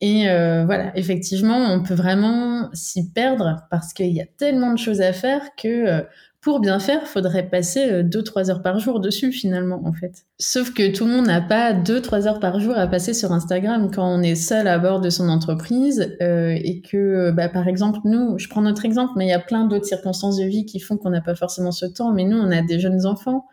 Et 0.00 0.28
euh, 0.28 0.64
voilà, 0.64 0.96
effectivement, 0.96 1.72
on 1.72 1.82
peut 1.82 1.94
vraiment 1.94 2.70
s'y 2.72 3.10
perdre 3.10 3.66
parce 3.70 3.92
qu'il 3.92 4.12
y 4.12 4.20
a 4.20 4.26
tellement 4.26 4.72
de 4.72 4.78
choses 4.78 5.00
à 5.00 5.12
faire 5.12 5.56
que 5.56 5.68
euh, 5.68 6.02
pour 6.48 6.60
bien 6.60 6.78
faire, 6.78 7.06
faudrait 7.06 7.46
passer 7.50 8.02
2-3 8.02 8.48
euh, 8.48 8.50
heures 8.50 8.62
par 8.62 8.78
jour 8.78 9.00
dessus 9.00 9.32
finalement 9.32 9.82
en 9.84 9.92
fait. 9.92 10.24
Sauf 10.38 10.72
que 10.72 10.90
tout 10.90 11.04
le 11.04 11.10
monde 11.10 11.26
n'a 11.26 11.42
pas 11.42 11.74
2-3 11.74 12.26
heures 12.26 12.40
par 12.40 12.58
jour 12.58 12.74
à 12.74 12.86
passer 12.86 13.12
sur 13.12 13.32
Instagram 13.32 13.90
quand 13.94 14.08
on 14.08 14.22
est 14.22 14.34
seul 14.34 14.66
à 14.66 14.78
bord 14.78 15.02
de 15.02 15.10
son 15.10 15.28
entreprise 15.28 16.16
euh, 16.22 16.58
et 16.58 16.80
que 16.80 17.32
bah, 17.32 17.50
par 17.50 17.68
exemple 17.68 17.98
nous, 18.04 18.38
je 18.38 18.48
prends 18.48 18.62
notre 18.62 18.86
exemple, 18.86 19.12
mais 19.16 19.26
il 19.26 19.28
y 19.28 19.34
a 19.34 19.40
plein 19.40 19.66
d'autres 19.66 19.84
circonstances 19.84 20.38
de 20.38 20.44
vie 20.44 20.64
qui 20.64 20.80
font 20.80 20.96
qu'on 20.96 21.10
n'a 21.10 21.20
pas 21.20 21.34
forcément 21.34 21.70
ce 21.70 21.84
temps, 21.84 22.14
mais 22.14 22.24
nous 22.24 22.38
on 22.38 22.50
a 22.50 22.62
des 22.62 22.80
jeunes 22.80 23.04
enfants. 23.04 23.44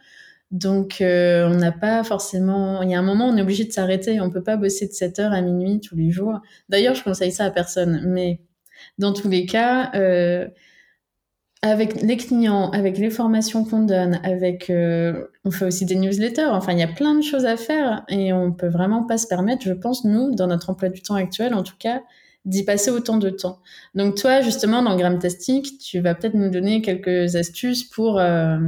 Donc, 0.52 1.02
euh, 1.02 1.50
on 1.50 1.56
n'a 1.56 1.74
pas 1.74 2.02
forcément. 2.06 2.82
Il 2.82 2.92
y 2.92 2.96
a 2.96 3.00
un 3.00 3.02
moment, 3.02 3.28
on 3.28 3.36
est 3.36 3.42
obligé 3.42 3.66
de 3.66 3.74
s'arrêter. 3.74 4.22
On 4.22 4.30
peut 4.30 4.44
pas 4.44 4.56
bosser 4.56 4.88
de 4.88 4.94
7 4.94 5.20
heures 5.20 5.34
à 5.34 5.42
minuit 5.42 5.82
tous 5.82 5.98
les 5.98 6.12
jours. 6.12 6.40
D'ailleurs, 6.70 6.96
je 6.96 7.04
conseille 7.04 7.34
ça 7.34 7.44
à 7.44 7.52
personne. 7.52 8.04
Mais 8.06 8.40
dans 9.00 9.12
tous 9.12 9.28
les 9.28 9.46
cas, 9.48 9.92
euh, 9.96 10.48
avec 11.66 12.00
les 12.02 12.16
clients, 12.16 12.70
avec 12.70 13.00
les 13.00 13.10
formations 13.10 13.66
qu'on 13.66 13.82
donne, 13.82 14.20
avec, 14.24 14.70
euh, 14.70 15.26
on 15.46 15.52
fait 15.52 15.66
aussi 15.66 15.86
des 15.86 15.96
newsletters. 15.96 16.46
Enfin, 16.52 16.74
il 16.74 16.80
y 16.80 16.84
a 16.84 16.88
plein 16.88 17.16
de 17.16 17.24
choses 17.24 17.46
à 17.46 17.58
faire 17.58 18.06
et 18.08 18.32
on 18.34 18.52
peut 18.52 18.68
vraiment 18.68 19.04
pas 19.04 19.18
se 19.18 19.26
permettre, 19.26 19.64
je 19.64 19.74
pense, 19.74 20.06
nous, 20.06 20.36
dans 20.36 20.46
notre 20.46 20.70
emploi 20.70 20.90
du 20.90 21.02
temps 21.02 21.16
actuel, 21.16 21.56
en 21.56 21.64
tout 21.64 21.74
cas, 21.80 22.04
d'y 22.46 22.64
passer 22.64 22.92
autant 22.92 23.18
de 23.18 23.32
temps. 23.32 23.60
Donc, 23.96 24.16
toi, 24.16 24.42
justement, 24.42 24.84
dans 24.84 24.96
Gramtastic, 24.96 25.80
tu 25.80 26.02
vas 26.02 26.14
peut-être 26.14 26.36
nous 26.36 26.52
donner 26.52 26.84
quelques 26.84 27.36
astuces 27.36 27.84
pour, 27.84 28.20
euh, 28.20 28.60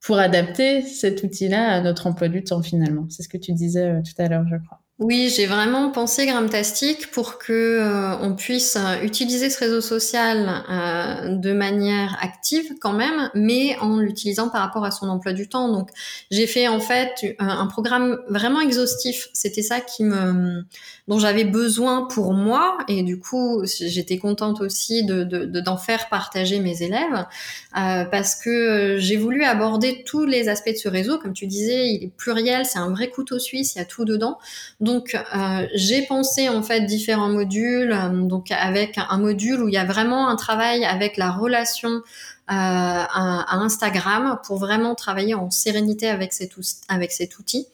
pour 0.00 0.18
adapter 0.18 0.82
cet 0.82 1.22
outil-là 1.22 1.70
à 1.70 1.80
notre 1.80 2.08
emploi 2.08 2.28
du 2.28 2.42
temps, 2.42 2.62
finalement. 2.62 3.06
C'est 3.10 3.22
ce 3.22 3.28
que 3.28 3.38
tu 3.38 3.52
disais 3.52 3.84
euh, 3.84 4.02
tout 4.02 4.20
à 4.20 4.28
l'heure, 4.28 4.44
je 4.50 4.56
crois. 4.56 4.77
Oui, 4.98 5.32
j'ai 5.34 5.46
vraiment 5.46 5.92
pensé 5.92 6.26
Gramtastic 6.26 7.12
pour 7.12 7.38
que 7.38 7.52
euh, 7.52 8.16
on 8.18 8.34
puisse 8.34 8.74
euh, 8.74 9.00
utiliser 9.02 9.48
ce 9.48 9.60
réseau 9.60 9.80
social 9.80 10.64
euh, 10.68 11.36
de 11.36 11.52
manière 11.52 12.18
active 12.20 12.74
quand 12.80 12.94
même, 12.94 13.30
mais 13.32 13.76
en 13.78 13.98
l'utilisant 13.98 14.48
par 14.48 14.60
rapport 14.60 14.84
à 14.84 14.90
son 14.90 15.08
emploi 15.08 15.32
du 15.34 15.48
temps. 15.48 15.68
Donc, 15.70 15.90
j'ai 16.32 16.48
fait 16.48 16.66
en 16.66 16.80
fait 16.80 17.36
un 17.38 17.66
programme 17.68 18.18
vraiment 18.28 18.60
exhaustif. 18.60 19.28
C'était 19.32 19.62
ça 19.62 19.80
qui 19.80 20.02
me 20.02 20.64
dont 21.08 21.18
j'avais 21.18 21.44
besoin 21.44 22.02
pour 22.02 22.32
moi 22.32 22.78
et 22.86 23.02
du 23.02 23.18
coup 23.18 23.64
j'étais 23.64 24.18
contente 24.18 24.60
aussi 24.60 25.04
de 25.04 25.24
d'en 25.24 25.74
de, 25.74 25.80
faire 25.80 26.08
partager 26.08 26.60
mes 26.60 26.82
élèves 26.82 27.26
parce 27.72 28.34
que 28.34 28.96
j'ai 28.98 29.16
voulu 29.16 29.44
aborder 29.44 30.04
tous 30.04 30.24
les 30.24 30.48
aspects 30.48 30.70
de 30.70 30.76
ce 30.76 30.88
réseau. 30.88 31.18
Comme 31.18 31.32
tu 31.32 31.46
disais, 31.46 31.88
il 31.88 32.04
est 32.04 32.12
pluriel, 32.16 32.64
c'est 32.64 32.78
un 32.78 32.90
vrai 32.90 33.08
couteau 33.08 33.38
suisse, 33.38 33.74
il 33.74 33.78
y 33.78 33.80
a 33.80 33.84
tout 33.84 34.04
dedans. 34.04 34.38
Donc 34.80 35.14
euh, 35.14 35.66
j'ai 35.74 36.02
pensé 36.02 36.48
en 36.48 36.62
fait 36.62 36.82
différents 36.82 37.28
modules, 37.28 37.92
euh, 37.92 38.08
donc 38.08 38.50
avec 38.50 38.98
un 38.98 39.18
module 39.18 39.62
où 39.62 39.68
il 39.68 39.74
y 39.74 39.78
a 39.78 39.84
vraiment 39.84 40.28
un 40.28 40.36
travail 40.36 40.84
avec 40.84 41.16
la 41.16 41.30
relation 41.30 42.02
euh, 42.50 42.54
à, 42.54 43.56
Instagram 43.56 44.40
pour 44.42 44.56
vraiment 44.56 44.94
travailler 44.94 45.34
en 45.34 45.50
sérénité 45.50 46.08
avec 46.08 46.32
cet, 46.32 46.52
avec 46.88 47.12
cet 47.12 47.38
outil. 47.38 47.66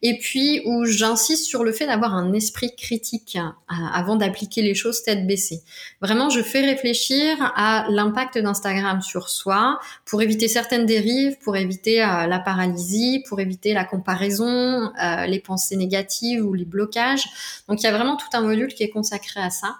Et 0.00 0.18
puis 0.18 0.62
où 0.64 0.86
j'insiste 0.86 1.44
sur 1.44 1.62
le 1.62 1.72
fait 1.72 1.86
d'avoir 1.86 2.14
un 2.14 2.32
esprit 2.32 2.74
critique 2.74 3.36
euh, 3.36 3.74
avant 3.92 4.16
d'appliquer 4.16 4.62
les 4.62 4.74
choses 4.74 5.02
tête 5.02 5.26
baissée. 5.26 5.60
Vraiment, 6.00 6.30
je 6.30 6.40
fais 6.40 6.62
réfléchir 6.62 7.36
à 7.54 7.84
l'impact 7.90 8.38
d'Instagram 8.38 9.02
sur 9.02 9.28
soi 9.28 9.78
pour 10.06 10.22
éviter 10.22 10.48
certaines 10.48 10.86
dérives, 10.86 11.36
pour 11.40 11.56
éviter 11.56 12.02
euh, 12.02 12.26
la 12.26 12.38
paralysie, 12.38 13.22
pour 13.28 13.40
éviter 13.40 13.74
la 13.74 13.84
comparaison, 13.84 14.90
les 15.26 15.40
pensées 15.40 15.76
négatives 15.76 16.42
ou 16.42 16.54
les 16.54 16.64
blocages. 16.64 17.24
Donc 17.68 17.82
il 17.82 17.84
y 17.84 17.88
a 17.88 17.92
vraiment 17.92 18.16
tout 18.16 18.28
un 18.32 18.40
module 18.40 18.72
qui 18.72 18.84
est 18.84 18.90
consacré 18.90 19.40
à 19.40 19.50
ça. 19.50 19.76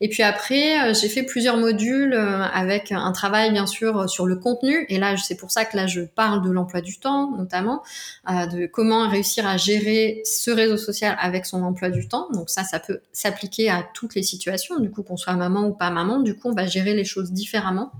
Et 0.00 0.08
puis 0.08 0.22
après, 0.22 0.90
euh, 0.90 0.94
j'ai 0.94 1.08
fait 1.08 1.22
plusieurs 1.22 1.56
modules 1.56 2.14
euh, 2.14 2.42
avec 2.42 2.92
un 2.92 3.12
travail 3.12 3.52
bien 3.52 3.66
sûr 3.66 4.08
sur 4.08 4.26
le 4.26 4.36
contenu. 4.36 4.86
Et 4.88 4.98
là, 4.98 5.16
c'est 5.16 5.36
pour 5.36 5.50
ça 5.50 5.64
que 5.64 5.76
là, 5.76 5.86
je 5.86 6.02
parle 6.02 6.44
de 6.44 6.50
l'emploi 6.50 6.80
du 6.80 6.98
temps, 6.98 7.30
notamment, 7.36 7.82
euh, 8.30 8.46
de 8.46 8.66
comment 8.66 9.08
réussir 9.08 9.46
à 9.46 9.56
gérer 9.56 10.22
ce 10.24 10.50
réseau 10.50 10.76
social 10.76 11.16
avec 11.20 11.46
son 11.46 11.62
emploi 11.62 11.90
du 11.90 12.08
temps. 12.08 12.28
Donc 12.32 12.50
ça, 12.50 12.64
ça 12.64 12.80
peut 12.80 13.00
s'appliquer 13.12 13.70
à 13.70 13.86
toutes 13.94 14.14
les 14.14 14.22
situations. 14.22 14.78
Du 14.78 14.90
coup, 14.90 15.02
qu'on 15.02 15.16
soit 15.16 15.34
maman 15.34 15.66
ou 15.66 15.72
pas 15.72 15.90
maman, 15.90 16.20
du 16.20 16.34
coup, 16.34 16.48
on 16.50 16.54
va 16.54 16.66
gérer 16.66 16.94
les 16.94 17.04
choses 17.04 17.32
différemment. 17.32 17.92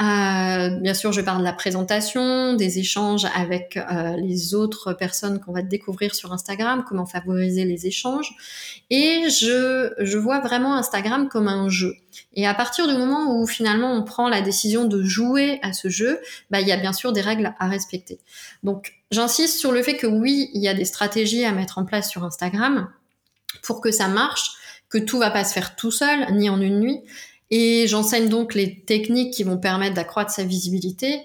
Euh, 0.00 0.68
bien 0.80 0.94
sûr, 0.94 1.12
je 1.12 1.20
parle 1.20 1.40
de 1.40 1.44
la 1.44 1.52
présentation, 1.52 2.54
des 2.54 2.78
échanges 2.78 3.26
avec 3.34 3.76
euh, 3.76 4.16
les 4.16 4.54
autres 4.54 4.92
personnes 4.92 5.40
qu'on 5.40 5.52
va 5.52 5.62
découvrir 5.62 6.14
sur 6.14 6.32
Instagram, 6.32 6.84
comment 6.88 7.04
favoriser 7.04 7.64
les 7.64 7.86
échanges. 7.86 8.32
Et 8.90 9.28
je, 9.28 9.92
je 9.98 10.18
vois 10.18 10.38
vraiment 10.38 10.74
Instagram 10.74 11.28
comme 11.28 11.48
un 11.48 11.68
jeu. 11.68 11.94
Et 12.34 12.46
à 12.46 12.54
partir 12.54 12.86
du 12.86 12.94
moment 12.96 13.40
où 13.40 13.46
finalement 13.46 13.92
on 13.92 14.04
prend 14.04 14.28
la 14.28 14.40
décision 14.40 14.84
de 14.84 15.02
jouer 15.02 15.58
à 15.62 15.72
ce 15.72 15.88
jeu, 15.88 16.20
bah, 16.50 16.60
il 16.60 16.68
y 16.68 16.72
a 16.72 16.76
bien 16.76 16.92
sûr 16.92 17.12
des 17.12 17.20
règles 17.20 17.52
à 17.58 17.68
respecter. 17.68 18.20
Donc 18.62 18.92
j'insiste 19.10 19.58
sur 19.58 19.72
le 19.72 19.82
fait 19.82 19.96
que 19.96 20.06
oui, 20.06 20.48
il 20.54 20.62
y 20.62 20.68
a 20.68 20.74
des 20.74 20.84
stratégies 20.84 21.44
à 21.44 21.50
mettre 21.52 21.78
en 21.78 21.84
place 21.84 22.08
sur 22.08 22.24
Instagram 22.24 22.88
pour 23.62 23.80
que 23.80 23.90
ça 23.90 24.06
marche, 24.06 24.52
que 24.88 24.98
tout 24.98 25.18
va 25.18 25.30
pas 25.30 25.44
se 25.44 25.52
faire 25.52 25.76
tout 25.76 25.90
seul, 25.90 26.32
ni 26.32 26.48
en 26.48 26.60
une 26.60 26.80
nuit, 26.80 27.00
et 27.50 27.86
j'enseigne 27.86 28.28
donc 28.28 28.54
les 28.54 28.80
techniques 28.80 29.32
qui 29.32 29.42
vont 29.42 29.58
permettre 29.58 29.94
d'accroître 29.94 30.30
sa 30.30 30.44
visibilité. 30.44 31.22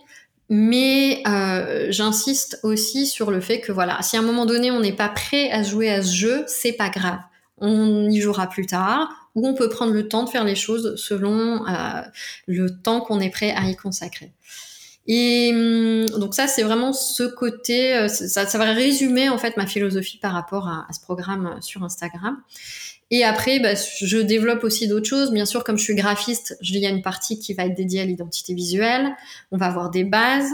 Mais 0.49 1.23
euh, 1.27 1.87
j'insiste 1.89 2.59
aussi 2.63 3.07
sur 3.07 3.31
le 3.31 3.41
fait 3.41 3.61
que 3.61 3.71
voilà, 3.71 4.01
si 4.01 4.17
à 4.17 4.19
un 4.19 4.23
moment 4.23 4.45
donné 4.45 4.71
on 4.71 4.81
n'est 4.81 4.95
pas 4.95 5.09
prêt 5.09 5.49
à 5.51 5.63
jouer 5.63 5.89
à 5.89 6.03
ce 6.03 6.13
jeu, 6.13 6.43
c'est 6.47 6.73
pas 6.73 6.89
grave. 6.89 7.19
On 7.57 8.09
y 8.09 8.19
jouera 8.19 8.47
plus 8.47 8.65
tard, 8.65 9.09
ou 9.35 9.47
on 9.47 9.53
peut 9.53 9.69
prendre 9.69 9.93
le 9.93 10.07
temps 10.07 10.23
de 10.23 10.29
faire 10.29 10.43
les 10.43 10.55
choses 10.55 10.95
selon 10.97 11.65
euh, 11.67 12.01
le 12.47 12.69
temps 12.69 12.99
qu'on 12.99 13.19
est 13.19 13.29
prêt 13.29 13.51
à 13.51 13.69
y 13.69 13.75
consacrer. 13.75 14.31
Et 15.07 15.51
hum, 15.53 16.19
donc 16.19 16.35
ça, 16.35 16.47
c'est 16.47 16.63
vraiment 16.63 16.93
ce 16.93 17.23
côté, 17.23 17.95
euh, 17.95 18.07
ça, 18.07 18.45
ça, 18.45 18.57
va 18.57 18.65
résumer 18.73 19.29
en 19.29 19.37
fait 19.37 19.57
ma 19.57 19.65
philosophie 19.65 20.17
par 20.17 20.33
rapport 20.33 20.67
à, 20.67 20.85
à 20.89 20.93
ce 20.93 21.01
programme 21.01 21.57
sur 21.61 21.83
Instagram. 21.83 22.37
Et 23.15 23.23
après, 23.23 23.59
bah, 23.59 23.75
je 23.75 24.17
développe 24.17 24.63
aussi 24.63 24.87
d'autres 24.87 25.07
choses. 25.07 25.31
Bien 25.31 25.45
sûr, 25.45 25.63
comme 25.63 25.77
je 25.77 25.83
suis 25.83 25.93
graphiste, 25.93 26.57
il 26.63 26.79
y 26.79 26.87
a 26.87 26.89
une 26.89 27.03
partie 27.03 27.37
qui 27.37 27.53
va 27.53 27.65
être 27.65 27.75
dédiée 27.75 28.01
à 28.01 28.05
l'identité 28.05 28.55
visuelle. 28.55 29.15
On 29.51 29.57
va 29.57 29.67
avoir 29.67 29.91
des 29.91 30.03
bases. 30.03 30.49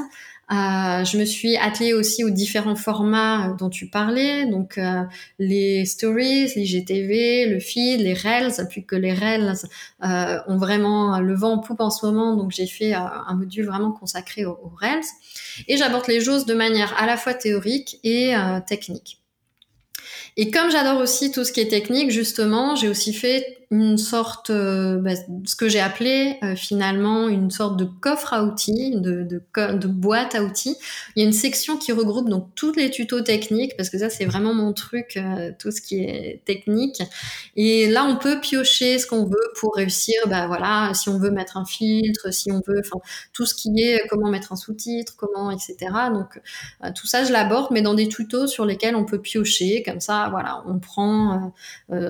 Euh, 0.52 1.06
je 1.06 1.18
me 1.18 1.24
suis 1.24 1.56
attelée 1.56 1.94
aussi 1.94 2.26
aux 2.26 2.32
différents 2.32 2.76
formats 2.76 3.56
dont 3.58 3.70
tu 3.70 3.88
parlais, 3.88 4.46
donc 4.46 4.78
euh, 4.78 5.04
les 5.38 5.86
stories, 5.86 6.52
les 6.54 6.66
GTV, 6.66 7.46
le 7.46 7.62
feed, 7.62 8.02
les 8.02 8.14
reels, 8.14 8.68
puis 8.68 8.84
que 8.84 8.98
les 8.98 9.14
reels 9.14 9.54
euh, 10.04 10.40
ont 10.48 10.58
vraiment 10.58 11.20
le 11.20 11.36
vent 11.36 11.54
en 11.54 11.60
poupe 11.60 11.80
en 11.80 11.92
ce 11.92 12.06
moment, 12.06 12.36
donc 12.36 12.52
j'ai 12.52 12.68
fait 12.68 12.94
euh, 12.94 13.00
un 13.00 13.36
module 13.36 13.68
vraiment 13.68 13.94
consacré 13.94 14.44
aux, 14.44 14.60
aux 14.64 14.74
reels. 14.82 15.06
Et 15.70 15.78
j'aborde 15.78 16.08
les 16.08 16.20
choses 16.20 16.46
de 16.46 16.56
manière 16.56 16.94
à 17.02 17.06
la 17.06 17.16
fois 17.16 17.36
théorique 17.36 18.00
et 18.04 18.36
euh, 18.36 18.60
technique. 18.60 19.19
Et 20.38 20.52
comme 20.52 20.72
j'adore 20.72 21.00
aussi 21.00 21.32
tout 21.32 21.44
ce 21.44 21.52
qui 21.52 21.60
est 21.62 21.68
technique, 21.68 22.12
justement, 22.12 22.76
j'ai 22.76 22.90
aussi 22.90 23.14
fait 23.14 23.60
une 23.72 24.00
sorte, 24.00 24.50
euh, 24.50 24.98
bah, 24.98 25.12
ce 25.46 25.56
que 25.56 25.70
j'ai 25.70 25.80
appelé 25.80 26.38
euh, 26.44 26.56
finalement 26.56 27.28
une 27.28 27.52
sorte 27.52 27.78
de 27.78 27.86
coffre 27.86 28.34
à 28.34 28.44
outils, 28.44 28.96
de, 28.96 29.88
boîte 29.88 30.34
à 30.34 30.44
outils. 30.44 30.76
Il 31.16 31.22
y 31.22 31.24
a 31.24 31.28
une 31.28 31.34
section 31.34 31.78
qui 31.78 31.92
regroupe 31.92 32.30
donc 32.30 32.48
tous 32.56 32.74
les 32.74 32.90
tutos 32.90 33.22
techniques, 33.22 33.78
parce 33.78 33.92
que 33.92 34.00
ça 34.00 34.10
c'est 34.10 34.26
vraiment 34.26 34.56
mon 34.56 34.74
truc, 34.74 35.18
euh, 35.18 35.52
tout 35.60 35.70
ce 35.70 35.82
qui 35.82 36.00
est 36.00 36.42
technique. 36.46 37.04
Et 37.56 37.88
là 37.88 38.06
on 38.06 38.18
peut 38.18 38.40
piocher 38.42 38.98
ce 38.98 39.06
qu'on 39.06 39.26
veut 39.26 39.54
pour 39.60 39.76
réussir, 39.76 40.16
bah 40.26 40.48
voilà, 40.48 40.92
si 40.96 41.10
on 41.10 41.20
veut 41.20 41.32
mettre 41.32 41.56
un 41.58 41.66
filtre, 41.66 42.34
si 42.34 42.52
on 42.52 42.62
veut, 42.66 42.82
enfin 42.84 43.00
tout 43.34 43.46
ce 43.46 43.54
qui 43.54 43.80
est 43.84 44.02
comment 44.10 44.32
mettre 44.32 44.52
un 44.52 44.56
sous-titre, 44.56 45.14
comment, 45.16 45.52
etc. 45.52 45.76
Donc 46.12 46.42
tout 46.96 47.06
ça 47.06 47.24
je 47.24 47.32
l'aborde, 47.32 47.68
mais 47.70 47.84
dans 47.84 47.94
des 47.94 48.08
tutos 48.08 48.48
sur 48.48 48.66
lesquels 48.66 48.96
on 48.96 49.06
peut 49.06 49.22
piocher, 49.22 49.84
comme 49.84 49.99
ça, 50.00 50.28
voilà, 50.30 50.64
on 50.68 50.80
prend 50.80 51.54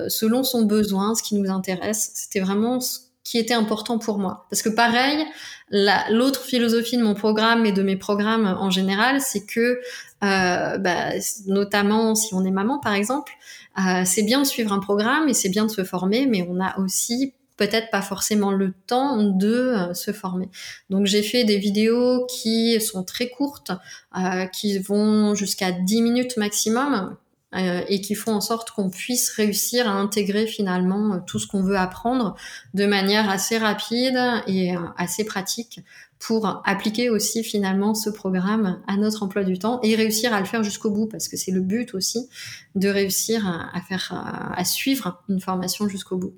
selon 0.08 0.42
son 0.42 0.62
besoin 0.62 1.14
ce 1.14 1.22
qui 1.22 1.34
nous 1.34 1.50
intéresse. 1.50 2.12
C'était 2.14 2.40
vraiment 2.40 2.80
ce 2.80 3.00
qui 3.30 3.38
était 3.38 3.54
important 3.54 3.98
pour 3.98 4.18
moi. 4.18 4.46
Parce 4.50 4.62
que 4.62 4.68
pareil, 4.68 5.24
l'autre 5.70 6.42
philosophie 6.42 6.96
de 6.96 7.02
mon 7.02 7.14
programme 7.14 7.66
et 7.66 7.72
de 7.72 7.82
mes 7.82 7.96
programmes 7.96 8.46
en 8.46 8.70
général, 8.70 9.20
c'est 9.20 9.44
que, 9.46 9.80
euh, 10.24 10.78
bah, 10.78 11.10
notamment 11.46 12.14
si 12.14 12.34
on 12.34 12.44
est 12.44 12.50
maman 12.50 12.78
par 12.80 12.94
exemple, 12.94 13.32
euh, 13.78 14.02
c'est 14.04 14.22
bien 14.22 14.40
de 14.40 14.46
suivre 14.46 14.72
un 14.72 14.80
programme 14.80 15.28
et 15.28 15.34
c'est 15.34 15.48
bien 15.48 15.66
de 15.66 15.70
se 15.70 15.84
former, 15.84 16.26
mais 16.26 16.46
on 16.50 16.60
a 16.60 16.78
aussi 16.80 17.34
peut-être 17.56 17.90
pas 17.90 18.02
forcément 18.02 18.52
le 18.52 18.72
temps 18.86 19.22
de 19.22 19.52
euh, 19.52 19.94
se 19.94 20.12
former. 20.12 20.48
Donc 20.88 21.06
j'ai 21.06 21.22
fait 21.22 21.44
des 21.44 21.58
vidéos 21.58 22.26
qui 22.26 22.80
sont 22.80 23.04
très 23.04 23.28
courtes, 23.28 23.70
euh, 24.18 24.46
qui 24.46 24.78
vont 24.78 25.34
jusqu'à 25.34 25.70
10 25.70 26.02
minutes 26.02 26.36
maximum, 26.36 27.16
euh, 27.56 27.82
et 27.88 28.00
qui 28.00 28.14
font 28.14 28.32
en 28.32 28.40
sorte 28.40 28.70
qu'on 28.70 28.90
puisse 28.90 29.28
réussir 29.30 29.88
à 29.88 29.94
intégrer 29.94 30.46
finalement 30.46 31.14
euh, 31.14 31.18
tout 31.26 31.40
ce 31.40 31.48
qu'on 31.48 31.64
veut 31.64 31.76
apprendre 31.76 32.36
de 32.74 32.86
manière 32.86 33.28
assez 33.28 33.58
rapide 33.58 34.16
et 34.46 34.76
euh, 34.76 34.80
assez 34.96 35.24
pratique 35.24 35.80
pour 36.20 36.62
appliquer 36.64 37.10
aussi 37.10 37.42
finalement 37.42 37.94
ce 37.96 38.08
programme 38.08 38.80
à 38.86 38.96
notre 38.96 39.24
emploi 39.24 39.42
du 39.42 39.58
temps 39.58 39.80
et 39.82 39.96
réussir 39.96 40.32
à 40.32 40.38
le 40.38 40.46
faire 40.46 40.62
jusqu'au 40.62 40.90
bout 40.90 41.06
parce 41.06 41.26
que 41.26 41.36
c'est 41.36 41.50
le 41.50 41.60
but 41.60 41.92
aussi 41.94 42.28
de 42.76 42.88
réussir 42.88 43.44
à, 43.48 43.80
faire 43.80 44.52
à 44.56 44.64
suivre 44.64 45.20
une 45.28 45.40
formation 45.40 45.88
jusqu'au 45.88 46.18
bout. 46.18 46.34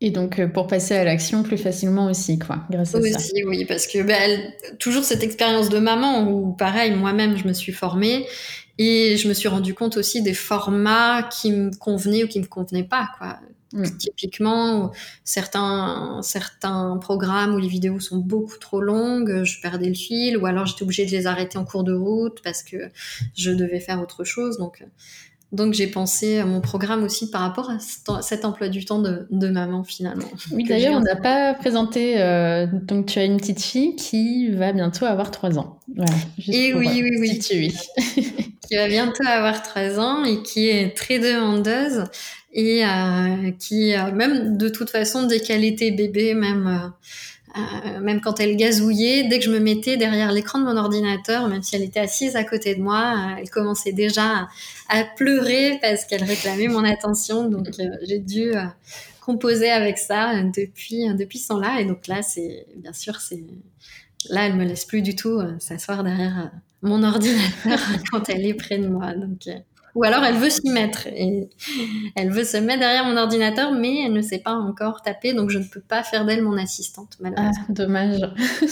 Et 0.00 0.10
donc, 0.10 0.44
pour 0.52 0.66
passer 0.66 0.94
à 0.94 1.04
l'action 1.04 1.42
plus 1.42 1.56
facilement 1.56 2.06
aussi, 2.06 2.38
quoi, 2.38 2.58
grâce 2.70 2.94
à 2.94 2.98
aussi, 2.98 3.12
ça. 3.12 3.20
Oui, 3.46 3.64
parce 3.64 3.86
que 3.86 4.02
ben, 4.02 4.52
toujours 4.78 5.02
cette 5.02 5.22
expérience 5.22 5.70
de 5.70 5.78
maman 5.78 6.30
où, 6.30 6.52
pareil, 6.52 6.92
moi-même, 6.92 7.36
je 7.36 7.48
me 7.48 7.52
suis 7.52 7.72
formée 7.72 8.26
et 8.78 9.16
je 9.16 9.28
me 9.28 9.34
suis 9.34 9.48
rendu 9.48 9.74
compte 9.74 9.96
aussi 9.96 10.22
des 10.22 10.34
formats 10.34 11.22
qui 11.22 11.52
me 11.52 11.70
convenaient 11.76 12.24
ou 12.24 12.28
qui 12.28 12.40
me 12.40 12.46
convenaient 12.46 12.84
pas, 12.84 13.08
quoi. 13.18 13.38
Mm. 13.72 13.96
Typiquement, 13.98 14.92
certains, 15.24 16.20
certains 16.22 16.96
programmes 16.98 17.54
où 17.54 17.58
les 17.58 17.68
vidéos 17.68 17.98
sont 17.98 18.18
beaucoup 18.18 18.58
trop 18.58 18.80
longues, 18.80 19.42
je 19.42 19.60
perdais 19.60 19.88
le 19.88 19.94
fil, 19.94 20.36
ou 20.36 20.46
alors 20.46 20.66
j'étais 20.66 20.84
obligée 20.84 21.06
de 21.06 21.10
les 21.10 21.26
arrêter 21.26 21.58
en 21.58 21.64
cours 21.64 21.82
de 21.82 21.92
route 21.92 22.40
parce 22.42 22.62
que 22.62 22.76
je 23.36 23.50
devais 23.50 23.80
faire 23.80 24.00
autre 24.00 24.22
chose. 24.22 24.58
Donc, 24.58 24.84
donc 25.54 25.74
j'ai 25.74 25.86
pensé 25.86 26.38
à 26.38 26.46
mon 26.46 26.60
programme 26.60 27.04
aussi 27.04 27.30
par 27.30 27.40
rapport 27.40 27.70
à 27.70 27.78
cet 28.22 28.44
emploi 28.44 28.68
du 28.68 28.84
temps 28.84 29.00
de, 29.00 29.26
de 29.30 29.48
maman 29.48 29.84
finalement. 29.84 30.28
Oui, 30.52 30.64
d'ailleurs, 30.64 30.94
on 30.94 31.00
n'a 31.00 31.16
pas 31.16 31.54
présenté. 31.54 32.20
Euh, 32.20 32.66
donc 32.66 33.06
tu 33.06 33.18
as 33.18 33.24
une 33.24 33.36
petite 33.36 33.62
fille 33.62 33.96
qui 33.96 34.50
va 34.50 34.72
bientôt 34.72 35.06
avoir 35.06 35.30
3 35.30 35.58
ans. 35.58 35.78
Voilà, 35.94 36.12
et 36.48 36.74
oui, 36.74 36.88
oui, 37.02 37.16
oui, 37.20 37.40
oui. 37.52 37.74
qui 38.68 38.76
va 38.76 38.88
bientôt 38.88 39.24
avoir 39.26 39.62
13 39.62 39.98
ans 39.98 40.24
et 40.24 40.42
qui 40.42 40.68
est 40.68 40.96
très 40.96 41.18
demandeuse 41.18 42.04
et 42.54 42.84
euh, 42.84 43.50
qui, 43.58 43.94
euh, 43.94 44.12
même 44.12 44.56
de 44.56 44.68
toute 44.68 44.88
façon, 44.88 45.26
dès 45.26 45.40
qu'elle 45.40 45.64
était 45.64 45.90
bébé, 45.90 46.34
même 46.34 46.66
euh, 46.66 46.88
euh, 47.56 48.00
même 48.00 48.20
quand 48.20 48.40
elle 48.40 48.56
gazouillait, 48.56 49.28
dès 49.28 49.38
que 49.38 49.44
je 49.44 49.50
me 49.50 49.60
mettais 49.60 49.96
derrière 49.96 50.32
l'écran 50.32 50.58
de 50.58 50.64
mon 50.64 50.76
ordinateur, 50.76 51.48
même 51.48 51.62
si 51.62 51.76
elle 51.76 51.82
était 51.82 52.00
assise 52.00 52.34
à 52.34 52.42
côté 52.42 52.74
de 52.74 52.82
moi, 52.82 53.14
euh, 53.16 53.40
elle 53.40 53.50
commençait 53.50 53.92
déjà 53.92 54.48
à, 54.88 55.04
pleurer 55.16 55.78
parce 55.80 56.04
qu'elle 56.04 56.24
réclamait 56.24 56.66
mon 56.66 56.84
attention. 56.84 57.48
Donc 57.48 57.68
euh, 57.78 57.84
j'ai 58.08 58.18
dû 58.18 58.52
composer 59.20 59.70
avec 59.70 59.98
ça 59.98 60.42
depuis 60.42 61.06
depuis 61.14 61.38
ce 61.38 61.48
temps-là. 61.48 61.80
Et 61.80 61.84
donc 61.84 62.08
là, 62.08 62.22
c'est 62.22 62.66
bien 62.76 62.92
sûr, 62.92 63.20
c'est 63.20 63.44
là, 64.30 64.46
elle 64.46 64.56
me 64.56 64.64
laisse 64.64 64.84
plus 64.84 65.02
du 65.02 65.14
tout 65.14 65.40
s'asseoir 65.60 66.02
derrière 66.02 66.50
mon 66.82 67.02
ordinateur 67.04 67.78
quand 68.10 68.28
elle 68.30 68.46
est 68.46 68.54
près 68.54 68.78
de 68.78 68.88
moi. 68.88 69.14
Donc 69.14 69.48
ou 69.94 70.04
alors 70.04 70.24
elle 70.24 70.34
veut 70.34 70.50
s'y 70.50 70.68
mettre 70.70 71.06
et 71.06 71.48
elle 72.16 72.30
veut 72.30 72.44
se 72.44 72.56
mettre 72.56 72.80
derrière 72.80 73.04
mon 73.04 73.16
ordinateur, 73.16 73.72
mais 73.72 74.04
elle 74.04 74.12
ne 74.12 74.22
sait 74.22 74.38
pas 74.38 74.52
encore 74.52 75.02
taper, 75.02 75.34
donc 75.34 75.50
je 75.50 75.58
ne 75.58 75.64
peux 75.64 75.80
pas 75.80 76.02
faire 76.02 76.24
d'elle 76.26 76.42
mon 76.42 76.56
assistante, 76.56 77.16
malheureusement. 77.20 77.64
Ah, 77.68 77.72
dommage. 77.72 78.20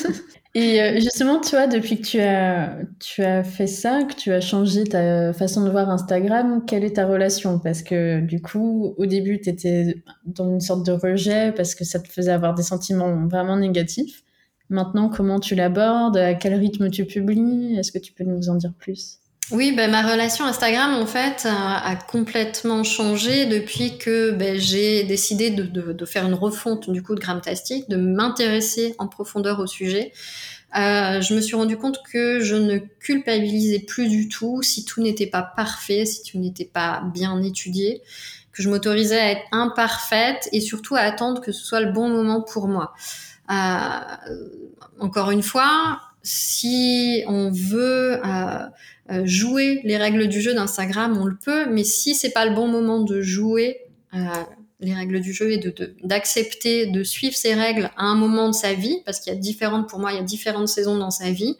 et 0.54 0.82
euh, 0.82 0.94
justement, 0.94 1.40
tu 1.40 1.50
vois, 1.50 1.68
depuis 1.68 2.00
que 2.00 2.06
tu 2.06 2.20
as, 2.20 2.76
tu 2.98 3.22
as 3.22 3.44
fait 3.44 3.68
ça, 3.68 4.02
que 4.02 4.14
tu 4.14 4.32
as 4.32 4.40
changé 4.40 4.84
ta 4.84 5.32
façon 5.32 5.64
de 5.64 5.70
voir 5.70 5.90
Instagram, 5.90 6.64
quelle 6.66 6.84
est 6.84 6.96
ta 6.96 7.06
relation? 7.06 7.58
Parce 7.60 7.82
que 7.82 8.20
du 8.20 8.42
coup, 8.42 8.94
au 8.96 9.06
début, 9.06 9.40
tu 9.40 9.48
étais 9.48 10.02
dans 10.26 10.50
une 10.50 10.60
sorte 10.60 10.84
de 10.84 10.92
rejet 10.92 11.52
parce 11.52 11.74
que 11.74 11.84
ça 11.84 12.00
te 12.00 12.08
faisait 12.08 12.32
avoir 12.32 12.54
des 12.54 12.64
sentiments 12.64 13.26
vraiment 13.26 13.56
négatifs. 13.56 14.24
Maintenant, 14.68 15.08
comment 15.08 15.38
tu 15.38 15.54
l'abordes? 15.54 16.16
À 16.16 16.34
quel 16.34 16.54
rythme 16.54 16.90
tu 16.90 17.04
publies? 17.04 17.76
Est-ce 17.78 17.92
que 17.92 17.98
tu 17.98 18.12
peux 18.12 18.24
nous 18.24 18.48
en 18.48 18.54
dire 18.54 18.72
plus? 18.76 19.21
Oui, 19.50 19.72
ben, 19.72 19.90
ma 19.90 20.02
relation 20.02 20.46
Instagram, 20.46 20.94
en 20.94 21.06
fait, 21.06 21.46
a, 21.46 21.96
complètement 21.96 22.84
changé 22.84 23.46
depuis 23.46 23.98
que 23.98 24.30
ben, 24.30 24.58
j'ai 24.58 25.04
décidé 25.04 25.50
de, 25.50 25.64
de, 25.64 25.92
de, 25.92 26.04
faire 26.06 26.26
une 26.26 26.34
refonte 26.34 26.88
du 26.88 27.02
coup 27.02 27.14
de 27.14 27.20
Gramtastic, 27.20 27.88
de 27.90 27.96
m'intéresser 27.96 28.94
en 28.98 29.08
profondeur 29.08 29.58
au 29.58 29.66
sujet. 29.66 30.12
Euh, 30.74 31.20
je 31.20 31.34
me 31.34 31.40
suis 31.42 31.54
rendu 31.54 31.76
compte 31.76 32.02
que 32.02 32.40
je 32.40 32.54
ne 32.54 32.78
culpabilisais 32.78 33.80
plus 33.80 34.08
du 34.08 34.28
tout 34.28 34.62
si 34.62 34.86
tout 34.86 35.02
n'était 35.02 35.26
pas 35.26 35.42
parfait, 35.42 36.06
si 36.06 36.22
tout 36.22 36.38
n'était 36.38 36.64
pas 36.64 37.02
bien 37.12 37.42
étudié, 37.42 38.02
que 38.52 38.62
je 38.62 38.70
m'autorisais 38.70 39.20
à 39.20 39.30
être 39.32 39.44
imparfaite 39.52 40.48
et 40.52 40.60
surtout 40.60 40.96
à 40.96 41.00
attendre 41.00 41.42
que 41.42 41.52
ce 41.52 41.62
soit 41.62 41.80
le 41.80 41.92
bon 41.92 42.08
moment 42.08 42.40
pour 42.40 42.68
moi. 42.68 42.94
Euh, 43.50 43.98
encore 44.98 45.30
une 45.30 45.42
fois, 45.42 46.00
si 46.22 47.22
on 47.26 47.50
veut 47.50 48.18
euh, 48.24 48.66
jouer 49.24 49.80
les 49.84 49.96
règles 49.96 50.28
du 50.28 50.40
jeu 50.40 50.54
d'Instagram, 50.54 51.18
on 51.20 51.26
le 51.26 51.36
peut, 51.36 51.66
mais 51.68 51.84
si 51.84 52.14
c'est 52.14 52.30
pas 52.30 52.46
le 52.46 52.54
bon 52.54 52.68
moment 52.68 53.00
de 53.00 53.20
jouer 53.20 53.80
euh, 54.14 54.26
les 54.80 54.94
règles 54.94 55.20
du 55.20 55.32
jeu 55.32 55.52
et 55.52 55.58
de 55.58 55.94
d'accepter 56.02 56.86
de, 56.86 57.04
suivre 57.04 57.36
ces 57.36 57.54
règles 57.54 57.90
à 57.96 58.04
un 58.04 58.16
moment 58.16 58.48
de 58.48 58.54
sa 58.54 58.74
vie, 58.74 59.00
parce 59.04 59.20
qu'il 59.20 59.32
y 59.32 59.36
a 59.36 59.38
différentes, 59.38 59.88
pour 59.88 60.00
moi, 60.00 60.12
il 60.12 60.16
y 60.16 60.20
a 60.20 60.24
différentes 60.24 60.66
saisons 60.66 60.98
dans 60.98 61.12
sa 61.12 61.30
vie. 61.30 61.56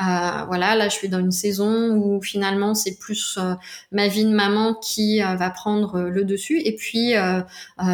Euh, 0.00 0.44
voilà, 0.46 0.74
là, 0.74 0.88
je 0.88 0.94
suis 0.94 1.10
dans 1.10 1.20
une 1.20 1.30
saison 1.30 1.94
où 1.94 2.22
finalement 2.22 2.74
c'est 2.74 2.98
plus 2.98 3.36
euh, 3.38 3.54
ma 3.92 4.08
vie 4.08 4.24
de 4.24 4.30
maman 4.30 4.74
qui 4.74 5.20
va 5.20 5.50
prendre 5.50 6.00
le 6.04 6.24
dessus, 6.24 6.58
et 6.64 6.74
puis 6.74 7.12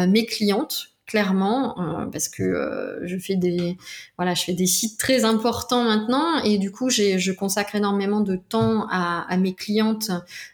mes 0.07 0.25
clientes 0.25 0.90
clairement 1.11 1.77
euh, 1.77 2.05
parce 2.05 2.29
que 2.29 2.41
euh, 2.41 3.05
je 3.05 3.17
fais 3.17 3.35
des 3.35 3.75
voilà 4.17 4.33
je 4.33 4.45
fais 4.45 4.53
des 4.53 4.65
sites 4.65 4.97
très 4.97 5.25
importants 5.25 5.83
maintenant 5.83 6.41
et 6.45 6.57
du 6.57 6.71
coup 6.71 6.89
j'ai 6.89 7.19
je 7.19 7.33
consacre 7.33 7.75
énormément 7.75 8.21
de 8.21 8.37
temps 8.37 8.87
à, 8.89 9.25
à 9.29 9.35
mes 9.35 9.53
clientes 9.53 10.09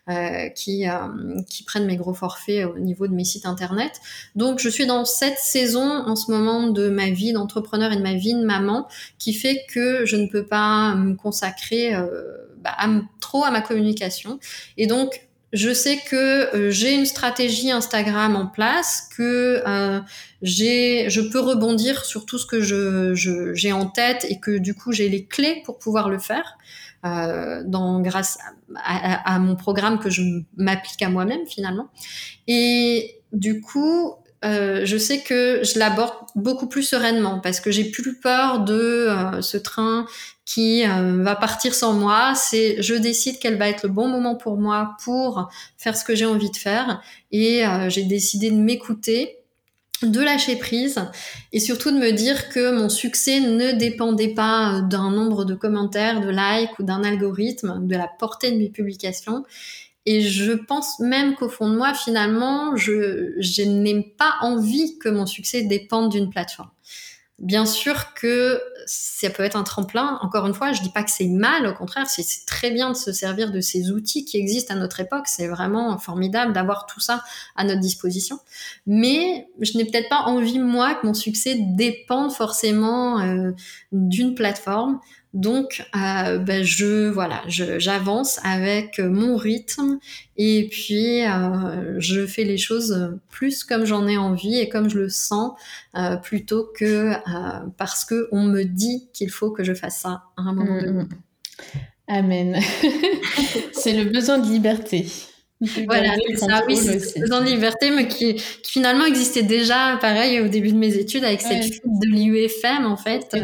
euh, 0.10 0.50
qui 0.50 0.86
qui 1.48 1.64
prennent 1.64 1.86
mes 1.86 1.96
gros 1.96 2.16
forfaits 2.16 2.66
au 2.66 2.80
niveau 2.80 3.06
de 3.06 3.14
mes 3.14 3.24
sites 3.24 3.46
internet. 3.46 4.02
Donc 4.36 4.58
je 4.58 4.70
suis 4.70 4.88
dans 4.88 5.06
cette 5.06 5.38
saison 5.38 5.84
en 5.84 6.16
ce 6.16 6.32
moment 6.32 6.68
de 6.68 6.90
ma 6.90 7.12
vie 7.12 7.34
d'entrepreneur 7.34 7.92
et 7.92 7.96
de 7.96 8.02
ma 8.02 8.16
vie 8.16 8.34
de 8.34 8.44
maman 8.44 8.88
qui 9.20 9.34
fait 9.34 9.64
que 9.70 10.08
je 10.08 10.16
ne 10.16 10.26
peux 10.26 10.46
pas 10.48 10.96
me 10.96 11.14
consacrer 11.14 11.94
bah, 12.64 12.76
trop 13.20 13.44
à 13.44 13.52
ma 13.52 13.62
communication. 13.62 14.40
Et 14.78 14.88
donc 14.88 15.27
je 15.58 15.74
sais 15.74 15.98
que 15.98 16.56
euh, 16.56 16.72
j'ai 16.72 16.94
une 16.94 17.06
stratégie 17.06 17.72
Instagram 17.72 18.36
en 18.36 18.48
place, 18.48 19.10
que 19.16 19.64
euh, 19.66 20.00
j'ai, 20.42 21.10
je 21.10 21.22
peux 21.22 21.40
rebondir 21.40 22.06
sur 22.06 22.26
tout 22.26 22.38
ce 22.38 22.46
que 22.46 22.62
je, 22.62 23.54
j'ai 23.54 23.72
en 23.72 23.88
tête 23.88 24.26
et 24.30 24.40
que 24.40 24.58
du 24.58 24.74
coup 24.74 24.92
j'ai 24.92 25.10
les 25.10 25.26
clés 25.26 25.62
pour 25.66 25.80
pouvoir 25.80 26.10
le 26.10 26.20
faire. 26.20 26.58
Euh, 27.06 27.62
dans 27.64 28.02
grâce 28.02 28.40
à, 28.76 29.36
à, 29.36 29.40
mon 29.40 29.56
programme 29.56 30.00
que 30.00 30.10
je 30.10 30.24
m'applique 30.58 31.02
à 31.04 31.10
moi-même 31.10 31.46
finalement. 31.46 31.90
Et 32.48 33.22
du 33.34 33.62
coup, 33.62 34.16
euh, 34.46 34.86
je 34.86 34.98
sais 34.98 35.22
que 35.22 35.62
je 35.64 35.80
l'aborde 35.80 36.14
beaucoup 36.36 36.68
plus 36.68 36.84
sereinement 36.84 37.40
parce 37.40 37.60
que 37.60 37.72
j'ai 37.72 37.86
plus 37.86 38.20
peur 38.20 38.60
de 38.60 39.08
euh, 39.10 39.42
ce 39.42 39.58
train 39.58 40.06
qui 40.46 40.88
euh, 40.88 41.24
va 41.24 41.36
partir 41.36 41.74
sans 41.74 41.94
moi. 41.94 42.34
C'est 42.36 42.82
je 42.82 42.94
décide 42.94 43.38
quel 43.40 43.58
va 43.58 43.68
être 43.68 43.84
le 43.84 43.90
bon 43.90 44.08
moment 44.08 44.36
pour 44.36 44.58
moi 44.58 44.96
pour 45.04 45.50
faire 45.78 45.98
ce 45.98 46.06
que 46.06 46.16
j'ai 46.16 46.26
envie 46.26 46.52
de 46.52 46.58
faire 46.58 47.02
et 47.32 47.64
j'ai 47.90 48.04
décidé 48.04 48.52
de 48.52 48.56
m'écouter 48.56 49.38
de 50.04 50.22
lâcher 50.22 50.56
prise 50.58 51.02
et 51.52 51.60
surtout 51.60 51.90
de 51.90 51.98
me 51.98 52.12
dire 52.12 52.50
que 52.50 52.72
mon 52.72 52.88
succès 52.88 53.40
ne 53.40 53.72
dépendait 53.72 54.36
pas 54.36 54.82
d'un 54.82 55.10
nombre 55.10 55.44
de 55.44 55.56
commentaires, 55.56 56.22
de 56.22 56.30
likes 56.30 56.78
ou 56.78 56.84
d'un 56.84 57.04
algorithme, 57.04 57.88
de 57.88 57.96
la 57.96 58.08
portée 58.08 58.52
de 58.52 58.58
mes 58.58 58.70
publications 58.70 59.44
et 60.10 60.22
je 60.22 60.54
pense 60.54 61.02
même 61.02 61.36
qu'au 61.36 61.50
fond 61.50 61.70
de 61.70 61.76
moi, 61.76 61.94
finalement, 61.94 62.78
je, 62.78 63.34
je 63.40 63.62
n'ai 63.62 64.02
pas 64.18 64.36
envie 64.40 64.98
que 65.00 65.10
mon 65.10 65.26
succès 65.26 65.64
dépende 65.64 66.10
d'une 66.10 66.30
plateforme. 66.30 66.70
Bien 67.40 67.66
sûr 67.66 68.14
que 68.14 68.62
ça 68.86 69.30
peut 69.30 69.44
être 69.44 69.58
un 69.58 69.64
tremplin. 69.64 70.18
Encore 70.22 70.48
une 70.48 70.54
fois, 70.54 70.72
je 70.72 70.82
dis 70.82 70.92
pas 70.92 71.04
que 71.04 71.12
c'est 71.12 71.28
mal, 71.28 71.68
au 71.68 71.74
contraire, 71.74 72.08
c'est 72.08 72.24
très 72.46 72.72
bien 72.72 72.90
de 72.90 72.96
se 72.96 73.12
servir 73.12 73.52
de 73.52 73.60
ces 73.60 73.92
outils 73.92 74.24
qui 74.24 74.38
existent 74.38 74.74
à 74.74 74.78
notre 74.78 75.02
époque. 75.02 75.28
C'est 75.28 75.50
vraiment 75.50 75.98
formidable 75.98 76.54
d'avoir 76.54 76.86
tout 76.86 77.02
ça 77.02 77.22
à 77.58 77.66
notre 77.66 77.82
disposition. 77.82 78.40
Mais 78.86 79.50
je 79.60 79.78
n'ai 79.78 79.84
peut-être 79.84 80.08
pas 80.08 80.22
envie, 80.22 80.58
moi, 80.58 80.96
que 80.96 81.06
mon 81.06 81.14
succès 81.14 81.58
dépende 81.60 82.32
forcément 82.32 83.20
euh, 83.20 83.52
d'une 83.92 84.36
plateforme. 84.36 85.02
Donc, 85.34 85.86
euh, 85.96 86.38
ben 86.38 86.64
je 86.64 87.10
voilà, 87.10 87.44
j'avance 87.48 88.40
avec 88.44 89.00
mon 89.00 89.36
rythme 89.36 90.00
et 90.38 90.68
puis 90.72 91.26
euh, 91.26 92.00
je 92.00 92.26
fais 92.26 92.44
les 92.44 92.58
choses 92.58 93.18
plus 93.30 93.64
comme 93.64 93.86
j'en 93.86 94.08
ai 94.08 94.18
envie 94.18 94.58
et 94.58 94.70
comme 94.70 94.90
je 94.90 94.98
le 95.00 95.10
sens, 95.10 95.52
euh, 95.96 96.16
plutôt 96.16 96.72
que 96.74 97.14
parce 97.78 98.06
que 98.06 98.30
on 98.32 98.44
me 98.44 98.64
dit 98.64 99.10
qu'il 99.14 99.30
faut 99.30 99.52
que 99.52 99.64
je 99.64 99.74
fasse 99.74 100.00
ça 100.00 100.24
à 100.38 100.42
un 100.42 100.54
moment 100.54 100.82
donné. 100.82 101.04
Mm, 101.04 101.08
mm. 101.08 101.10
Amen. 102.08 102.60
C'est 103.74 103.94
le 103.94 104.06
besoin 104.06 104.38
de 104.38 104.48
liberté. 104.48 105.08
Voilà, 105.88 106.10
ça, 106.36 106.64
oui, 106.68 106.78
c'est 106.78 107.20
besoin 107.20 107.42
de 107.42 107.48
liberté, 107.48 107.90
mais 107.90 108.08
qui, 108.08 108.36
qui, 108.36 108.72
finalement 108.72 109.06
existait 109.06 109.42
déjà, 109.42 109.98
pareil, 110.00 110.40
au 110.40 110.48
début 110.48 110.72
de 110.72 110.78
mes 110.78 110.96
études, 110.96 111.24
avec 111.24 111.42
cette 111.42 111.64
fuite 111.64 111.84
de 111.84 112.08
l'IUFM, 112.08 112.86
en 112.86 112.98
fait. 112.98 113.28
Euh, 113.34 113.40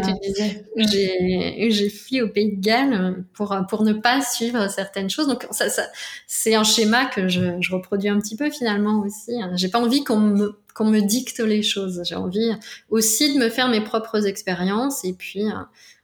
j'ai, 0.76 1.72
j'ai 1.72 1.90
fui 1.90 2.22
au 2.22 2.28
Pays 2.28 2.56
de 2.56 2.62
Galles 2.62 3.26
pour, 3.34 3.58
pour 3.68 3.84
ne 3.84 3.94
pas 3.94 4.22
suivre 4.22 4.70
certaines 4.70 5.10
choses. 5.10 5.28
Donc, 5.28 5.48
ça, 5.50 5.70
ça 5.70 5.84
c'est 6.28 6.54
un 6.54 6.64
schéma 6.64 7.06
que 7.06 7.28
je, 7.28 7.58
je 7.60 7.74
reproduis 7.74 8.10
un 8.10 8.20
petit 8.20 8.36
peu, 8.36 8.52
finalement, 8.52 9.02
aussi. 9.02 9.34
J'ai 9.56 9.70
pas 9.70 9.80
envie 9.80 10.04
qu'on 10.04 10.20
me, 10.20 10.56
qu'on 10.74 10.86
me 10.86 11.00
dicte 11.00 11.40
les 11.40 11.64
choses. 11.64 12.02
J'ai 12.06 12.16
envie 12.16 12.52
aussi 12.90 13.34
de 13.34 13.40
me 13.40 13.50
faire 13.50 13.70
mes 13.70 13.82
propres 13.82 14.26
expériences 14.28 15.06
et 15.06 15.14
puis 15.14 15.46
euh, 15.46 15.56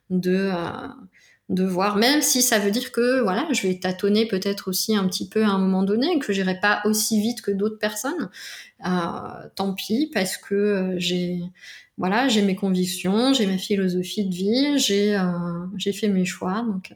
de, 0.10 0.50
euh, 0.52 0.88
de 1.50 1.64
voir, 1.64 1.96
même 1.96 2.22
si 2.22 2.44
ça 2.44 2.60
veut 2.60 2.70
dire 2.70 2.92
que 2.92 3.22
voilà, 3.22 3.48
je 3.52 3.68
vais 3.68 3.80
tâtonner 3.80 4.28
peut-être 4.28 4.70
aussi 4.70 4.96
un 4.96 5.08
petit 5.08 5.28
peu 5.28 5.44
à 5.44 5.50
un 5.50 5.58
moment 5.58 5.82
donné, 5.82 6.20
que 6.20 6.32
j'irai 6.32 6.60
pas 6.60 6.82
aussi 6.86 7.20
vite 7.20 7.42
que 7.42 7.50
d'autres 7.50 7.80
personnes. 7.80 8.30
Euh, 8.86 9.50
tant 9.56 9.74
pis, 9.74 10.12
parce 10.14 10.38
que 10.38 10.56
euh, 10.56 10.96
j'ai 10.98 11.42
voilà, 11.98 12.30
j'ai 12.30 12.44
mes 12.44 12.56
convictions, 12.56 13.34
j'ai 13.34 13.46
ma 13.46 13.58
philosophie 13.58 14.26
de 14.26 14.34
vie, 14.34 14.80
j'ai 14.80 15.18
euh, 15.18 15.22
j'ai 15.76 15.92
fait 15.92 16.08
mes 16.08 16.24
choix, 16.24 16.64
donc 16.66 16.94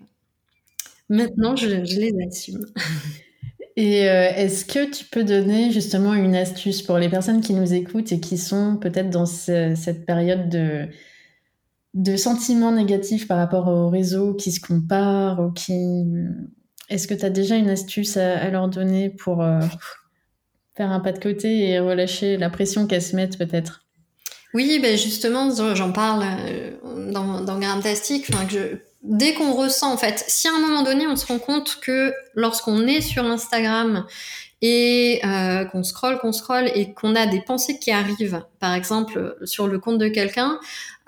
maintenant 1.09 1.55
je, 1.55 1.67
les 1.67 2.13
assume. 2.25 2.65
Et 3.75 4.01
est-ce 4.01 4.65
que 4.65 4.91
tu 4.91 5.03
peux 5.05 5.23
donner 5.23 5.71
justement 5.71 6.13
une 6.13 6.35
astuce 6.35 6.83
pour 6.83 6.99
les 6.99 7.09
personnes 7.09 7.41
qui 7.41 7.55
nous 7.55 7.73
écoutent 7.73 8.11
et 8.11 8.19
qui 8.19 8.37
sont 8.37 8.77
peut-être 8.77 9.09
dans 9.09 9.25
cette 9.25 10.05
période 10.05 10.47
de 10.47 10.87
de 11.93 12.15
sentiments 12.15 12.71
négatifs 12.71 13.27
par 13.27 13.37
rapport 13.37 13.67
au 13.67 13.89
réseau 13.89 14.33
qui 14.33 14.51
se 14.51 14.59
comparent 14.59 15.39
ou 15.39 15.51
qui... 15.51 15.73
Est-ce 16.89 17.07
que 17.07 17.13
tu 17.13 17.25
as 17.25 17.29
déjà 17.29 17.55
une 17.55 17.69
astuce 17.69 18.17
à, 18.17 18.49
leur 18.49 18.67
donner 18.67 19.09
pour 19.09 19.41
euh, 19.41 19.59
faire 20.75 20.91
un 20.91 20.99
pas 20.99 21.11
de 21.11 21.19
côté 21.19 21.69
et 21.69 21.79
relâcher 21.79 22.37
la 22.37 22.49
pression 22.49 22.87
qu'elles 22.87 23.01
se 23.01 23.15
mettent 23.15 23.37
peut-être? 23.37 23.85
Oui, 24.53 24.79
ben 24.81 24.97
justement, 24.97 25.49
j'en 25.73 25.91
parle 25.91 26.23
euh, 26.23 27.11
dans, 27.11 27.41
dans 27.41 27.59
Gramtastic. 27.59 28.29
dès 29.01 29.33
qu'on 29.33 29.53
ressent, 29.53 29.91
en 29.91 29.97
fait, 29.97 30.23
si 30.27 30.47
à 30.47 30.51
un 30.51 30.59
moment 30.59 30.83
donné, 30.83 31.07
on 31.07 31.15
se 31.15 31.25
rend 31.25 31.39
compte 31.39 31.79
que 31.81 32.13
lorsqu'on 32.35 32.85
est 32.85 33.01
sur 33.01 33.25
Instagram 33.25 34.05
et 34.61 35.21
euh, 35.25 35.65
qu'on 35.65 35.83
scrolle, 35.83 36.19
qu'on 36.19 36.31
scrolle 36.31 36.69
et 36.75 36.93
qu'on 36.93 37.15
a 37.15 37.25
des 37.25 37.41
pensées 37.41 37.79
qui 37.79 37.91
arrivent, 37.91 38.43
par 38.63 38.75
exemple 38.75 39.35
sur 39.43 39.67
le 39.67 39.77
compte 39.77 39.97
de 39.97 40.07
quelqu'un, 40.07 40.57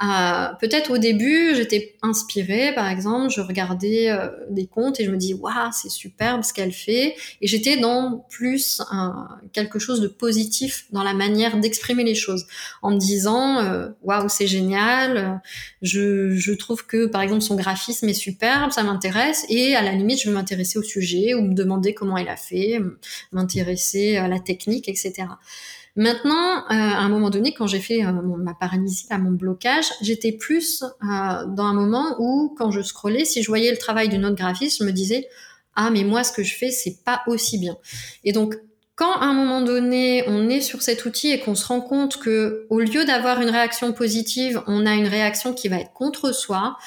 euh, 0.03 0.47
peut-être 0.59 0.91
au 0.91 0.97
début, 0.97 1.55
j'étais 1.55 1.95
inspirée, 2.01 2.73
par 2.75 2.89
exemple, 2.89 3.29
je 3.29 3.39
regardais 3.39 4.09
euh, 4.09 4.27
des 4.49 4.67
comptes 4.67 4.99
et 4.99 5.05
je 5.05 5.09
me 5.09 5.15
dis 5.15 5.33
waouh, 5.33 5.71
c'est 5.71 5.89
superbe 5.89 6.43
ce 6.43 6.51
qu'elle 6.51 6.73
fait, 6.73 7.15
et 7.39 7.47
j'étais 7.47 7.77
dans 7.77 8.25
plus 8.29 8.81
quelque 9.53 9.79
chose 9.79 10.01
de 10.01 10.09
positif 10.09 10.87
dans 10.91 11.01
la 11.01 11.13
manière 11.13 11.57
d'exprimer 11.57 12.03
les 12.03 12.13
choses, 12.13 12.45
en 12.81 12.91
me 12.91 12.97
disant 12.97 13.59
euh, 13.59 13.87
waouh, 14.03 14.27
c'est 14.27 14.47
génial, 14.47 15.41
je, 15.81 16.35
je 16.35 16.51
trouve 16.51 16.85
que 16.85 17.05
par 17.05 17.21
exemple 17.21 17.41
son 17.41 17.55
graphisme 17.55 18.09
est 18.09 18.13
superbe, 18.13 18.73
ça 18.73 18.83
m'intéresse, 18.83 19.45
et 19.47 19.77
à 19.77 19.81
la 19.81 19.93
limite, 19.93 20.21
je 20.21 20.27
vais 20.27 20.35
m'intéresser 20.35 20.77
au 20.77 20.83
sujet 20.83 21.35
ou 21.35 21.41
me 21.41 21.53
demander 21.53 21.93
comment 21.93 22.17
elle 22.17 22.27
a 22.27 22.35
fait, 22.35 22.81
m'intéresser 23.31 24.17
à 24.17 24.27
la 24.27 24.39
technique, 24.41 24.89
etc. 24.89 25.27
Maintenant, 25.95 26.57
euh, 26.57 26.63
à 26.71 26.99
un 26.99 27.09
moment 27.09 27.29
donné, 27.29 27.53
quand 27.53 27.67
j'ai 27.67 27.79
fait 27.79 28.03
euh, 28.03 28.11
ma 28.11 28.53
paralysie, 28.53 29.07
à 29.09 29.17
mon 29.17 29.31
blocage, 29.31 29.85
j'étais 30.01 30.33
plus 30.33 30.83
euh, 30.83 31.45
dans 31.47 31.63
un 31.63 31.73
moment 31.73 32.15
où, 32.19 32.53
quand 32.57 32.71
je 32.71 32.81
scrollais, 32.81 33.23
si 33.23 33.41
je 33.41 33.47
voyais 33.47 33.71
le 33.71 33.77
travail 33.77 34.09
d'une 34.09 34.25
autre 34.25 34.35
graphiste, 34.35 34.79
je 34.79 34.83
me 34.83 34.91
disais 34.91 35.27
ah 35.75 35.89
mais 35.91 36.03
moi 36.03 36.23
ce 36.23 36.31
que 36.31 36.43
je 36.43 36.55
fais 36.55 36.71
c'est 36.71 37.03
pas 37.03 37.21
aussi 37.27 37.57
bien. 37.57 37.77
Et 38.23 38.31
donc 38.31 38.55
quand 38.95 39.13
à 39.19 39.25
un 39.25 39.33
moment 39.33 39.61
donné 39.61 40.23
on 40.27 40.49
est 40.49 40.61
sur 40.61 40.81
cet 40.81 41.05
outil 41.05 41.31
et 41.31 41.39
qu'on 41.39 41.55
se 41.55 41.65
rend 41.65 41.81
compte 41.81 42.17
que 42.17 42.65
au 42.69 42.79
lieu 42.79 43.05
d'avoir 43.05 43.41
une 43.41 43.49
réaction 43.49 43.91
positive, 43.93 44.61
on 44.67 44.85
a 44.85 44.93
une 44.93 45.07
réaction 45.07 45.53
qui 45.53 45.67
va 45.67 45.79
être 45.79 45.91
contre 45.93 46.33
soi, 46.33 46.77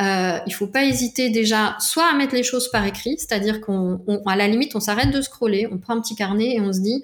euh, 0.00 0.38
il 0.46 0.54
faut 0.54 0.66
pas 0.66 0.84
hésiter 0.84 1.30
déjà 1.30 1.76
soit 1.78 2.06
à 2.06 2.14
mettre 2.14 2.34
les 2.34 2.42
choses 2.42 2.68
par 2.70 2.84
écrit, 2.84 3.16
c'est-à-dire 3.18 3.60
qu'on, 3.60 4.00
à 4.26 4.36
la 4.36 4.48
limite, 4.48 4.74
on 4.74 4.80
s'arrête 4.80 5.10
de 5.10 5.20
scroller, 5.20 5.68
on 5.70 5.78
prend 5.78 5.94
un 5.94 6.00
petit 6.00 6.16
carnet 6.16 6.54
et 6.54 6.60
on 6.60 6.72
se 6.72 6.80
dit, 6.80 7.02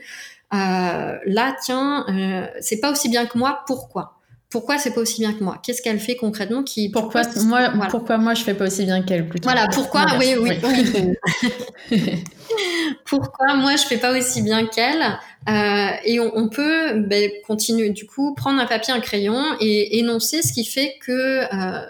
là, 0.53 1.57
tiens, 1.62 2.05
euh, 2.09 2.46
c'est 2.61 2.80
pas 2.80 2.90
aussi 2.90 3.09
bien 3.09 3.26
que 3.26 3.38
moi, 3.38 3.62
pourquoi? 3.66 4.14
Pourquoi 4.51 4.78
c'est 4.78 4.92
pas 4.92 5.03
aussi 5.03 5.20
bien 5.20 5.34
que 5.34 5.44
moi? 5.44 5.61
Qu'est-ce 5.62 5.82
qu'elle 5.82 6.01
fait 6.01 6.16
concrètement 6.16 6.62
qui 6.62 6.88
pourquoi, 6.88 7.20
moi 7.44 7.70
pourquoi 7.90 8.16
moi 8.16 8.32
je 8.32 8.42
fais 8.42 8.55
pas 8.55 8.66
aussi 8.66 8.86
bien 8.86 9.03
qu'elle 9.03 9.28
plutôt? 9.28 9.44
Voilà, 9.46 9.68
pourquoi? 9.68 10.07
Oui 10.18 10.36
oui, 10.40 10.53
oui. 11.90 12.24
pourquoi 13.05 13.57
moi 13.57 13.76
je 13.76 13.82
fais 13.82 13.99
pas 13.99 14.16
aussi 14.16 14.40
bien 14.40 14.66
qu'elle? 14.66 15.18
Euh, 15.51 15.90
et 16.05 16.18
on, 16.18 16.49
peut 16.49 16.94
ben, 16.94 17.30
continuer 17.46 17.90
du 17.90 18.07
coup 18.07 18.34
prendre 18.34 18.61
un 18.61 18.66
papier 18.66 18.94
un 18.94 19.01
crayon 19.01 19.42
et 19.61 19.99
énoncer 19.99 20.40
ce 20.40 20.53
qui 20.55 20.64
fait 20.64 20.94
que 21.05 21.12
euh, 21.12 21.80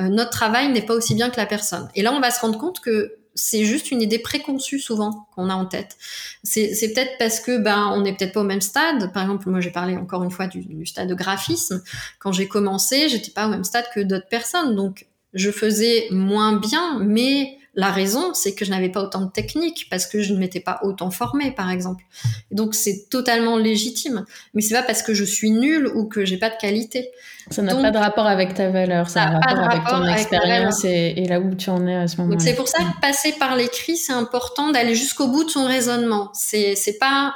euh, 0.00 0.08
notre 0.08 0.30
travail 0.30 0.68
n'est 0.70 0.82
pas 0.82 0.94
aussi 0.94 1.14
bien 1.14 1.30
que 1.30 1.38
la 1.38 1.46
personne. 1.46 1.88
Et 1.94 2.02
là 2.02 2.12
on 2.12 2.20
va 2.20 2.30
se 2.30 2.40
rendre 2.40 2.58
compte 2.58 2.80
que 2.80 3.17
c'est 3.38 3.64
juste 3.64 3.90
une 3.90 4.02
idée 4.02 4.18
préconçue 4.18 4.80
souvent 4.80 5.28
qu'on 5.34 5.48
a 5.48 5.54
en 5.54 5.64
tête. 5.64 5.96
C'est, 6.42 6.72
peut-être 6.92 7.12
parce 7.18 7.40
que 7.40 7.58
ben 7.58 7.92
on 7.94 8.02
n'est 8.02 8.14
peut-être 8.14 8.32
pas 8.32 8.40
au 8.40 8.44
même 8.44 8.60
stade. 8.60 9.12
Par 9.12 9.22
exemple, 9.22 9.48
moi 9.48 9.60
j'ai 9.60 9.70
parlé 9.70 9.96
encore 9.96 10.24
une 10.24 10.30
fois 10.30 10.48
du, 10.48 10.84
stade 10.84 11.08
de 11.08 11.14
graphisme. 11.14 11.82
Quand 12.18 12.32
j'ai 12.32 12.48
commencé, 12.48 13.08
j'étais 13.08 13.30
pas 13.30 13.46
au 13.46 13.50
même 13.50 13.64
stade 13.64 13.86
que 13.94 14.00
d'autres 14.00 14.28
personnes, 14.28 14.74
donc 14.74 15.06
je 15.34 15.50
faisais 15.50 16.08
moins 16.10 16.56
bien, 16.56 16.98
mais 17.00 17.57
la 17.78 17.92
raison, 17.92 18.34
c'est 18.34 18.56
que 18.56 18.64
je 18.64 18.70
n'avais 18.70 18.88
pas 18.88 19.00
autant 19.00 19.20
de 19.20 19.30
technique 19.30 19.86
parce 19.88 20.08
que 20.08 20.20
je 20.20 20.34
ne 20.34 20.38
m'étais 20.40 20.58
pas 20.58 20.80
autant 20.82 21.12
formée, 21.12 21.52
par 21.52 21.70
exemple. 21.70 22.02
donc 22.50 22.74
c'est 22.74 23.08
totalement 23.08 23.56
légitime. 23.56 24.24
Mais 24.52 24.62
c'est 24.62 24.74
pas 24.74 24.82
parce 24.82 25.00
que 25.04 25.14
je 25.14 25.22
suis 25.22 25.52
nulle 25.52 25.86
ou 25.94 26.08
que 26.08 26.24
j'ai 26.24 26.38
pas 26.38 26.50
de 26.50 26.56
qualité. 26.56 27.12
Ça 27.50 27.62
n'a 27.62 27.76
pas 27.76 27.92
de 27.92 27.98
rapport 27.98 28.26
avec 28.26 28.54
ta 28.54 28.68
valeur, 28.70 29.08
ça 29.08 29.22
a 29.22 29.26
un 29.28 29.38
rapport, 29.38 29.70
avec 29.70 29.86
ton 29.86 30.04
expérience 30.06 30.84
et, 30.84 31.24
là 31.28 31.38
où 31.38 31.54
tu 31.54 31.70
en 31.70 31.86
es 31.86 31.94
à 31.94 32.08
ce 32.08 32.16
moment-là. 32.16 32.40
C'est 32.40 32.56
pour 32.56 32.66
ça 32.66 32.78
que 32.78 33.00
passer 33.00 33.32
par 33.38 33.54
l'écrit, 33.54 33.96
c'est 33.96 34.12
important 34.12 34.72
d'aller 34.72 34.96
jusqu'au 34.96 35.28
bout 35.28 35.44
de 35.44 35.50
son 35.50 35.64
raisonnement. 35.64 36.32
C'est 36.34 36.98
pas 36.98 37.32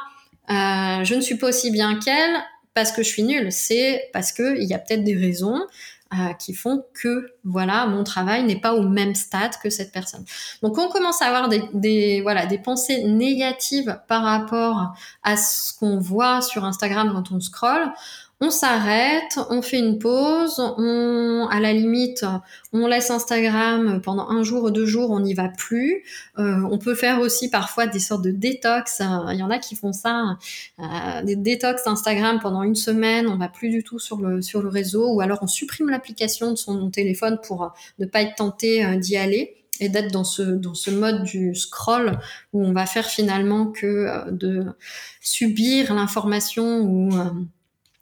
euh, 0.51 1.05
je 1.05 1.15
ne 1.15 1.21
suis 1.21 1.37
pas 1.37 1.51
aussi 1.51 1.71
bien 1.71 2.01
qu'elle 2.01 2.35
parce 2.75 2.91
que 2.91 3.05
je 3.05 3.09
suis 3.09 3.23
nulle, 3.23 3.53
c'est 3.53 4.11
parce 4.13 4.33
que 4.33 4.61
il 4.61 4.65
y 4.65 4.75
a 4.75 4.79
peut-être 4.81 5.05
des 5.05 5.17
raisons 5.17 5.61
euh, 6.13 6.33
qui 6.35 6.53
font 6.53 6.85
que 6.95 7.35
voilà 7.45 7.87
mon 7.87 8.05
travail 8.05 8.45
n'est 8.45 8.61
pas 8.61 8.75
au 8.75 8.83
même 8.83 9.15
stade 9.15 9.53
que 9.63 9.71
cette 9.71 9.93
personne. 9.93 10.25
Donc 10.63 10.77
on 10.79 10.89
commence 10.89 11.23
à 11.23 11.27
avoir 11.27 11.49
des, 11.49 11.63
des 11.73 12.21
voilà 12.21 12.47
des 12.47 12.59
pensées 12.59 13.05
négatives 13.05 13.99
par 14.09 14.23
rapport 14.23 14.95
à 15.23 15.37
ce 15.37 15.73
qu'on 15.79 15.99
voit 15.99 16.43
sur 16.43 16.65
Instagram 16.65 17.13
quand 17.15 17.35
on 17.35 17.41
scrolle 17.41 17.93
on 18.45 18.51
s'arrête, 18.51 19.39
on 19.51 19.63
fait 19.63 19.79
une 19.79 20.01
pause, 20.01 20.59
on, 20.59 21.47
à 21.49 21.61
la 21.61 21.73
limite, 21.73 22.27
on 22.73 22.89
laisse 22.89 23.09
Instagram 23.09 24.01
pendant 24.03 24.29
un 24.31 24.43
jour 24.43 24.65
ou 24.65 24.71
deux 24.73 24.85
jours, 24.85 25.13
on 25.13 25.21
n'y 25.21 25.33
va 25.33 25.49
plus. 25.49 26.03
Euh, 26.41 26.61
on 26.69 26.79
peut 26.79 26.97
faire 26.97 27.21
aussi 27.21 27.51
parfois 27.51 27.87
des 27.87 28.01
sortes 28.01 28.25
de 28.25 28.33
détox. 28.33 29.01
Il 29.31 29.39
y 29.39 29.45
en 29.45 29.51
a 29.51 29.61
qui 29.61 29.77
font 29.77 29.93
ça, 29.93 30.39
euh, 30.81 31.23
des 31.23 31.37
détox 31.37 31.87
Instagram 31.87 32.41
pendant 32.43 32.65
une 32.65 32.75
semaine, 32.75 33.29
on 33.29 33.37
va 33.37 33.49
plus 33.49 33.69
du 33.69 33.85
tout 33.85 34.01
sur 34.01 34.19
le 34.19 34.69
réseau, 34.69 35.15
ou 35.15 35.21
alors 35.21 35.39
on 35.43 35.47
supprime 35.47 35.89
l'application 35.89 36.51
de 36.51 36.57
son 36.57 36.91
téléphone 36.91 37.39
pour 37.47 37.73
ne 38.01 38.07
pas 38.07 38.23
être 38.23 38.35
tenté 38.35 38.85
euh, 38.85 38.97
d'y 38.97 39.17
aller 39.17 39.55
et 39.79 39.89
d'être 39.89 40.11
dans 40.11 40.25
ce 40.25 40.43
dans 40.43 40.75
ce 40.75 40.91
mode 40.91 41.23
du 41.23 41.55
scroll 41.55 42.19
où 42.53 42.65
on 42.65 42.73
va 42.73 42.87
faire 42.87 43.07
finalement 43.07 43.67
que 43.67 44.31
de 44.33 44.67
subir 45.21 45.95
l'information 45.95 46.81
ou 46.81 47.11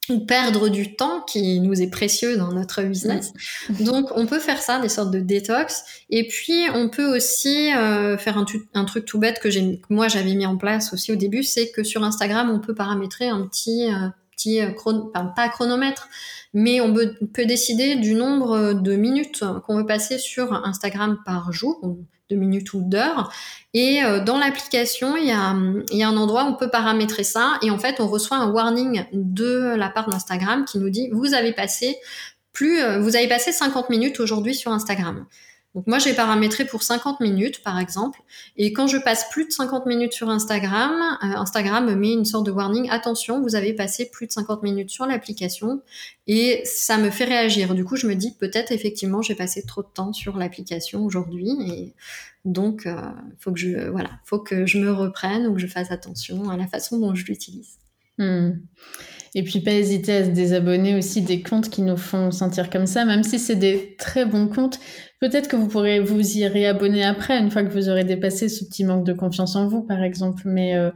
ou 0.08 0.20
perdre 0.20 0.68
du 0.68 0.96
temps 0.96 1.20
qui 1.20 1.60
nous 1.60 1.80
est 1.80 1.90
précieux 1.90 2.36
dans 2.36 2.52
notre 2.52 2.82
business. 2.82 3.32
Donc 3.80 4.10
on 4.16 4.26
peut 4.26 4.38
faire 4.38 4.60
ça, 4.60 4.80
des 4.80 4.88
sortes 4.88 5.10
de 5.10 5.20
détox. 5.20 5.84
Et 6.08 6.26
puis 6.26 6.64
on 6.74 6.88
peut 6.88 7.16
aussi 7.16 7.72
euh, 7.74 8.16
faire 8.16 8.38
un, 8.38 8.46
un, 8.74 8.84
truc 8.84 9.04
tout 9.04 9.18
bête 9.18 9.38
que 9.40 9.50
j'ai, 9.50 9.80
moi 9.88 10.08
j'avais 10.08 10.34
mis 10.34 10.46
en 10.46 10.56
place 10.56 10.92
aussi 10.92 11.12
au 11.12 11.16
début, 11.16 11.42
c'est 11.42 11.70
que 11.70 11.84
sur 11.84 12.02
Instagram 12.02 12.50
on 12.50 12.60
peut 12.60 12.74
paramétrer 12.74 13.28
un 13.28 13.46
petit, 13.46 13.92
euh, 13.92 14.08
petit 14.36 14.60
euh, 14.60 14.72
chron 14.72 15.12
pas 15.36 15.48
chronomètre, 15.48 16.08
mais 16.54 16.80
on 16.80 16.92
peut, 16.92 17.14
peut, 17.32 17.46
décider 17.46 17.96
du 17.96 18.14
nombre 18.14 18.72
de 18.72 18.96
minutes 18.96 19.44
qu'on 19.66 19.76
veut 19.76 19.86
passer 19.86 20.18
sur 20.18 20.52
Instagram 20.52 21.18
par 21.24 21.52
jour 21.52 21.78
de 22.30 22.36
minutes 22.36 22.72
ou 22.72 22.82
d'heures. 22.82 23.32
Et 23.74 24.02
euh, 24.02 24.22
dans 24.22 24.38
l'application, 24.38 25.16
il 25.16 25.26
y, 25.26 25.32
a, 25.32 25.54
il 25.90 25.98
y 25.98 26.02
a 26.02 26.08
un 26.08 26.16
endroit 26.16 26.44
où 26.44 26.48
on 26.48 26.54
peut 26.54 26.70
paramétrer 26.70 27.24
ça. 27.24 27.58
Et 27.62 27.70
en 27.70 27.78
fait, 27.78 28.00
on 28.00 28.06
reçoit 28.06 28.38
un 28.38 28.50
warning 28.50 29.04
de 29.12 29.74
la 29.76 29.88
part 29.88 30.08
d'Instagram 30.08 30.64
qui 30.64 30.78
nous 30.78 30.90
dit 30.90 31.08
vous 31.12 31.34
avez 31.34 31.52
passé 31.52 31.96
plus, 32.52 32.80
euh, 32.80 32.98
vous 32.98 33.16
avez 33.16 33.28
passé 33.28 33.52
50 33.52 33.90
minutes 33.90 34.20
aujourd'hui 34.20 34.54
sur 34.54 34.72
Instagram. 34.72 35.26
Donc 35.74 35.86
moi, 35.86 35.98
j'ai 36.00 36.14
paramétré 36.14 36.64
pour 36.64 36.82
50 36.82 37.20
minutes, 37.20 37.62
par 37.62 37.78
exemple. 37.78 38.20
Et 38.56 38.72
quand 38.72 38.88
je 38.88 38.96
passe 38.96 39.28
plus 39.30 39.46
de 39.46 39.52
50 39.52 39.86
minutes 39.86 40.12
sur 40.12 40.28
Instagram, 40.28 40.92
euh, 41.22 41.26
Instagram 41.36 41.86
me 41.86 41.94
met 41.94 42.12
une 42.12 42.24
sorte 42.24 42.44
de 42.44 42.50
warning. 42.50 42.88
Attention, 42.90 43.40
vous 43.40 43.54
avez 43.54 43.72
passé 43.72 44.10
plus 44.10 44.26
de 44.26 44.32
50 44.32 44.64
minutes 44.64 44.90
sur 44.90 45.06
l'application. 45.06 45.80
Et 46.26 46.60
ça 46.64 46.98
me 46.98 47.10
fait 47.10 47.24
réagir. 47.24 47.74
Du 47.74 47.84
coup, 47.84 47.94
je 47.94 48.08
me 48.08 48.14
dis 48.14 48.34
peut-être 48.36 48.72
effectivement, 48.72 49.22
j'ai 49.22 49.36
passé 49.36 49.64
trop 49.64 49.82
de 49.82 49.88
temps 49.94 50.12
sur 50.12 50.36
l'application 50.36 51.04
aujourd'hui. 51.04 51.50
Et 51.68 51.94
donc, 52.44 52.86
euh, 52.86 52.96
faut 53.38 53.52
que 53.52 53.60
je, 53.60 53.90
voilà, 53.90 54.10
faut 54.24 54.40
que 54.40 54.66
je 54.66 54.78
me 54.78 54.92
reprenne 54.92 55.46
ou 55.46 55.54
que 55.54 55.60
je 55.60 55.68
fasse 55.68 55.92
attention 55.92 56.50
à 56.50 56.56
la 56.56 56.66
façon 56.66 56.98
dont 56.98 57.14
je 57.14 57.24
l'utilise. 57.26 57.78
Hmm. 58.18 58.50
Et 59.34 59.44
puis 59.44 59.60
pas 59.60 59.72
hésiter 59.72 60.12
à 60.16 60.24
se 60.24 60.30
désabonner 60.30 60.96
aussi 60.96 61.22
des 61.22 61.42
comptes 61.42 61.70
qui 61.70 61.82
nous 61.82 61.96
font 61.96 62.32
sentir 62.32 62.68
comme 62.68 62.86
ça, 62.86 63.04
même 63.04 63.22
si 63.22 63.38
c'est 63.38 63.56
des 63.56 63.94
très 63.96 64.26
bons 64.26 64.48
comptes. 64.48 64.80
Peut-être 65.20 65.48
que 65.48 65.56
vous 65.56 65.68
pourrez 65.68 66.00
vous 66.00 66.38
y 66.38 66.46
réabonner 66.46 67.04
après, 67.04 67.38
une 67.38 67.50
fois 67.50 67.62
que 67.62 67.72
vous 67.72 67.90
aurez 67.90 68.04
dépassé 68.04 68.48
ce 68.48 68.64
petit 68.64 68.84
manque 68.84 69.04
de 69.04 69.12
confiance 69.12 69.54
en 69.54 69.68
vous, 69.68 69.82
par 69.82 70.02
exemple. 70.02 70.42
Mais 70.46 70.74
euh, 70.76 70.90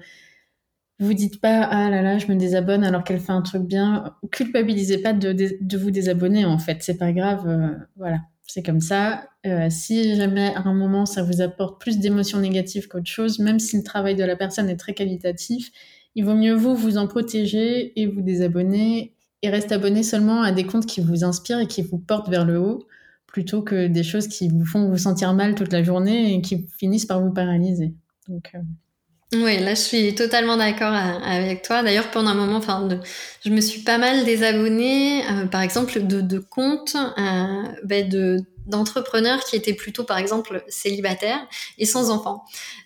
vous 1.00 1.12
dites 1.12 1.40
pas 1.40 1.62
ah 1.62 1.90
là 1.90 2.02
là, 2.02 2.18
je 2.18 2.26
me 2.28 2.36
désabonne 2.36 2.84
alors 2.84 3.04
qu'elle 3.04 3.20
fait 3.20 3.32
un 3.32 3.42
truc 3.42 3.62
bien. 3.62 4.14
Culpabilisez 4.30 4.98
pas 4.98 5.12
de, 5.12 5.76
vous 5.76 5.90
désabonner 5.90 6.44
en 6.44 6.58
fait, 6.58 6.78
c'est 6.82 6.96
pas 6.96 7.12
grave. 7.12 7.46
Euh, 7.48 7.68
voilà, 7.96 8.20
c'est 8.42 8.62
comme 8.62 8.80
ça. 8.80 9.28
Euh, 9.44 9.68
si 9.70 10.14
jamais 10.16 10.54
à 10.54 10.62
un 10.68 10.74
moment 10.74 11.04
ça 11.04 11.22
vous 11.22 11.40
apporte 11.40 11.80
plus 11.80 11.98
d'émotions 11.98 12.38
négatives 12.38 12.88
qu'autre 12.88 13.10
chose, 13.10 13.40
même 13.40 13.58
si 13.58 13.76
le 13.76 13.82
travail 13.82 14.14
de 14.14 14.24
la 14.24 14.36
personne 14.36 14.68
est 14.70 14.76
très 14.76 14.94
qualitatif, 14.94 15.70
il 16.14 16.24
vaut 16.24 16.34
mieux 16.34 16.54
vous 16.54 16.76
vous 16.76 16.96
en 16.96 17.08
protéger 17.08 18.00
et 18.00 18.06
vous 18.06 18.22
désabonner 18.22 19.14
et 19.42 19.50
rester 19.50 19.74
abonné 19.74 20.02
seulement 20.02 20.42
à 20.42 20.52
des 20.52 20.64
comptes 20.64 20.86
qui 20.86 21.00
vous 21.00 21.24
inspirent 21.24 21.58
et 21.58 21.66
qui 21.66 21.82
vous 21.82 21.98
portent 21.98 22.30
vers 22.30 22.44
le 22.44 22.58
haut 22.60 22.86
plutôt 23.34 23.62
que 23.62 23.88
des 23.88 24.04
choses 24.04 24.28
qui 24.28 24.48
vous 24.48 24.64
font 24.64 24.88
vous 24.88 24.96
sentir 24.96 25.34
mal 25.34 25.56
toute 25.56 25.72
la 25.72 25.82
journée 25.82 26.36
et 26.36 26.40
qui 26.40 26.68
finissent 26.78 27.04
par 27.04 27.20
vous 27.20 27.32
paralyser. 27.32 27.92
Euh, 28.30 28.38
Oui, 29.32 29.58
là 29.58 29.74
je 29.74 29.80
suis 29.80 30.14
totalement 30.14 30.56
d'accord 30.56 30.94
euh, 30.94 31.18
avec 31.24 31.62
toi. 31.62 31.82
D'ailleurs, 31.82 32.12
pendant 32.12 32.30
un 32.30 32.34
moment, 32.34 32.58
enfin, 32.58 32.88
je 33.44 33.50
me 33.50 33.60
suis 33.60 33.80
pas 33.80 33.98
mal 33.98 34.24
désabonnée, 34.24 35.24
euh, 35.28 35.46
par 35.46 35.62
exemple, 35.62 36.06
de, 36.06 36.38
comptes 36.38 36.96
de 37.84 38.38
d'entrepreneurs 38.66 39.40
qui 39.44 39.56
étaient 39.56 39.74
plutôt, 39.74 40.04
par 40.04 40.18
exemple, 40.18 40.64
célibataires 40.68 41.44
et 41.76 41.86
sans 41.86 42.10
enfants. 42.10 42.44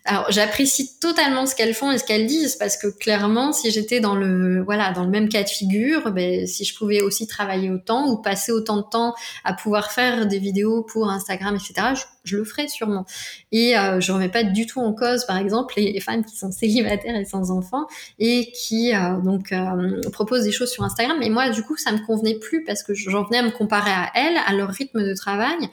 Alors, 0.08 0.24
j'apprécie 0.30 0.98
totalement 0.98 1.44
ce 1.44 1.54
qu'elles 1.54 1.74
font 1.74 1.92
et 1.92 1.98
ce 1.98 2.04
qu'elles 2.04 2.26
disent 2.26 2.56
parce 2.56 2.78
que 2.78 2.86
clairement, 2.86 3.52
si 3.52 3.70
j'étais 3.70 4.00
dans 4.00 4.14
le, 4.14 4.62
voilà, 4.62 4.90
dans 4.92 5.04
le 5.04 5.10
même 5.10 5.28
cas 5.28 5.42
de 5.42 5.50
figure, 5.50 6.12
ben, 6.12 6.46
si 6.46 6.64
je 6.64 6.74
pouvais 6.74 7.02
aussi 7.02 7.26
travailler 7.26 7.70
autant 7.70 8.08
ou 8.08 8.16
passer 8.16 8.50
autant 8.50 8.78
de 8.78 8.86
temps 8.90 9.14
à 9.44 9.52
pouvoir 9.52 9.92
faire 9.92 10.26
des 10.26 10.38
vidéos 10.38 10.82
pour 10.82 11.10
Instagram, 11.10 11.56
etc., 11.56 11.88
je, 12.24 12.36
le 12.38 12.44
ferais 12.44 12.68
sûrement. 12.68 13.04
Et 13.52 13.76
euh, 13.76 14.00
je 14.00 14.10
remets 14.10 14.30
pas 14.30 14.44
du 14.44 14.64
tout 14.64 14.80
en 14.80 14.94
cause, 14.94 15.26
par 15.26 15.36
exemple, 15.36 15.74
les, 15.76 16.00
femmes 16.00 16.24
qui 16.24 16.36
sont 16.36 16.52
célibataires 16.52 17.14
et 17.14 17.26
sans 17.26 17.50
enfants 17.50 17.86
et 18.18 18.50
qui 18.52 18.94
euh, 18.94 19.20
donc 19.20 19.52
euh, 19.52 20.00
proposent 20.10 20.44
des 20.44 20.52
choses 20.52 20.70
sur 20.70 20.84
Instagram. 20.84 21.18
Mais 21.20 21.28
moi, 21.28 21.50
du 21.50 21.62
coup, 21.62 21.76
ça 21.76 21.92
me 21.92 21.98
convenait 22.06 22.38
plus 22.38 22.64
parce 22.64 22.82
que 22.82 22.94
j'en 22.94 23.24
venais 23.24 23.38
à 23.38 23.42
me 23.42 23.50
comparer 23.50 23.90
à 23.90 24.10
elles, 24.14 24.38
à 24.46 24.54
leur 24.54 24.70
rythme 24.70 25.04
de 25.04 25.14
travail 25.14 25.68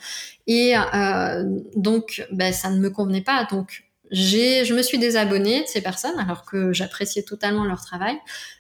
et 0.48 0.76
euh, 0.78 1.44
donc, 1.76 2.26
ben, 2.32 2.54
ça 2.54 2.70
ne 2.70 2.80
me 2.80 2.90
convenait 2.90 3.22
pas. 3.22 3.48
Donc, 3.50 3.85
je 4.12 4.74
me 4.74 4.82
suis 4.82 4.98
désabonnée 4.98 5.62
de 5.62 5.68
ces 5.68 5.82
personnes 5.82 6.18
alors 6.20 6.46
que 6.46 6.74
j'appréciais 6.74 7.24
totalement 7.24 7.66
leur 7.66 7.82
travail, 7.82 8.18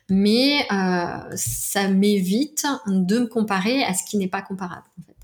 mais 0.10 0.66
euh, 0.72 1.18
ça 1.36 1.88
m'évite 1.88 2.66
de 2.88 3.20
me 3.20 3.28
comparer 3.28 3.84
à 3.84 3.94
ce 3.94 4.04
qui 4.04 4.18
n'est 4.18 4.28
pas 4.28 4.42
comparable. 4.42 4.84
En 5.00 5.04
fait. 5.04 5.16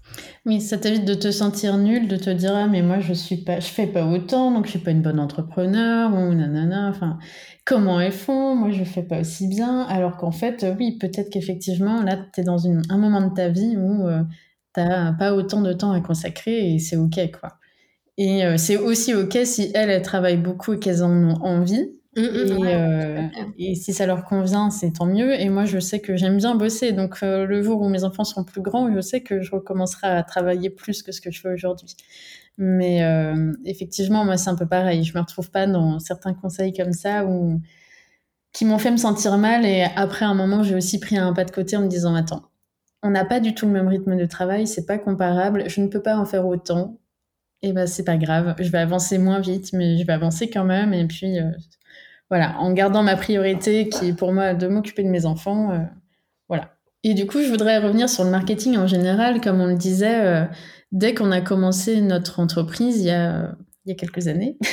Oui, 0.45 0.59
ça 0.59 0.77
t'évite 0.77 1.05
de 1.05 1.13
te 1.13 1.31
sentir 1.31 1.77
nul, 1.77 2.07
de 2.07 2.17
te 2.17 2.29
dire 2.29 2.55
ah 2.55 2.67
mais 2.67 2.81
moi 2.81 2.99
je 2.99 3.13
suis 3.13 3.37
pas, 3.37 3.59
je 3.59 3.67
fais 3.67 3.87
pas 3.87 4.05
autant, 4.05 4.51
donc 4.51 4.65
je 4.65 4.71
suis 4.71 4.79
pas 4.79 4.91
une 4.91 5.01
bonne 5.01 5.19
entrepreneur 5.19 6.11
ou 6.13 6.33
nanana. 6.33 6.89
Enfin, 6.89 7.19
comment 7.65 7.99
elles 7.99 8.11
font? 8.11 8.55
Moi 8.55 8.71
je 8.71 8.83
fais 8.83 9.03
pas 9.03 9.19
aussi 9.19 9.47
bien. 9.47 9.81
Alors 9.83 10.17
qu'en 10.17 10.31
fait, 10.31 10.65
oui, 10.77 10.97
peut-être 10.97 11.29
qu'effectivement 11.29 12.01
là 12.01 12.17
tu 12.33 12.41
es 12.41 12.43
dans 12.43 12.67
un 12.67 12.97
moment 12.97 13.21
de 13.27 13.33
ta 13.33 13.49
vie 13.49 13.77
où 13.77 14.07
euh, 14.07 14.23
t'as 14.73 15.13
pas 15.13 15.33
autant 15.33 15.61
de 15.61 15.73
temps 15.73 15.91
à 15.91 16.01
consacrer 16.01 16.73
et 16.73 16.79
c'est 16.79 16.97
ok 16.97 17.19
quoi. 17.39 17.57
Et 18.17 18.45
euh, 18.45 18.57
c'est 18.57 18.77
aussi 18.77 19.13
ok 19.13 19.39
si 19.45 19.71
elles, 19.73 19.89
elles 19.89 20.01
travaillent 20.01 20.37
beaucoup 20.37 20.73
et 20.73 20.79
qu'elles 20.79 21.03
en 21.03 21.11
ont 21.11 21.41
envie. 21.41 21.91
Mmh, 22.17 22.21
mmh, 22.21 22.67
euh, 22.67 23.27
et, 23.57 23.73
si 23.75 23.93
ça 23.93 24.05
leur 24.05 24.25
convient, 24.25 24.69
c'est 24.69 24.91
tant 24.91 25.05
mieux. 25.05 25.33
Et 25.39 25.49
moi, 25.49 25.63
je 25.63 25.79
sais 25.79 26.01
que 26.01 26.17
j'aime 26.17 26.37
bien 26.37 26.55
bosser. 26.55 26.91
Donc, 26.91 27.17
euh, 27.23 27.45
le 27.45 27.61
jour 27.63 27.81
où 27.81 27.87
mes 27.87 28.03
enfants 28.03 28.25
seront 28.25 28.43
plus 28.43 28.61
grands, 28.61 28.93
je 28.93 28.99
sais 28.99 29.21
que 29.21 29.41
je 29.41 29.51
recommencerai 29.51 30.07
à 30.07 30.23
travailler 30.23 30.69
plus 30.69 31.03
que 31.03 31.13
ce 31.13 31.21
que 31.21 31.31
je 31.31 31.39
fais 31.39 31.53
aujourd'hui. 31.53 31.95
Mais 32.57 33.01
effectivement, 33.65 34.25
moi, 34.25 34.37
c'est 34.37 34.49
un 34.49 34.55
peu 34.55 34.67
pareil. 34.67 35.03
Je 35.03 35.15
me 35.17 35.21
retrouve 35.21 35.49
pas 35.49 35.67
dans 35.67 35.99
certains 35.99 36.33
conseils 36.33 36.73
comme 36.73 36.93
ça 36.93 37.25
où... 37.25 37.61
qui 38.53 38.65
m'ont 38.65 38.77
fait 38.77 38.91
me 38.91 38.97
sentir 38.97 39.37
mal. 39.37 39.65
Et 39.65 39.83
après 39.95 40.25
un 40.25 40.35
moment, 40.35 40.63
j'ai 40.63 40.75
aussi 40.75 40.99
pris 40.99 41.17
un 41.17 41.33
pas 41.33 41.45
de 41.45 41.51
côté 41.51 41.77
en 41.77 41.83
me 41.83 41.87
disant 41.87 42.13
Attends, 42.13 42.51
on 43.03 43.09
n'a 43.09 43.25
pas 43.25 43.39
du 43.39 43.55
tout 43.55 43.65
le 43.65 43.71
même 43.71 43.87
rythme 43.87 44.15
de 44.17 44.25
travail, 44.25 44.67
c'est 44.67 44.85
pas 44.85 44.97
comparable, 44.97 45.63
je 45.67 45.81
ne 45.81 45.87
peux 45.87 46.01
pas 46.01 46.17
en 46.17 46.25
faire 46.25 46.45
autant. 46.45 47.00
Et 47.63 47.73
ben 47.73 47.85
c'est 47.85 48.03
pas 48.03 48.17
grave, 48.17 48.55
je 48.59 48.69
vais 48.69 48.79
avancer 48.79 49.17
moins 49.17 49.39
vite, 49.39 49.71
mais 49.73 49.97
je 49.97 50.05
vais 50.05 50.13
avancer 50.13 50.49
quand 50.49 50.63
même. 50.63 50.93
Et 50.93 51.05
puis 51.05 51.39
euh, 51.39 51.51
voilà, 52.29 52.59
en 52.59 52.73
gardant 52.73 53.03
ma 53.03 53.15
priorité 53.15 53.87
qui 53.89 54.09
est 54.09 54.13
pour 54.13 54.33
moi 54.33 54.53
de 54.53 54.67
m'occuper 54.67 55.03
de 55.03 55.09
mes 55.09 55.25
enfants, 55.25 55.71
euh, 55.71 55.79
voilà. 56.49 56.73
Et 57.03 57.13
du 57.13 57.27
coup, 57.27 57.41
je 57.41 57.49
voudrais 57.49 57.79
revenir 57.79 58.09
sur 58.09 58.23
le 58.23 58.31
marketing 58.31 58.77
en 58.77 58.87
général, 58.87 59.41
comme 59.41 59.59
on 59.59 59.67
le 59.67 59.75
disait, 59.75 60.25
euh, 60.25 60.45
dès 60.91 61.13
qu'on 61.13 61.31
a 61.31 61.41
commencé 61.41 62.01
notre 62.01 62.39
entreprise 62.39 62.99
il 62.99 63.07
y 63.07 63.11
a, 63.11 63.55
il 63.85 63.89
y 63.89 63.91
a 63.91 63.95
quelques 63.95 64.27
années. 64.27 64.57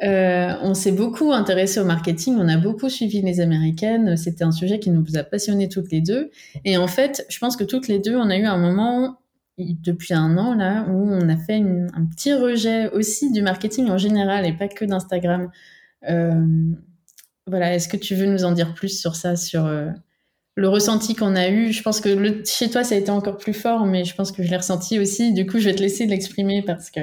On 0.00 0.74
s'est 0.74 0.92
beaucoup 0.92 1.32
intéressé 1.32 1.80
au 1.80 1.84
marketing, 1.84 2.36
on 2.38 2.46
a 2.46 2.56
beaucoup 2.56 2.88
suivi 2.88 3.20
les 3.20 3.40
américaines, 3.40 4.16
c'était 4.16 4.44
un 4.44 4.52
sujet 4.52 4.78
qui 4.78 4.90
nous 4.90 5.04
a 5.16 5.24
passionnés 5.24 5.68
toutes 5.68 5.90
les 5.90 6.00
deux. 6.00 6.30
Et 6.64 6.76
en 6.76 6.86
fait, 6.86 7.26
je 7.28 7.36
pense 7.40 7.56
que 7.56 7.64
toutes 7.64 7.88
les 7.88 7.98
deux, 7.98 8.14
on 8.16 8.30
a 8.30 8.36
eu 8.36 8.44
un 8.44 8.58
moment 8.58 9.18
depuis 9.58 10.14
un 10.14 10.38
an 10.38 10.54
là 10.54 10.86
où 10.88 11.10
on 11.10 11.28
a 11.28 11.36
fait 11.36 11.56
un 11.56 12.06
petit 12.06 12.32
rejet 12.34 12.90
aussi 12.90 13.32
du 13.32 13.42
marketing 13.42 13.90
en 13.90 13.98
général 13.98 14.46
et 14.46 14.52
pas 14.52 14.68
que 14.68 14.84
d'Instagram. 14.84 15.50
Euh, 16.08 16.46
voilà, 17.46 17.74
est-ce 17.74 17.88
que 17.88 17.96
tu 17.96 18.14
veux 18.14 18.26
nous 18.26 18.44
en 18.44 18.52
dire 18.52 18.74
plus 18.74 19.00
sur 19.00 19.16
ça, 19.16 19.36
sur 19.36 19.66
euh, 19.66 19.88
le 20.54 20.68
ressenti 20.68 21.14
qu'on 21.14 21.34
a 21.34 21.48
eu? 21.48 21.72
Je 21.72 21.82
pense 21.82 22.00
que 22.00 22.42
chez 22.44 22.70
toi 22.70 22.84
ça 22.84 22.94
a 22.94 22.98
été 22.98 23.10
encore 23.10 23.38
plus 23.38 23.54
fort, 23.54 23.86
mais 23.86 24.04
je 24.04 24.14
pense 24.14 24.32
que 24.32 24.42
je 24.42 24.50
l'ai 24.50 24.56
ressenti 24.56 24.98
aussi. 24.98 25.32
Du 25.32 25.46
coup, 25.46 25.58
je 25.58 25.64
vais 25.66 25.74
te 25.74 25.82
laisser 25.82 26.06
l'exprimer 26.06 26.62
parce 26.62 26.90
que 26.90 27.00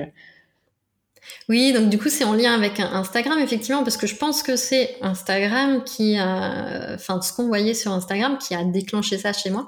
Oui, 1.49 1.73
donc 1.73 1.89
du 1.89 1.97
coup 1.97 2.09
c'est 2.09 2.23
en 2.23 2.34
lien 2.34 2.53
avec 2.53 2.80
Instagram 2.80 3.39
effectivement 3.39 3.84
parce 3.84 3.97
que 3.97 4.07
je 4.07 4.15
pense 4.15 4.43
que 4.43 4.55
c'est 4.55 4.95
Instagram 5.01 5.84
qui 5.84 6.17
a, 6.17 6.93
enfin 6.95 7.21
ce 7.21 7.34
qu'on 7.34 7.47
voyait 7.47 7.73
sur 7.73 7.91
Instagram 7.91 8.38
qui 8.38 8.55
a 8.55 8.63
déclenché 8.63 9.17
ça 9.17 9.34
chez 9.34 9.49
moi. 9.49 9.67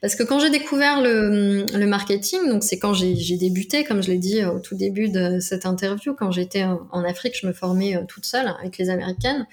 Parce 0.00 0.14
que 0.14 0.22
quand 0.22 0.40
j'ai 0.40 0.50
découvert 0.50 1.00
le, 1.00 1.66
le, 1.72 1.86
marketing, 1.86 2.48
donc 2.48 2.62
c'est 2.62 2.78
quand 2.78 2.94
j'ai 2.94 3.36
débuté, 3.36 3.84
comme 3.84 4.02
je 4.02 4.10
l'ai 4.10 4.18
dit 4.18 4.44
au 4.44 4.58
tout 4.58 4.74
début 4.74 5.08
de 5.08 5.40
cette 5.40 5.66
interview, 5.66 6.14
quand 6.14 6.30
j'étais 6.30 6.64
en 6.64 7.04
Afrique, 7.04 7.34
je 7.40 7.46
me 7.46 7.52
formais 7.52 7.96
euh, 7.96 8.02
toute 8.06 8.24
seule 8.24 8.54
avec 8.60 8.78
les 8.78 8.90
Américaines 8.90 9.46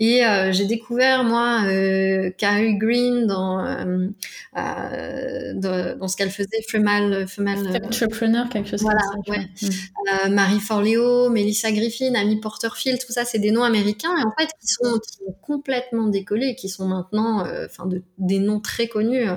et 0.00 0.26
euh, 0.26 0.50
j'ai 0.50 0.66
découvert 0.66 1.22
moi 1.22 1.62
euh, 1.66 2.30
Carrie 2.36 2.76
Green 2.76 3.26
dans 3.26 3.64
euh, 3.64 4.08
euh 4.56 5.94
dans 5.96 6.08
ce 6.08 6.16
qu'elle 6.16 6.30
faisait, 6.30 6.62
Female, 6.68 7.28
Female 7.28 7.80
Entrepreneur, 7.82 8.48
quelque 8.48 8.70
chose 8.70 8.82
voilà, 8.82 9.00
comme 9.12 9.34
ça. 9.34 9.40
Ouais. 9.40 10.28
Mm. 10.28 10.34
Marie 10.34 10.58
Forleo, 10.58 10.93
Melissa 11.30 11.72
Griffin, 11.72 12.14
Amy 12.14 12.40
Porterfield, 12.40 12.98
tout 13.04 13.12
ça, 13.12 13.24
c'est 13.24 13.38
des 13.38 13.50
noms 13.50 13.62
américains 13.62 14.16
et 14.16 14.24
en 14.24 14.32
fait 14.38 14.46
qui 14.60 14.66
sont, 14.66 14.98
qui 14.98 15.12
sont 15.18 15.36
complètement 15.42 16.08
décollés, 16.08 16.54
qui 16.54 16.68
sont 16.68 16.86
maintenant, 16.86 17.46
enfin, 17.64 17.86
de, 17.86 18.02
des 18.18 18.38
noms 18.38 18.60
très 18.60 18.88
connus. 18.88 19.28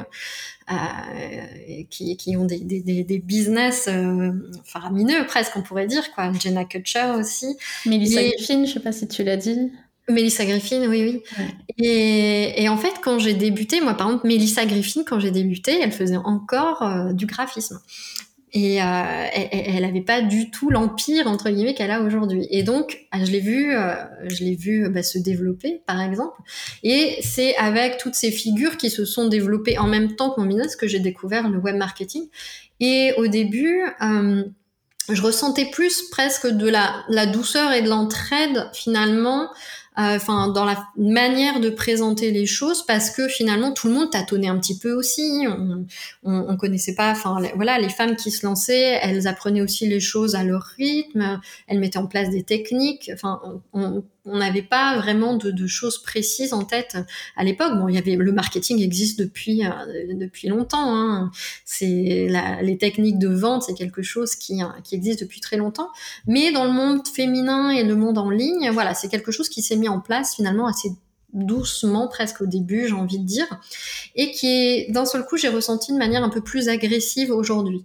Euh, 0.70 1.84
qui, 1.90 2.18
qui, 2.18 2.36
ont 2.36 2.44
des, 2.44 2.60
des, 2.60 2.82
des 2.82 3.20
business 3.20 3.88
euh, 3.88 4.34
faramineux 4.66 5.26
presque 5.26 5.56
on 5.56 5.62
pourrait 5.62 5.88
dire 5.88 6.12
quoi 6.14 6.30
Jenna 6.34 6.66
Kutcher 6.66 7.14
aussi 7.18 7.56
Melissa 7.86 8.22
Griffin 8.22 8.66
je 8.66 8.74
sais 8.74 8.82
pas 8.82 8.92
si 8.92 9.08
tu 9.08 9.24
l'as 9.24 9.38
dit 9.38 9.72
Melissa 10.10 10.46
Griffin, 10.46 10.88
oui, 10.90 11.04
oui. 11.04 11.46
Et, 11.78 12.64
et, 12.64 12.70
en 12.70 12.78
fait, 12.78 12.94
quand 13.02 13.20
j'ai 13.20 13.34
débuté, 13.34 13.82
moi, 13.82 13.94
par 13.94 14.08
exemple, 14.08 14.26
Melissa 14.26 14.66
Griffin, 14.66 15.04
quand 15.06 15.20
j'ai 15.20 15.32
débuté, 15.32 15.80
elle 15.82 15.92
faisait 15.92 16.16
encore 16.18 16.82
euh, 16.82 17.12
du 17.12 17.26
graphisme. 17.26 17.82
Et 18.54 18.82
euh, 18.82 18.86
elle 19.34 19.82
n'avait 19.82 20.02
pas 20.02 20.22
du 20.22 20.50
tout 20.52 20.70
l'empire 20.70 21.28
entre 21.28 21.50
guillemets 21.50 21.74
qu'elle 21.74 21.92
a 21.92 22.02
aujourd'hui. 22.02 22.48
Et 22.50 22.64
donc, 22.64 23.06
ah, 23.12 23.26
je 23.26 23.32
l'ai 23.32 23.42
vu, 23.42 23.76
euh, 23.76 23.94
je 24.24 24.44
l'ai 24.44 24.56
vu 24.56 24.90
bah, 24.90 25.04
se 25.04 25.18
développer, 25.18 25.82
par 25.86 26.02
exemple. 26.02 26.42
Et 26.82 27.18
c'est 27.22 27.58
avec 27.58 27.98
toutes 27.98 28.16
ces 28.16 28.32
figures 28.32 28.78
qui 28.78 28.90
se 28.90 29.04
sont 29.04 29.28
développées 29.28 29.78
en 29.78 29.88
même 29.88 30.16
temps 30.16 30.30
que 30.32 30.40
mon 30.40 30.48
business 30.48 30.78
que 30.78 30.88
j'ai 30.88 31.00
découvert 31.00 31.50
le 31.50 31.58
web 31.58 31.76
marketing. 31.76 32.30
Et 32.80 33.14
au 33.18 33.28
début, 33.28 33.84
euh, 34.02 34.44
je 35.10 35.22
ressentais 35.22 35.66
plus 35.66 36.04
presque 36.10 36.48
de 36.48 36.70
la, 36.70 37.04
la 37.10 37.26
douceur 37.26 37.74
et 37.74 37.82
de 37.82 37.90
l'entraide 37.90 38.70
finalement 38.74 39.50
enfin 39.98 40.50
dans 40.50 40.66
la 40.66 40.88
manière 40.96 41.60
de 41.60 41.70
présenter 41.70 42.32
les 42.32 42.46
choses 42.46 42.86
parce 42.86 43.10
que 43.10 43.28
finalement 43.28 43.72
tout 43.72 43.88
le 43.88 43.94
monde 43.94 44.12
tâtonnait 44.12 44.48
un 44.48 44.60
petit 44.60 44.78
peu 44.78 44.94
aussi. 44.94 45.46
On, 45.48 45.86
on, 46.24 46.46
on 46.50 46.58
connaissait 46.58 46.96
pas 46.96 47.12
enfin 47.12 47.38
voilà 47.56 47.80
les 47.80 47.90
femmes 47.90 48.16
qui 48.16 48.32
se 48.32 48.46
lançaient 48.46 49.00
elles 49.02 49.28
apprenaient 49.28 49.62
aussi 49.62 49.88
les 49.88 50.00
choses 50.00 50.36
à 50.36 50.44
leur 50.44 50.64
rythme 50.78 51.42
elles 51.68 51.80
mettaient 51.80 51.98
en 51.98 52.08
place 52.08 52.30
des 52.30 52.44
techniques. 52.44 53.10
Enfin 53.14 53.42
on, 53.74 54.04
on 54.28 54.38
n'avait 54.38 54.62
pas 54.62 54.98
vraiment 54.98 55.36
de, 55.36 55.52
de, 55.52 55.68
choses 55.68 56.02
précises 56.02 56.54
en 56.54 56.64
tête 56.64 56.98
à 57.36 57.44
l'époque. 57.44 57.74
Bon, 57.78 57.88
il 57.88 57.96
y 57.96 57.98
avait 57.98 58.16
le 58.16 58.32
marketing 58.32 58.82
existe 58.82 59.20
depuis 59.20 59.66
euh, 59.66 59.70
depuis 60.14 60.48
longtemps. 60.48 60.96
Hein. 60.96 61.32
C'est 61.66 62.30
les 62.62 62.78
techniques 62.78 63.20
de 63.20 63.30
vente, 63.30 63.64
c'est 63.64 63.74
quelque 63.74 64.02
chose 64.02 64.36
qui, 64.36 64.62
qui 64.84 64.96
existe 64.96 65.22
depuis 65.22 65.40
très 65.40 65.58
longtemps. 65.58 65.90
Mais 66.26 66.52
dans 66.52 66.66
le 66.66 66.72
monde 66.72 67.08
féminin 67.08 67.70
et 67.70 67.84
le 67.84 67.96
monde 67.96 68.18
en 68.18 68.30
ligne, 68.30 68.70
voilà, 68.72 68.94
c'est 68.94 69.08
quelque 69.08 69.32
chose 69.32 69.50
qui 69.50 69.62
s'est 69.62 69.78
mis 69.78 69.90
en 69.90 70.00
place 70.00 70.36
finalement 70.36 70.68
assez 70.68 70.90
doucement 71.34 72.08
presque 72.08 72.42
au 72.42 72.46
début, 72.46 72.88
j'ai 72.88 72.94
envie 72.94 73.20
de 73.20 73.26
dire, 73.26 73.48
et 74.16 74.32
qui 74.32 74.48
est 74.48 74.92
d'un 74.92 75.06
seul 75.06 75.26
coup 75.26 75.38
j'ai 75.38 75.50
ressenti 75.50 75.92
de 75.92 75.98
manière 75.98 76.24
un 76.24 76.30
peu 76.30 76.42
plus 76.42 76.70
agressive 76.70 77.32
aujourd'hui 77.32 77.84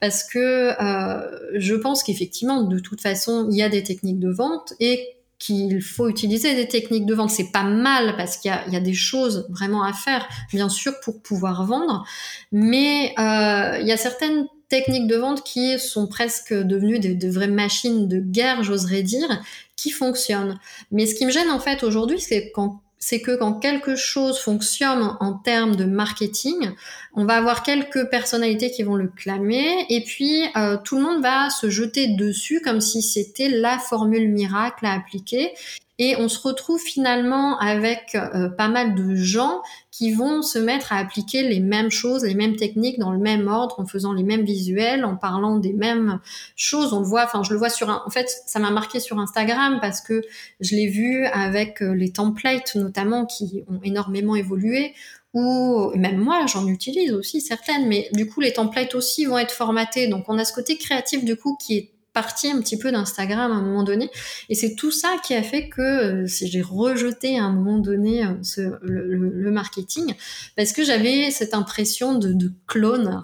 parce 0.00 0.22
que 0.24 0.38
euh, 0.38 1.58
je 1.58 1.74
pense 1.74 2.02
qu'effectivement 2.02 2.62
de 2.62 2.78
toute 2.78 3.00
façon 3.00 3.48
il 3.50 3.56
y 3.56 3.62
a 3.62 3.68
des 3.68 3.82
techniques 3.82 4.18
de 4.18 4.30
vente 4.30 4.74
et 4.80 5.13
qu'il 5.44 5.82
faut 5.82 6.08
utiliser 6.08 6.54
des 6.54 6.68
techniques 6.68 7.06
de 7.06 7.14
vente. 7.14 7.30
C'est 7.30 7.52
pas 7.52 7.64
mal 7.64 8.16
parce 8.16 8.36
qu'il 8.36 8.50
y, 8.50 8.76
a, 8.76 8.80
des 8.80 8.94
choses 8.94 9.46
vraiment 9.50 9.82
à 9.82 9.92
faire, 9.92 10.26
bien 10.52 10.68
sûr, 10.68 10.98
pour 11.00 11.20
pouvoir 11.22 11.66
vendre. 11.66 12.04
Mais 12.50 13.14
euh, 13.18 13.78
il 13.80 13.86
y 13.86 13.92
a 13.92 13.96
certaines 13.96 14.46
techniques 14.68 15.06
de 15.06 15.16
vente 15.16 15.44
qui 15.44 15.78
sont 15.78 16.06
presque 16.06 16.54
devenues 16.54 16.98
de, 16.98 17.12
de 17.12 17.28
vraies 17.28 17.46
machines 17.46 18.08
de 18.08 18.20
guerre, 18.20 18.62
j'oserais 18.62 19.02
dire, 19.02 19.42
qui 19.76 19.90
fonctionnent. 19.90 20.58
Mais 20.90 21.06
ce 21.06 21.14
qui 21.14 21.26
me 21.26 21.30
gêne 21.30 21.50
en 21.50 21.60
fait 21.60 21.82
aujourd'hui, 21.82 22.20
c'est 22.20 22.50
quand 22.52 22.80
c'est 23.06 23.20
que 23.20 23.36
quand 23.36 23.52
quelque 23.60 23.96
chose 23.96 24.38
fonctionne 24.38 25.14
en 25.20 25.34
termes 25.34 25.76
de 25.76 25.84
marketing, 25.84 26.70
on 27.12 27.26
va 27.26 27.34
avoir 27.34 27.62
quelques 27.62 28.08
personnalités 28.08 28.70
qui 28.70 28.82
vont 28.82 28.94
le 28.94 29.08
clamer 29.08 29.84
et 29.90 30.00
puis 30.00 30.44
euh, 30.56 30.78
tout 30.82 30.96
le 30.96 31.02
monde 31.02 31.22
va 31.22 31.50
se 31.50 31.68
jeter 31.68 32.06
dessus 32.06 32.62
comme 32.64 32.80
si 32.80 33.02
c'était 33.02 33.50
la 33.50 33.78
formule 33.78 34.30
miracle 34.30 34.86
à 34.86 34.94
appliquer 34.94 35.52
et 35.98 36.16
on 36.16 36.28
se 36.28 36.40
retrouve 36.40 36.80
finalement 36.80 37.56
avec 37.58 38.16
euh, 38.16 38.48
pas 38.48 38.66
mal 38.66 38.96
de 38.96 39.14
gens 39.14 39.62
qui 39.92 40.12
vont 40.12 40.42
se 40.42 40.58
mettre 40.58 40.92
à 40.92 40.96
appliquer 40.96 41.48
les 41.48 41.60
mêmes 41.60 41.90
choses, 41.90 42.24
les 42.24 42.34
mêmes 42.34 42.56
techniques 42.56 42.98
dans 42.98 43.12
le 43.12 43.18
même 43.18 43.46
ordre, 43.46 43.78
en 43.78 43.86
faisant 43.86 44.12
les 44.12 44.24
mêmes 44.24 44.44
visuels, 44.44 45.04
en 45.04 45.16
parlant 45.16 45.56
des 45.58 45.72
mêmes 45.72 46.18
choses. 46.56 46.92
On 46.92 46.98
le 46.98 47.06
voit, 47.06 47.22
enfin 47.24 47.44
je 47.44 47.52
le 47.52 47.58
vois 47.58 47.70
sur 47.70 47.90
un... 47.90 48.02
En 48.04 48.10
fait, 48.10 48.28
ça 48.46 48.58
m'a 48.58 48.70
marqué 48.70 48.98
sur 48.98 49.20
Instagram 49.20 49.78
parce 49.80 50.00
que 50.00 50.22
je 50.60 50.74
l'ai 50.74 50.88
vu 50.88 51.26
avec 51.26 51.80
euh, 51.80 51.94
les 51.94 52.10
templates 52.10 52.74
notamment 52.74 53.24
qui 53.24 53.62
ont 53.68 53.80
énormément 53.84 54.34
évolué 54.34 54.94
ou 55.32 55.90
même 55.96 56.18
moi 56.18 56.46
j'en 56.46 56.68
utilise 56.68 57.12
aussi 57.12 57.40
certaines 57.40 57.88
mais 57.88 58.08
du 58.12 58.28
coup 58.28 58.40
les 58.40 58.52
templates 58.52 58.94
aussi 58.94 59.24
vont 59.24 59.36
être 59.36 59.50
formatés 59.50 60.06
donc 60.06 60.26
on 60.28 60.38
a 60.38 60.44
ce 60.44 60.52
côté 60.52 60.78
créatif 60.78 61.24
du 61.24 61.34
coup 61.34 61.56
qui 61.60 61.76
est 61.76 61.93
partie 62.14 62.48
un 62.48 62.60
petit 62.60 62.78
peu 62.78 62.92
d'Instagram 62.92 63.52
à 63.52 63.56
un 63.56 63.60
moment 63.60 63.82
donné. 63.82 64.10
Et 64.48 64.54
c'est 64.54 64.76
tout 64.76 64.92
ça 64.92 65.16
qui 65.24 65.34
a 65.34 65.42
fait 65.42 65.68
que 65.68 65.82
euh, 65.82 66.26
j'ai 66.26 66.62
rejeté 66.62 67.38
à 67.38 67.44
un 67.44 67.52
moment 67.52 67.78
donné 67.78 68.24
euh, 68.24 68.30
ce, 68.42 68.78
le, 68.82 69.50
marketing 69.50 70.14
parce 70.56 70.72
que 70.72 70.82
j'avais 70.82 71.30
cette 71.30 71.54
impression 71.54 72.14
de, 72.14 72.32
de 72.32 72.52
clone. 72.66 73.22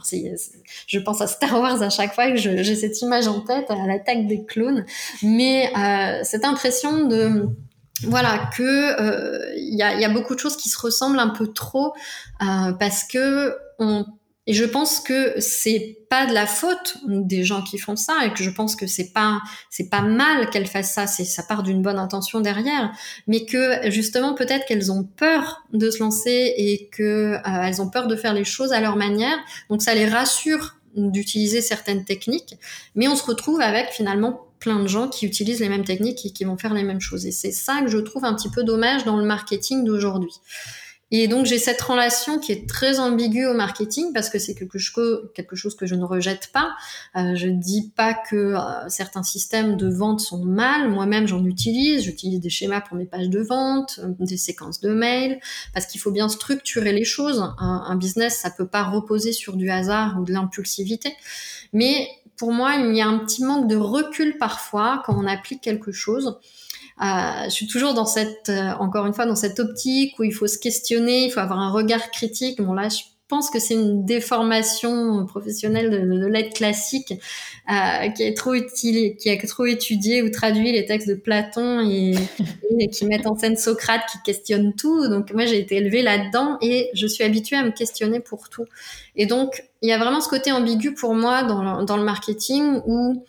Je 0.86 0.98
pense 0.98 1.20
à 1.20 1.26
Star 1.26 1.58
Wars 1.60 1.82
à 1.82 1.90
chaque 1.90 2.14
fois 2.14 2.30
que 2.30 2.36
j'ai 2.36 2.74
cette 2.74 3.00
image 3.00 3.26
en 3.26 3.40
tête, 3.40 3.70
à 3.70 3.86
l'attaque 3.86 4.26
des 4.26 4.44
clones. 4.44 4.84
Mais 5.22 5.72
euh, 5.76 6.20
cette 6.24 6.44
impression 6.44 7.06
de 7.06 7.48
voilà 8.04 8.50
que 8.56 9.56
il 9.56 9.76
y, 9.76 9.82
a, 9.82 9.98
y, 10.00 10.04
a, 10.04 10.08
beaucoup 10.08 10.34
de 10.34 10.40
choses 10.40 10.56
qui 10.56 10.68
se 10.68 10.78
ressemblent 10.78 11.18
un 11.18 11.28
peu 11.28 11.48
trop 11.48 11.92
parce 12.38 13.04
que 13.04 13.54
on 13.78 14.04
et 14.50 14.52
je 14.52 14.64
pense 14.64 14.98
que 14.98 15.38
c'est 15.38 15.98
pas 16.10 16.26
de 16.26 16.34
la 16.34 16.44
faute 16.44 16.96
des 17.06 17.44
gens 17.44 17.62
qui 17.62 17.78
font 17.78 17.94
ça 17.94 18.26
et 18.26 18.32
que 18.32 18.42
je 18.42 18.50
pense 18.50 18.74
que 18.74 18.88
c'est 18.88 19.12
pas 19.12 19.40
c'est 19.70 19.88
pas 19.88 20.00
mal 20.00 20.50
qu'elles 20.50 20.66
fassent 20.66 20.92
ça, 20.92 21.06
c'est 21.06 21.22
ça 21.22 21.44
part 21.44 21.62
d'une 21.62 21.82
bonne 21.82 22.00
intention 22.00 22.40
derrière, 22.40 22.90
mais 23.28 23.44
que 23.44 23.88
justement 23.92 24.34
peut-être 24.34 24.66
qu'elles 24.66 24.90
ont 24.90 25.04
peur 25.04 25.62
de 25.72 25.88
se 25.88 26.00
lancer 26.00 26.52
et 26.56 26.88
que 26.90 27.34
euh, 27.34 27.62
elles 27.62 27.80
ont 27.80 27.88
peur 27.88 28.08
de 28.08 28.16
faire 28.16 28.34
les 28.34 28.42
choses 28.42 28.72
à 28.72 28.80
leur 28.80 28.96
manière, 28.96 29.38
donc 29.68 29.82
ça 29.82 29.94
les 29.94 30.08
rassure 30.08 30.74
d'utiliser 30.96 31.60
certaines 31.60 32.04
techniques, 32.04 32.56
mais 32.96 33.06
on 33.06 33.14
se 33.14 33.22
retrouve 33.22 33.60
avec 33.60 33.90
finalement 33.90 34.48
plein 34.58 34.80
de 34.80 34.88
gens 34.88 35.06
qui 35.06 35.26
utilisent 35.26 35.60
les 35.60 35.68
mêmes 35.68 35.84
techniques 35.84 36.26
et 36.26 36.30
qui 36.32 36.42
vont 36.42 36.56
faire 36.56 36.74
les 36.74 36.82
mêmes 36.82 37.00
choses. 37.00 37.24
Et 37.24 37.30
c'est 37.30 37.52
ça 37.52 37.82
que 37.82 37.86
je 37.88 37.98
trouve 37.98 38.24
un 38.24 38.34
petit 38.34 38.50
peu 38.50 38.64
dommage 38.64 39.04
dans 39.04 39.16
le 39.16 39.24
marketing 39.24 39.84
d'aujourd'hui. 39.84 40.32
Et 41.12 41.26
donc 41.26 41.44
j'ai 41.44 41.58
cette 41.58 41.80
relation 41.80 42.38
qui 42.38 42.52
est 42.52 42.68
très 42.68 43.00
ambiguë 43.00 43.46
au 43.46 43.54
marketing 43.54 44.12
parce 44.12 44.30
que 44.30 44.38
c'est 44.38 44.54
quelque 44.54 44.78
chose, 44.78 45.74
que 45.76 45.86
je 45.86 45.94
ne 45.96 46.04
rejette 46.04 46.50
pas. 46.52 46.70
Euh, 47.16 47.34
je 47.34 47.48
dis 47.48 47.92
pas 47.96 48.14
que 48.14 48.36
euh, 48.36 48.88
certains 48.88 49.24
systèmes 49.24 49.76
de 49.76 49.88
vente 49.88 50.20
sont 50.20 50.44
mal. 50.44 50.88
Moi-même 50.88 51.26
j'en 51.26 51.44
utilise. 51.44 52.04
J'utilise 52.04 52.40
des 52.40 52.50
schémas 52.50 52.80
pour 52.80 52.96
mes 52.96 53.06
pages 53.06 53.28
de 53.28 53.40
vente, 53.40 53.98
euh, 54.02 54.14
des 54.20 54.36
séquences 54.36 54.80
de 54.80 54.90
mails, 54.90 55.40
parce 55.74 55.86
qu'il 55.86 56.00
faut 56.00 56.12
bien 56.12 56.28
structurer 56.28 56.92
les 56.92 57.04
choses. 57.04 57.40
Un, 57.58 57.84
un 57.86 57.96
business 57.96 58.38
ça 58.38 58.50
peut 58.50 58.68
pas 58.68 58.84
reposer 58.84 59.32
sur 59.32 59.56
du 59.56 59.68
hasard 59.70 60.16
ou 60.20 60.24
de 60.24 60.32
l'impulsivité. 60.32 61.16
Mais 61.72 62.08
pour 62.36 62.52
moi 62.52 62.76
il 62.76 62.94
y 62.94 63.00
a 63.00 63.08
un 63.08 63.18
petit 63.18 63.44
manque 63.44 63.68
de 63.68 63.76
recul 63.76 64.38
parfois 64.38 65.02
quand 65.04 65.16
on 65.18 65.26
applique 65.26 65.60
quelque 65.60 65.90
chose. 65.90 66.38
Euh, 67.00 67.44
je 67.44 67.50
suis 67.50 67.66
toujours 67.66 67.94
dans 67.94 68.04
cette, 68.04 68.50
euh, 68.50 68.72
encore 68.78 69.06
une 69.06 69.14
fois, 69.14 69.26
dans 69.26 69.36
cette 69.36 69.58
optique 69.58 70.18
où 70.18 70.24
il 70.24 70.32
faut 70.32 70.46
se 70.46 70.58
questionner, 70.58 71.26
il 71.26 71.30
faut 71.30 71.40
avoir 71.40 71.58
un 71.58 71.70
regard 71.70 72.10
critique. 72.10 72.60
Bon 72.60 72.74
là, 72.74 72.88
je 72.90 73.00
pense 73.26 73.48
que 73.48 73.58
c'est 73.58 73.74
une 73.74 74.04
déformation 74.04 75.24
professionnelle 75.24 75.88
de, 75.90 75.98
de 75.98 76.26
l'aide 76.26 76.52
classique 76.52 77.14
euh, 77.70 78.08
qui 78.10 78.24
est 78.24 78.36
trop 78.36 78.52
utile, 78.52 79.16
qui 79.16 79.30
a 79.30 79.36
trop 79.46 79.64
étudié 79.64 80.22
ou 80.22 80.30
traduit 80.30 80.72
les 80.72 80.84
textes 80.84 81.08
de 81.08 81.14
Platon 81.14 81.88
et, 81.88 82.12
qui 82.88 83.06
mettent 83.06 83.26
en 83.26 83.38
scène 83.38 83.56
Socrate 83.56 84.02
qui 84.10 84.18
questionne 84.24 84.74
tout. 84.74 85.08
Donc 85.08 85.32
moi 85.32 85.46
j'ai 85.46 85.60
été 85.60 85.76
élevée 85.76 86.02
là-dedans 86.02 86.58
et 86.60 86.90
je 86.92 87.06
suis 87.06 87.24
habituée 87.24 87.56
à 87.56 87.62
me 87.62 87.70
questionner 87.70 88.20
pour 88.20 88.50
tout. 88.50 88.66
Et 89.16 89.26
donc 89.26 89.62
il 89.80 89.88
y 89.88 89.92
a 89.92 89.98
vraiment 89.98 90.20
ce 90.20 90.28
côté 90.28 90.50
ambigu 90.52 90.92
pour 90.92 91.14
moi 91.14 91.44
dans 91.44 91.96
le 91.96 92.04
marketing 92.04 92.80
où 92.84 93.24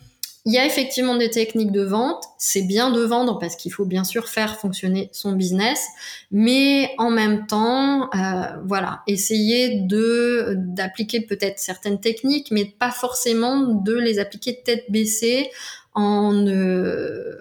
il 0.46 0.54
y 0.54 0.58
a 0.58 0.66
effectivement 0.66 1.16
des 1.16 1.30
techniques 1.30 1.72
de 1.72 1.84
vente. 1.84 2.24
C'est 2.38 2.64
bien 2.64 2.90
de 2.92 3.02
vendre 3.02 3.38
parce 3.38 3.56
qu'il 3.56 3.72
faut 3.72 3.86
bien 3.86 4.04
sûr 4.04 4.28
faire 4.28 4.58
fonctionner 4.58 5.10
son 5.12 5.34
business, 5.34 5.86
mais 6.32 6.94
en 6.98 7.12
même 7.12 7.46
temps, 7.46 8.10
euh, 8.16 8.44
voilà, 8.66 9.02
essayer 9.06 9.82
de 9.82 10.56
d'appliquer 10.58 11.22
peut-être 11.22 11.60
certaines 11.60 12.00
techniques, 12.00 12.50
mais 12.50 12.66
pas 12.66 12.92
forcément 12.92 13.60
de 13.60 13.94
les 13.94 14.18
appliquer 14.18 14.62
tête 14.64 14.86
baissée 14.90 15.52
en, 15.94 16.48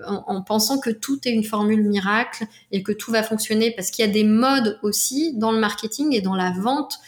en, 0.06 0.42
pensant 0.42 0.78
que 0.80 0.90
tout 0.90 1.20
est 1.26 1.30
une 1.30 1.44
formule 1.44 1.84
miracle 1.84 2.44
et 2.72 2.82
que 2.82 2.90
tout 2.90 3.12
va 3.12 3.22
fonctionner 3.22 3.70
parce 3.70 3.90
qu'il 3.90 4.04
y 4.04 4.08
a 4.08 4.10
des 4.10 4.24
modes 4.24 4.78
aussi 4.82 5.34
dans 5.36 5.52
le 5.52 5.58
marketing 5.60 6.14
et 6.14 6.20
dans 6.20 6.34
la 6.34 6.50
vente. 6.50 6.98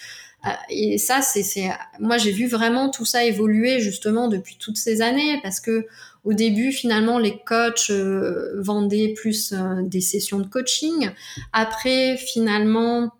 Euh, 0.46 0.50
et 0.70 0.98
ça, 0.98 1.22
c'est, 1.22 1.70
moi 2.00 2.18
j'ai 2.18 2.32
vu 2.32 2.46
vraiment 2.46 2.90
tout 2.90 3.04
ça 3.04 3.24
évoluer 3.24 3.80
justement 3.80 4.28
depuis 4.28 4.56
toutes 4.58 4.76
ces 4.76 5.00
années 5.02 5.38
parce 5.42 5.60
que 5.60 5.86
au 6.24 6.34
début, 6.34 6.70
finalement, 6.70 7.18
les 7.18 7.38
coachs 7.38 7.90
euh, 7.90 8.60
vendaient 8.60 9.12
plus 9.16 9.52
euh, 9.52 9.82
des 9.82 10.00
sessions 10.00 10.38
de 10.38 10.46
coaching. 10.46 11.10
Après, 11.52 12.16
finalement, 12.16 13.10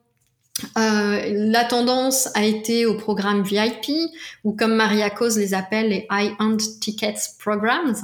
euh, 0.79 1.21
la 1.33 1.65
tendance 1.65 2.29
a 2.37 2.45
été 2.45 2.87
au 2.87 2.95
programme 2.95 3.43
VIP, 3.43 3.91
ou 4.45 4.53
comme 4.53 4.75
Maria 4.75 5.11
Cause 5.11 5.37
les 5.37 5.53
appelle, 5.53 5.89
les 5.89 6.07
high-end 6.11 6.57
tickets 6.81 7.31
programs. 7.41 7.95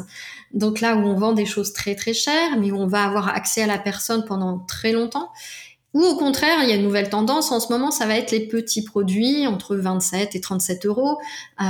Donc 0.52 0.80
là 0.80 0.96
où 0.96 1.00
on 1.00 1.14
vend 1.14 1.32
des 1.32 1.46
choses 1.46 1.72
très 1.72 1.94
très 1.94 2.14
chères, 2.14 2.58
mais 2.58 2.72
où 2.72 2.76
on 2.76 2.86
va 2.86 3.04
avoir 3.04 3.28
accès 3.28 3.62
à 3.62 3.66
la 3.66 3.78
personne 3.78 4.24
pendant 4.24 4.58
très 4.58 4.92
longtemps. 4.92 5.30
Ou 5.94 6.02
au 6.02 6.16
contraire, 6.16 6.62
il 6.62 6.68
y 6.68 6.72
a 6.72 6.76
une 6.76 6.82
nouvelle 6.82 7.08
tendance. 7.08 7.50
En 7.50 7.60
ce 7.60 7.72
moment, 7.72 7.90
ça 7.90 8.06
va 8.06 8.16
être 8.16 8.30
les 8.30 8.46
petits 8.46 8.82
produits 8.82 9.46
entre 9.46 9.76
27 9.76 10.34
et 10.34 10.40
37 10.40 10.86
euros, 10.86 11.18
euh, 11.60 11.64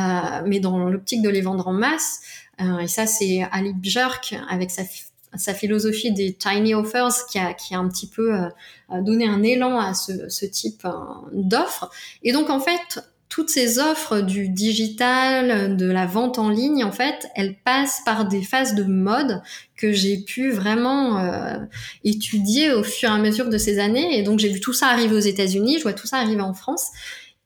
mais 0.46 0.60
dans 0.60 0.78
l'optique 0.88 1.22
de 1.22 1.28
les 1.28 1.40
vendre 1.40 1.68
en 1.68 1.72
masse. 1.72 2.20
Euh, 2.60 2.78
et 2.78 2.88
ça, 2.88 3.06
c'est 3.06 3.46
Ali 3.52 3.72
Björk 3.72 4.34
avec 4.48 4.70
sa 4.70 5.54
philosophie 5.54 6.12
des 6.12 6.34
tiny 6.34 6.74
offers 6.74 7.26
qui 7.30 7.38
a, 7.38 7.54
qui 7.54 7.74
a 7.74 7.78
un 7.78 7.88
petit 7.88 8.08
peu 8.08 8.34
euh, 8.34 9.02
donné 9.02 9.28
un 9.28 9.42
élan 9.42 9.78
à 9.78 9.94
ce, 9.94 10.28
ce 10.28 10.46
type 10.46 10.84
euh, 10.84 10.90
d'offres. 11.32 11.90
Et 12.22 12.32
donc 12.32 12.50
en 12.50 12.60
fait, 12.60 13.00
toutes 13.28 13.50
ces 13.50 13.78
offres 13.78 14.20
du 14.20 14.48
digital, 14.48 15.76
de 15.76 15.90
la 15.90 16.06
vente 16.06 16.38
en 16.38 16.48
ligne, 16.48 16.82
en 16.82 16.92
fait, 16.92 17.28
elles 17.34 17.56
passent 17.62 18.00
par 18.04 18.26
des 18.26 18.42
phases 18.42 18.74
de 18.74 18.84
mode 18.84 19.42
que 19.76 19.92
j'ai 19.92 20.18
pu 20.18 20.50
vraiment 20.50 21.18
euh, 21.18 21.58
étudier 22.04 22.72
au 22.72 22.82
fur 22.82 23.10
et 23.10 23.12
à 23.12 23.18
mesure 23.18 23.48
de 23.48 23.58
ces 23.58 23.78
années. 23.78 24.18
Et 24.18 24.22
donc 24.22 24.38
j'ai 24.38 24.48
vu 24.48 24.60
tout 24.60 24.72
ça 24.72 24.88
arriver 24.88 25.14
aux 25.14 25.20
États-Unis, 25.20 25.76
je 25.78 25.82
vois 25.82 25.92
tout 25.92 26.06
ça 26.06 26.18
arriver 26.18 26.40
en 26.40 26.54
France. 26.54 26.88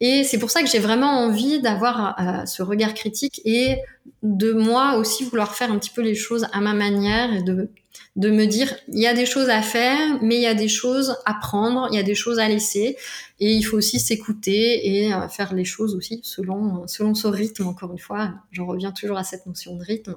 Et 0.00 0.24
c'est 0.24 0.38
pour 0.38 0.50
ça 0.50 0.62
que 0.62 0.68
j'ai 0.68 0.80
vraiment 0.80 1.20
envie 1.20 1.60
d'avoir 1.60 2.16
euh, 2.20 2.46
ce 2.46 2.62
regard 2.62 2.94
critique 2.94 3.40
et 3.44 3.76
de 4.22 4.52
moi 4.52 4.96
aussi 4.96 5.24
vouloir 5.24 5.54
faire 5.54 5.70
un 5.70 5.78
petit 5.78 5.90
peu 5.90 6.02
les 6.02 6.16
choses 6.16 6.46
à 6.52 6.60
ma 6.60 6.74
manière 6.74 7.32
et 7.32 7.42
de, 7.42 7.70
de 8.16 8.30
me 8.30 8.46
dire, 8.46 8.74
il 8.88 9.00
y 9.00 9.06
a 9.06 9.14
des 9.14 9.26
choses 9.26 9.48
à 9.48 9.62
faire, 9.62 10.18
mais 10.22 10.36
il 10.36 10.42
y 10.42 10.46
a 10.46 10.54
des 10.54 10.68
choses 10.68 11.16
à 11.24 11.34
prendre, 11.34 11.88
il 11.90 11.96
y 11.96 11.98
a 11.98 12.02
des 12.02 12.14
choses 12.14 12.38
à 12.38 12.48
laisser. 12.48 12.96
Et 13.40 13.52
il 13.54 13.62
faut 13.62 13.76
aussi 13.76 13.98
s'écouter 13.98 14.88
et 14.88 15.12
euh, 15.12 15.28
faire 15.28 15.54
les 15.54 15.64
choses 15.64 15.94
aussi 15.94 16.20
selon, 16.22 16.86
selon 16.86 17.14
ce 17.14 17.26
rythme. 17.26 17.66
Encore 17.66 17.92
une 17.92 17.98
fois, 17.98 18.34
j'en 18.50 18.66
reviens 18.66 18.92
toujours 18.92 19.18
à 19.18 19.24
cette 19.24 19.46
notion 19.46 19.76
de 19.76 19.82
rythme. 19.82 20.16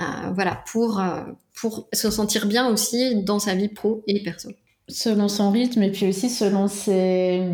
Euh, 0.00 0.02
voilà, 0.34 0.62
pour, 0.70 1.02
pour 1.54 1.88
se 1.92 2.10
sentir 2.10 2.46
bien 2.46 2.68
aussi 2.68 3.22
dans 3.22 3.38
sa 3.38 3.54
vie 3.54 3.68
pro 3.68 4.02
et 4.06 4.22
perso. 4.22 4.50
Selon 4.88 5.28
son 5.28 5.50
rythme 5.50 5.82
et 5.82 5.90
puis 5.90 6.08
aussi 6.08 6.28
selon 6.28 6.68
ses 6.68 7.48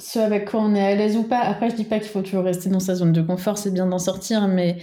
ce 0.00 0.18
avec 0.18 0.50
quoi 0.50 0.60
on 0.60 0.74
est 0.74 0.80
à 0.80 0.94
l'aise 0.94 1.16
ou 1.16 1.22
pas. 1.22 1.40
Après, 1.40 1.70
je 1.70 1.76
dis 1.76 1.84
pas 1.84 1.98
qu'il 1.98 2.08
faut 2.08 2.22
toujours 2.22 2.44
rester 2.44 2.68
dans 2.68 2.80
sa 2.80 2.94
zone 2.94 3.12
de 3.12 3.22
confort, 3.22 3.58
c'est 3.58 3.72
bien 3.72 3.86
d'en 3.86 3.98
sortir, 3.98 4.48
mais 4.48 4.78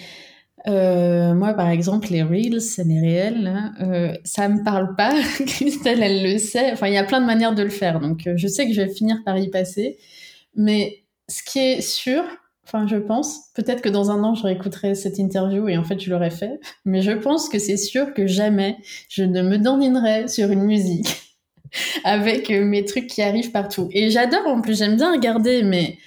euh, 0.65 1.35
moi, 1.35 1.53
par 1.53 1.69
exemple, 1.69 2.07
les 2.09 2.23
reels, 2.23 2.61
c'est 2.61 2.83
les 2.83 2.99
réels, 2.99 3.47
hein, 3.47 3.73
euh, 3.81 4.13
ça 4.23 4.49
me 4.49 4.63
parle 4.63 4.95
pas. 4.95 5.13
Christelle, 5.45 6.01
elle 6.01 6.23
le 6.23 6.37
sait. 6.39 6.71
Enfin, 6.71 6.87
il 6.87 6.93
y 6.93 6.97
a 6.97 7.03
plein 7.03 7.21
de 7.21 7.25
manières 7.25 7.53
de 7.53 7.63
le 7.63 7.69
faire, 7.69 7.99
donc 7.99 8.25
euh, 8.25 8.33
je 8.35 8.47
sais 8.47 8.65
que 8.67 8.73
je 8.73 8.81
vais 8.81 8.89
finir 8.89 9.17
par 9.23 9.37
y 9.37 9.49
passer. 9.49 9.97
Mais 10.55 11.03
ce 11.29 11.43
qui 11.43 11.59
est 11.59 11.81
sûr, 11.81 12.23
enfin, 12.65 12.87
je 12.87 12.97
pense, 12.97 13.51
peut-être 13.53 13.81
que 13.81 13.89
dans 13.89 14.09
un 14.09 14.23
an, 14.23 14.33
je 14.33 14.43
réécouterai 14.43 14.95
cette 14.95 15.19
interview 15.19 15.69
et 15.69 15.77
en 15.77 15.83
fait, 15.83 15.99
je 15.99 16.09
l'aurais 16.09 16.31
fait. 16.31 16.59
Mais 16.85 17.01
je 17.01 17.11
pense 17.11 17.49
que 17.49 17.59
c'est 17.59 17.77
sûr 17.77 18.13
que 18.13 18.25
jamais 18.25 18.77
je 19.09 19.23
ne 19.23 19.43
me 19.43 19.57
dandinerai 19.59 20.27
sur 20.27 20.49
une 20.51 20.63
musique 20.63 21.37
avec 22.03 22.49
euh, 22.49 22.65
mes 22.65 22.83
trucs 22.83 23.07
qui 23.07 23.21
arrivent 23.21 23.51
partout. 23.51 23.89
Et 23.91 24.09
j'adore 24.09 24.47
en 24.47 24.61
plus, 24.61 24.79
j'aime 24.79 24.95
bien 24.95 25.11
regarder, 25.13 25.61
mais 25.61 25.97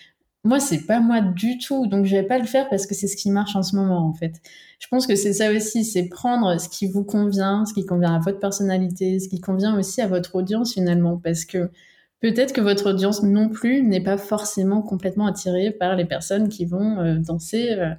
moi, 0.43 0.59
c'est 0.59 0.87
pas 0.87 1.01
moi 1.01 1.21
du 1.21 1.59
tout. 1.59 1.87
Donc, 1.87 2.07
je 2.07 2.17
vais 2.17 2.23
pas 2.23 2.39
le 2.39 2.47
faire 2.47 2.69
parce 2.71 2.87
que 2.87 2.95
c'est 2.95 3.07
ce 3.07 3.17
qui 3.17 3.31
marche 3.31 3.57
en 3.57 3.63
ce 3.63 3.77
moment, 3.77 4.07
en 4.09 4.15
fait. 4.15 4.41
Je 4.79 4.87
pense 4.89 5.07
que 5.07 5.15
c'est 5.15 5.35
ça 5.35 5.53
aussi, 5.53 5.85
c'est 5.85 6.09
prendre 6.09 6.59
ce 6.59 6.69
qui 6.69 6.87
vous 6.87 7.05
convient, 7.05 7.67
ce 7.67 7.75
qui 7.75 7.85
convient 7.85 8.15
à 8.15 8.19
votre 8.19 8.39
personnalité, 8.41 9.19
ce 9.21 9.29
qui 9.29 9.41
convient 9.41 9.79
aussi 9.79 10.01
à 10.01 10.07
votre 10.07 10.35
audience 10.37 10.73
finalement. 10.75 11.19
Parce 11.19 11.45
que 11.45 11.71
peut-être 12.21 12.55
que 12.55 12.63
votre 12.63 12.91
audience 12.91 13.23
non 13.23 13.51
plus 13.51 13.83
n'est 13.83 14.03
pas 14.03 14.17
forcément 14.17 14.81
complètement 14.83 15.27
attirée 15.27 15.73
par 15.73 15.95
les 15.97 16.07
personnes 16.07 16.49
qui 16.49 16.65
vont 16.65 16.99
euh, 16.99 17.17
danser. 17.17 17.73
Euh, 17.73 17.95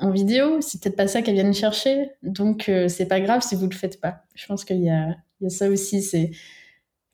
en 0.00 0.10
vidéo, 0.10 0.60
c'est 0.60 0.80
peut-être 0.80 0.96
pas 0.96 1.08
ça 1.08 1.22
qu'elles 1.22 1.34
viennent 1.34 1.54
chercher, 1.54 2.12
donc 2.22 2.70
c'est 2.86 3.06
pas 3.06 3.20
grave 3.20 3.42
si 3.42 3.56
vous 3.56 3.66
le 3.66 3.74
faites 3.74 4.00
pas. 4.00 4.22
Je 4.36 4.46
pense 4.46 4.64
qu'il 4.64 4.76
il 4.76 4.84
y 4.84 4.88
a 4.88 5.16
ça 5.48 5.68
aussi, 5.68 6.00
c'est 6.00 6.30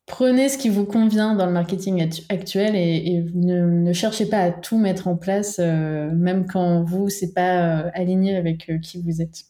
prenez 0.06 0.48
ce 0.48 0.56
qui 0.56 0.68
vous 0.68 0.84
convient 0.84 1.34
dans 1.34 1.46
le 1.46 1.52
marketing 1.52 2.08
actuel 2.28 2.76
et, 2.76 3.24
ne, 3.34 3.92
cherchez 3.92 4.26
pas 4.26 4.38
à 4.38 4.50
tout 4.50 4.78
mettre 4.78 5.08
en 5.08 5.16
place, 5.16 5.56
euh, 5.58 6.10
même 6.12 6.46
quand 6.46 6.82
vous, 6.84 7.08
c'est 7.08 7.34
pas 7.34 7.80
euh, 7.80 7.90
aligné 7.92 8.36
avec 8.36 8.70
euh, 8.70 8.78
qui 8.78 9.02
vous 9.02 9.20
êtes. 9.20 9.44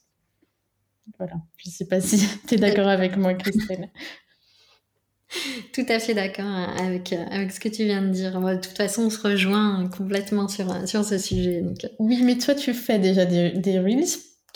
Voilà. 1.19 1.35
Je 1.59 1.71
sais 1.71 1.87
pas 1.87 2.01
si 2.01 2.27
tu 2.49 2.55
es 2.55 2.59
d'accord 2.59 2.89
avec 2.89 3.17
moi, 3.17 3.35
Christelle. 3.35 3.91
Tout 5.73 5.85
à 5.89 5.99
fait 5.99 6.15
d'accord 6.15 6.47
avec, 6.79 7.13
avec 7.13 7.51
ce 7.51 7.61
que 7.61 7.69
tu 7.69 7.85
viens 7.85 8.01
de 8.01 8.11
dire. 8.11 8.41
De 8.41 8.55
toute 8.57 8.77
façon, 8.77 9.03
on 9.03 9.11
se 9.11 9.21
rejoint 9.21 9.89
complètement 9.89 10.47
sur, 10.49 10.89
sur 10.89 11.05
ce 11.05 11.19
sujet. 11.19 11.65
Oui, 11.99 12.23
mais 12.23 12.39
toi, 12.39 12.55
tu 12.55 12.73
fais 12.73 12.99
déjà 12.99 13.27
des, 13.27 13.51
des 13.51 13.79
reels 13.81 14.07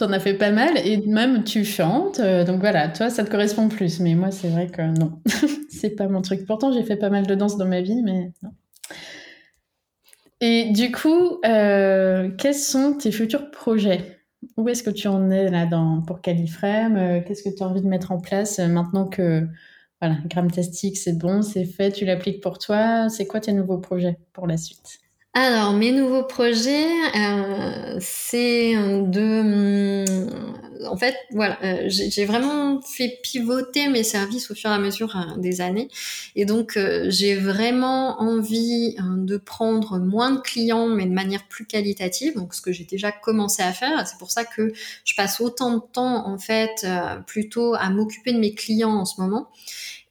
T'en 0.01 0.13
as 0.13 0.19
fait 0.19 0.33
pas 0.33 0.51
mal 0.51 0.79
et 0.79 0.97
même 1.07 1.45
tu 1.45 1.63
chantes. 1.63 2.21
Euh, 2.21 2.43
donc 2.43 2.61
voilà, 2.61 2.89
toi, 2.89 3.11
ça 3.11 3.23
te 3.23 3.31
correspond 3.31 3.69
plus. 3.69 4.01
Mais 4.01 4.15
moi, 4.15 4.31
c'est 4.31 4.49
vrai 4.49 4.67
que 4.69 4.81
non, 4.81 5.21
c'est 5.69 5.91
pas 5.91 6.09
mon 6.09 6.23
truc. 6.23 6.47
Pourtant, 6.47 6.73
j'ai 6.73 6.83
fait 6.85 6.97
pas 6.97 7.11
mal 7.11 7.27
de 7.27 7.35
danse 7.35 7.59
dans 7.59 7.67
ma 7.67 7.83
vie, 7.83 8.01
mais 8.03 8.33
non. 8.43 8.51
Et 10.41 10.71
du 10.71 10.91
coup, 10.91 11.39
euh, 11.45 12.31
quels 12.39 12.55
sont 12.55 12.95
tes 12.95 13.13
futurs 13.13 13.51
projets? 13.51 14.23
Où 14.57 14.71
est-ce 14.71 14.83
que 14.83 14.89
tu 14.89 15.07
en 15.07 15.31
es 15.31 15.51
là 15.51 15.67
dans, 15.67 16.01
pour 16.01 16.23
Califrame 16.23 16.97
euh, 16.97 17.21
Qu'est-ce 17.21 17.43
que 17.43 17.55
tu 17.55 17.63
as 17.63 17.67
envie 17.67 17.83
de 17.83 17.89
mettre 17.89 18.11
en 18.11 18.21
place 18.21 18.59
maintenant 18.59 19.07
que 19.07 19.47
voilà, 20.01 20.17
Gramtastic, 20.25 20.97
c'est 20.97 21.19
bon, 21.19 21.43
c'est 21.43 21.67
fait, 21.67 21.93
tu 21.93 22.07
l'appliques 22.07 22.43
pour 22.43 22.57
toi? 22.57 23.11
C'est 23.11 23.27
quoi 23.27 23.41
tes 23.41 23.53
nouveaux 23.53 23.77
projets 23.77 24.17
pour 24.33 24.47
la 24.47 24.57
suite? 24.57 24.99
Alors, 25.33 25.75
mes 25.75 25.93
nouveaux 25.93 26.25
projets, 26.25 26.89
euh, 27.17 27.97
c'est 28.01 28.75
de... 28.75 30.05
En 30.89 30.97
fait, 30.97 31.15
voilà, 31.31 31.57
euh, 31.63 31.85
j'ai 31.87 32.25
vraiment 32.25 32.81
fait 32.83 33.21
pivoter 33.23 33.89
mes 33.89 34.03
services 34.03 34.51
au 34.51 34.57
fur 34.57 34.71
et 34.71 34.73
à 34.73 34.79
mesure 34.79 35.15
euh, 35.15 35.39
des 35.39 35.61
années. 35.61 35.89
Et 36.35 36.47
donc, 36.47 36.77
j'ai 37.07 37.37
vraiment 37.37 38.21
envie 38.21 38.97
de 38.99 39.37
prendre 39.37 40.01
moins 40.01 40.33
de 40.33 40.41
clients, 40.41 40.89
mais 40.89 41.07
de 41.07 41.13
manière 41.13 41.47
plus 41.47 41.65
qualitative. 41.65 42.35
Donc, 42.35 42.53
ce 42.53 42.61
que 42.61 42.73
j'ai 42.73 42.85
déjà 42.85 43.13
commencé 43.13 43.63
à 43.63 43.73
faire. 43.73 44.05
C'est 44.09 44.19
pour 44.19 44.33
ça 44.33 44.45
que 44.45 44.73
je 45.05 45.15
passe 45.15 45.41
autant 45.41 45.77
de 45.77 45.83
temps, 45.93 46.27
en 46.27 46.39
fait, 46.39 46.85
plutôt 47.29 47.75
à 47.75 47.89
m'occuper 47.91 48.33
de 48.33 48.39
mes 48.39 48.55
clients 48.55 48.97
en 48.97 49.05
ce 49.05 49.21
moment. 49.21 49.49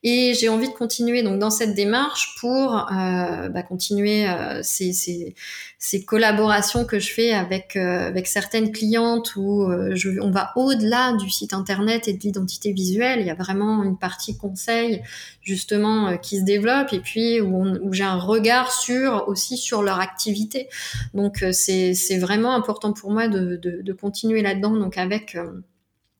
Et 0.02 0.34
j'ai 0.34 0.48
envie 0.48 0.70
de 0.70 0.74
continuer 0.74 1.24
donc 1.24 1.40
dans 1.40 1.50
cette 1.50 1.76
démarche 1.76 2.36
pour 2.40 2.74
euh, 2.74 3.50
bah, 3.50 3.64
continuer 3.64 4.30
euh, 4.30 4.64
ces, 4.64 4.94
ces, 4.94 5.36
ces, 5.78 6.06
collaborations 6.06 6.86
que 6.86 7.00
je 7.00 7.12
fais 7.12 7.34
avec 7.34 7.76
euh, 7.76 8.08
avec 8.08 8.28
certaines 8.28 8.72
clientes 8.72 9.36
où 9.36 9.64
euh, 9.64 9.94
je, 9.96 10.22
on 10.22 10.32
va 10.32 10.54
au-delà 10.56 11.18
du 11.18 11.30
site 11.30 11.54
internet 11.54 12.08
et 12.08 12.14
de 12.14 12.20
l'identité 12.20 12.72
visuelle. 12.72 13.20
Il 13.20 13.28
y 13.28 13.30
a 13.30 13.36
vraiment 13.36 13.84
une 13.84 13.98
partie 13.98 14.38
conseil 14.38 15.04
justement 15.42 16.08
euh, 16.08 16.16
qui 16.16 16.40
se 16.40 16.46
développe 16.46 16.94
et 16.94 17.02
puis 17.02 17.42
où, 17.42 17.66
où 17.82 17.92
j'ai 17.92 18.06
un 18.06 18.20
regard 18.20 18.72
sur 18.72 19.28
aussi 19.28 19.58
sur 19.58 19.82
leur 19.82 20.00
activité. 20.00 20.70
Donc 21.14 21.44
c'est 21.52 21.94
c'est 21.94 22.20
vraiment 22.20 22.56
important 22.56 22.94
pour 22.94 23.12
moi 23.12 23.28
de, 23.28 23.58
de, 23.58 23.82
de 23.82 23.94
continuer 23.94 24.42
là-dedans 24.42 24.78
donc 24.78 24.98
avec 24.98 25.36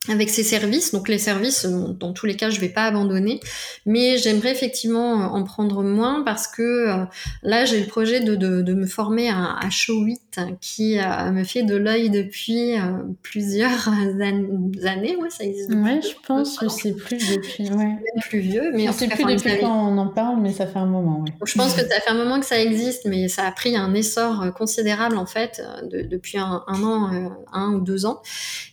avec 0.08 0.30
ces 0.30 0.42
services. 0.42 0.92
Donc 0.92 1.08
les 1.08 1.18
services, 1.18 1.66
dans 1.66 2.14
tous 2.14 2.24
les 2.24 2.34
cas, 2.34 2.48
je 2.48 2.58
vais 2.58 2.70
pas 2.70 2.84
abandonner, 2.84 3.38
mais 3.84 4.16
j'aimerais 4.16 4.50
effectivement 4.50 5.20
euh, 5.20 5.26
en 5.26 5.44
prendre 5.44 5.82
moins 5.82 6.22
parce 6.22 6.46
que 6.46 6.62
euh, 6.62 7.04
là, 7.42 7.66
j'ai 7.66 7.80
le 7.80 7.86
projet 7.86 8.20
de, 8.20 8.34
de, 8.34 8.62
de, 8.62 8.72
me 8.72 8.86
former 8.86 9.28
à, 9.28 9.58
à 9.60 9.68
Show 9.68 10.00
8 10.00 10.40
qui 10.62 10.98
euh, 10.98 11.32
me 11.32 11.44
fait 11.44 11.64
de 11.64 11.76
l'œil 11.76 12.08
depuis 12.08 12.76
plusieurs 13.22 13.88
années. 14.84 15.16
Ouais, 15.16 15.28
ça 15.28 15.44
existe. 15.44 15.70
Ouais, 15.70 16.00
je 16.02 16.16
pense, 16.26 16.58
je 16.62 16.68
sais 16.68 16.94
plus 16.94 17.18
depuis. 17.18 17.70
Ouais. 17.70 17.96
Plus 18.22 18.40
vieux, 18.40 18.70
mais 18.72 18.86
plus 18.86 19.06
depuis 19.06 19.60
quand 19.60 19.88
on 19.88 19.98
en 19.98 20.08
parle, 20.08 20.40
mais 20.40 20.52
ça 20.52 20.66
fait 20.66 20.78
un 20.78 20.86
moment. 20.86 21.20
Ouais. 21.20 21.32
je 21.44 21.54
pense 21.56 21.74
que 21.74 21.82
ça 21.82 22.00
fait 22.00 22.10
un 22.10 22.14
moment 22.14 22.40
que 22.40 22.46
ça 22.46 22.58
existe, 22.58 23.04
mais 23.04 23.28
ça 23.28 23.44
a 23.44 23.52
pris 23.52 23.76
un 23.76 23.92
essor 23.92 24.52
considérable 24.54 25.18
en 25.18 25.26
fait 25.26 25.62
de, 25.90 26.02
depuis 26.02 26.38
un, 26.38 26.62
un, 26.66 26.82
an, 26.82 27.32
un 27.52 27.74
ou 27.74 27.80
deux 27.80 28.06
ans. 28.06 28.22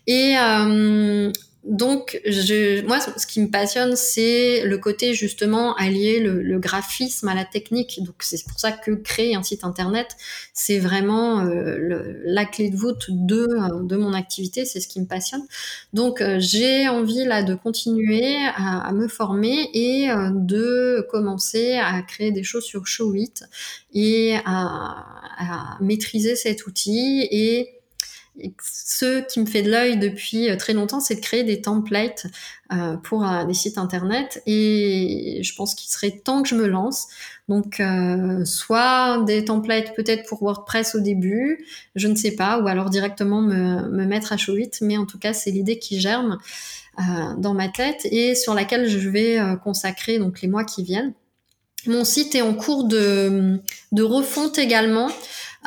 Et 0.07 0.38
euh, 0.38 1.16
donc, 1.68 2.22
je, 2.26 2.82
moi, 2.86 2.99
ce 3.01 3.28
qui 3.28 3.41
me 3.41 3.49
passionne, 3.49 3.97
c'est 3.97 4.63
le 4.63 4.78
côté 4.78 5.13
justement 5.13 5.76
allier 5.76 6.22
le, 6.22 6.59
graphisme 6.59 7.28
à 7.28 7.36
la 7.36 7.43
technique. 7.43 7.99
Donc, 8.03 8.15
c'est 8.22 8.41
pour 8.45 8.57
ça 8.57 8.72
que 8.72 8.91
créer 8.91 9.36
un 9.36 9.43
site 9.43 9.65
internet, 9.65 10.15
c'est 10.53 10.80
vraiment 10.80 11.41
euh, 11.41 12.13
la 12.24 12.45
clé 12.45 12.70
de 12.70 12.78
voûte 12.78 13.07
de, 13.09 13.47
de 13.86 13.95
mon 13.97 14.13
activité. 14.13 14.63
C'est 14.63 14.80
ce 14.80 14.88
qui 14.88 15.01
me 15.01 15.07
passionne. 15.07 15.43
Donc, 15.91 16.22
euh, 16.22 16.38
j'ai 16.39 16.88
envie 16.88 17.26
là 17.26 17.43
de 17.43 17.53
continuer 17.53 18.38
à, 18.55 18.89
me 18.93 19.09
former 19.09 19.70
et 19.74 20.09
euh, 20.09 20.30
de 20.34 21.05
commencer 21.11 21.74
à 21.74 22.01
créer 22.01 22.32
des 22.32 22.43
choses 22.43 22.63
sur 22.63 22.88
Showit 22.88 23.43
et 23.93 24.38
à, 24.45 25.05
à 25.38 25.78
maîtriser 25.82 26.38
cet 26.38 26.65
outil 26.65 27.28
et 27.30 27.76
ce 28.62 29.22
qui 29.28 29.40
me 29.40 29.46
fait 29.46 29.62
de 29.62 29.72
l'œil 29.72 29.98
depuis 29.98 30.50
euh, 30.50 30.56
très 30.56 30.74
longtemps, 30.74 31.00
c'est 31.00 31.16
de 31.16 31.22
créer 31.22 31.44
des 31.44 31.62
templates 31.62 32.28
euh, 32.72 32.96
pour 32.98 33.26
euh, 33.26 33.46
des 33.46 33.54
sites 33.54 33.78
internet. 33.78 34.42
Et 34.46 35.40
je 35.44 35.56
pense 35.56 35.76
qu'il 35.76 35.90
serait 35.90 36.12
temps 36.12 36.44
que 36.44 36.50
je 36.50 36.56
me 36.56 36.68
lance. 36.68 37.08
Donc, 37.50 37.82
soit 38.44 39.24
des 39.26 39.46
templates 39.46 39.96
peut-être 39.96 40.28
pour 40.28 40.44
WordPress 40.44 40.96
au 40.96 41.00
début, 41.00 41.66
je 41.96 42.10
ne 42.10 42.16
sais 42.16 42.32
pas, 42.32 42.60
ou 42.60 42.68
alors 42.68 42.90
directement 42.90 43.42
me, 43.42 43.90
me 43.90 44.06
mettre 44.06 44.34
à 44.34 44.38
Showit. 44.38 44.72
Mais 44.82 44.98
en 44.98 45.06
tout 45.06 45.18
cas, 45.18 45.32
c'est 45.32 45.52
l'idée 45.52 45.80
qui 45.80 46.02
germe 46.02 46.40
dans 47.38 47.54
ma 47.54 47.70
tête 47.70 48.06
et 48.12 48.36
sur 48.36 48.54
laquelle 48.54 48.90
je 48.90 49.08
vais 49.08 49.40
consacrer 49.64 50.20
donc 50.20 50.42
les 50.42 50.50
mois 50.50 50.66
qui 50.66 50.84
viennent. 50.84 51.14
Mon 51.86 52.04
site 52.04 52.36
est 52.36 52.42
en 52.42 52.54
cours 52.54 52.84
de 52.84 53.62
refonte 54.02 54.58
également. 54.58 55.10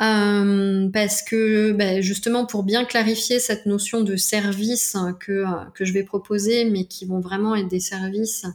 Euh, 0.01 0.89
parce 0.91 1.21
que 1.21 1.73
bah, 1.73 2.01
justement 2.01 2.47
pour 2.47 2.63
bien 2.63 2.85
clarifier 2.85 3.39
cette 3.39 3.67
notion 3.67 4.01
de 4.01 4.15
service 4.15 4.97
que, 5.19 5.31
euh, 5.31 5.45
que 5.75 5.85
je 5.85 5.93
vais 5.93 6.03
proposer, 6.03 6.65
mais 6.65 6.85
qui 6.85 7.05
vont 7.05 7.19
vraiment 7.19 7.55
être 7.55 7.67
des 7.67 7.79
services 7.79 8.45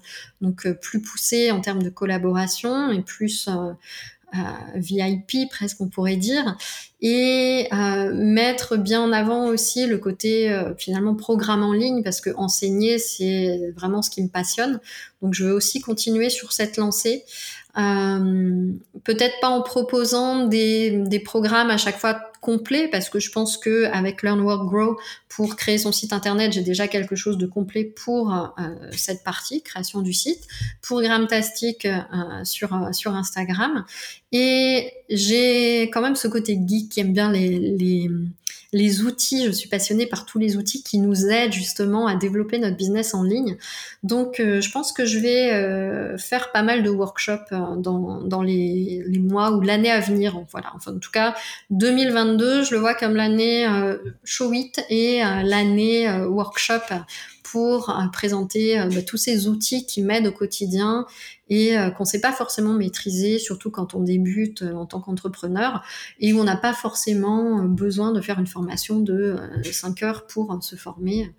donc 0.40 0.66
euh, 0.66 0.74
plus 0.74 1.00
poussés 1.00 1.52
en 1.52 1.60
termes 1.60 1.82
de 1.82 1.90
collaboration 1.90 2.90
et 2.90 3.02
plus 3.02 3.48
VIP 4.74 5.48
presque 5.48 5.80
on 5.80 5.88
pourrait 5.88 6.16
dire, 6.16 6.58
et 7.00 7.68
mettre 8.12 8.76
bien 8.76 9.00
en 9.00 9.12
avant 9.12 9.46
aussi 9.46 9.86
le 9.86 9.96
côté 9.96 10.54
finalement 10.76 11.14
programme 11.14 11.62
en 11.62 11.72
ligne 11.72 12.02
parce 12.02 12.20
que 12.20 12.28
enseigner 12.36 12.98
c'est 12.98 13.72
vraiment 13.76 14.02
ce 14.02 14.10
qui 14.10 14.22
me 14.22 14.28
passionne. 14.28 14.80
Donc 15.22 15.32
je 15.32 15.44
veux 15.44 15.52
aussi 15.52 15.80
continuer 15.80 16.28
sur 16.28 16.52
cette 16.52 16.76
lancée. 16.76 17.24
Euh, 17.78 18.72
peut-être 19.04 19.34
pas 19.40 19.48
en 19.48 19.60
proposant 19.60 20.46
des, 20.46 20.92
des, 21.06 21.20
programmes 21.20 21.68
à 21.68 21.76
chaque 21.76 21.98
fois 21.98 22.18
complets, 22.40 22.88
parce 22.88 23.10
que 23.10 23.20
je 23.20 23.30
pense 23.30 23.58
que 23.58 23.84
avec 23.92 24.22
Learn 24.22 24.40
Grow, 24.42 24.96
pour 25.28 25.56
créer 25.56 25.76
son 25.76 25.92
site 25.92 26.14
internet, 26.14 26.52
j'ai 26.52 26.62
déjà 26.62 26.88
quelque 26.88 27.16
chose 27.16 27.36
de 27.36 27.46
complet 27.46 27.84
pour 27.84 28.32
euh, 28.32 28.46
cette 28.92 29.22
partie, 29.24 29.62
création 29.62 30.00
du 30.00 30.14
site, 30.14 30.46
pour 30.80 31.02
Gramtastic 31.02 31.84
euh, 31.84 32.00
sur, 32.44 32.70
sur 32.92 33.14
Instagram. 33.14 33.84
Et 34.32 34.92
j'ai 35.10 35.82
quand 35.92 36.00
même 36.00 36.16
ce 36.16 36.28
côté 36.28 36.58
geek 36.66 36.88
qui 36.88 37.00
aime 37.00 37.12
bien 37.12 37.30
les, 37.30 37.58
les 37.58 38.10
les 38.76 39.00
outils, 39.00 39.46
je 39.46 39.52
suis 39.52 39.70
passionnée 39.70 40.04
par 40.04 40.26
tous 40.26 40.38
les 40.38 40.58
outils 40.58 40.82
qui 40.82 40.98
nous 40.98 41.28
aident 41.28 41.52
justement 41.52 42.06
à 42.06 42.14
développer 42.14 42.58
notre 42.58 42.76
business 42.76 43.14
en 43.14 43.22
ligne. 43.22 43.56
Donc 44.02 44.38
euh, 44.38 44.60
je 44.60 44.70
pense 44.70 44.92
que 44.92 45.06
je 45.06 45.18
vais 45.18 45.50
euh, 45.54 46.18
faire 46.18 46.52
pas 46.52 46.62
mal 46.62 46.82
de 46.82 46.90
workshops 46.90 47.52
euh, 47.52 47.76
dans, 47.76 48.42
les, 48.42 49.02
mois 49.18 49.52
ou 49.52 49.62
l'année 49.62 49.90
à 49.90 50.00
venir. 50.00 50.38
Voilà, 50.52 50.72
enfin 50.74 50.94
en 50.94 50.98
tout 50.98 51.10
cas 51.10 51.34
2022, 51.70 52.64
je 52.64 52.74
le 52.74 52.80
vois 52.80 52.94
comme 52.94 53.16
l'année 53.16 53.66
show 54.24 54.52
it 54.52 54.84
et 54.90 55.20
l'année 55.20 56.10
workshop 56.26 56.82
pour 57.50 57.94
présenter 58.12 58.76
bah, 58.92 59.02
tous 59.02 59.16
ces 59.16 59.48
outils 59.48 59.86
qui 59.86 60.02
m'aident 60.02 60.28
au 60.28 60.32
quotidien 60.32 61.06
et 61.48 61.78
euh, 61.78 61.90
qu'on 61.90 62.04
ne 62.04 62.08
sait 62.08 62.20
pas 62.20 62.32
forcément 62.32 62.72
maîtriser, 62.72 63.38
surtout 63.38 63.70
quand 63.70 63.94
on 63.94 64.02
débute 64.02 64.62
euh, 64.62 64.74
en 64.74 64.86
tant 64.86 65.00
qu'entrepreneur 65.00 65.82
et 66.18 66.32
où 66.32 66.40
on 66.40 66.44
n'a 66.44 66.56
pas 66.56 66.72
forcément 66.72 67.60
euh, 67.60 67.68
besoin 67.68 68.12
de 68.12 68.20
faire 68.20 68.38
une 68.38 68.46
formation 68.46 69.00
de 69.00 69.36
5 69.70 70.02
heures 70.02 70.26
pour 70.26 70.56
se 70.62 70.76
former 70.76 71.32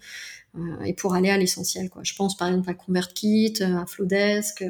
et 0.86 0.94
pour 0.94 1.14
aller 1.14 1.30
à 1.30 1.38
l'essentiel. 1.38 1.90
Quoi. 1.90 2.04
Je 2.04 2.14
pense 2.16 2.38
par 2.38 2.48
exemple 2.48 2.70
à 2.70 2.74
ConvertKit, 2.74 3.56
à 3.62 3.86
Flowdesk. 3.86 4.64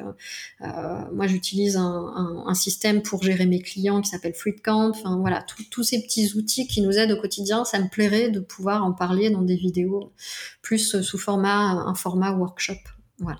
moi, 0.61 1.27
j'utilise 1.27 1.77
un, 1.77 2.43
un, 2.45 2.53
système 2.53 3.01
pour 3.01 3.23
gérer 3.23 3.45
mes 3.45 3.61
clients 3.61 4.01
qui 4.01 4.09
s'appelle 4.09 4.33
FluidCamp. 4.33 4.89
Enfin, 4.89 5.17
voilà, 5.17 5.45
tous 5.71 5.83
ces 5.83 6.01
petits 6.01 6.33
outils 6.35 6.67
qui 6.67 6.81
nous 6.81 6.97
aident 6.97 7.11
au 7.11 7.21
quotidien, 7.21 7.65
ça 7.65 7.79
me 7.79 7.87
plairait 7.87 8.29
de 8.29 8.39
pouvoir 8.39 8.83
en 8.83 8.91
parler 8.91 9.29
dans 9.29 9.41
des 9.41 9.55
vidéos 9.55 10.11
plus 10.61 11.01
sous 11.01 11.17
format, 11.17 11.71
un 11.71 11.95
format 11.95 12.31
workshop. 12.31 12.79
Voilà. 13.19 13.39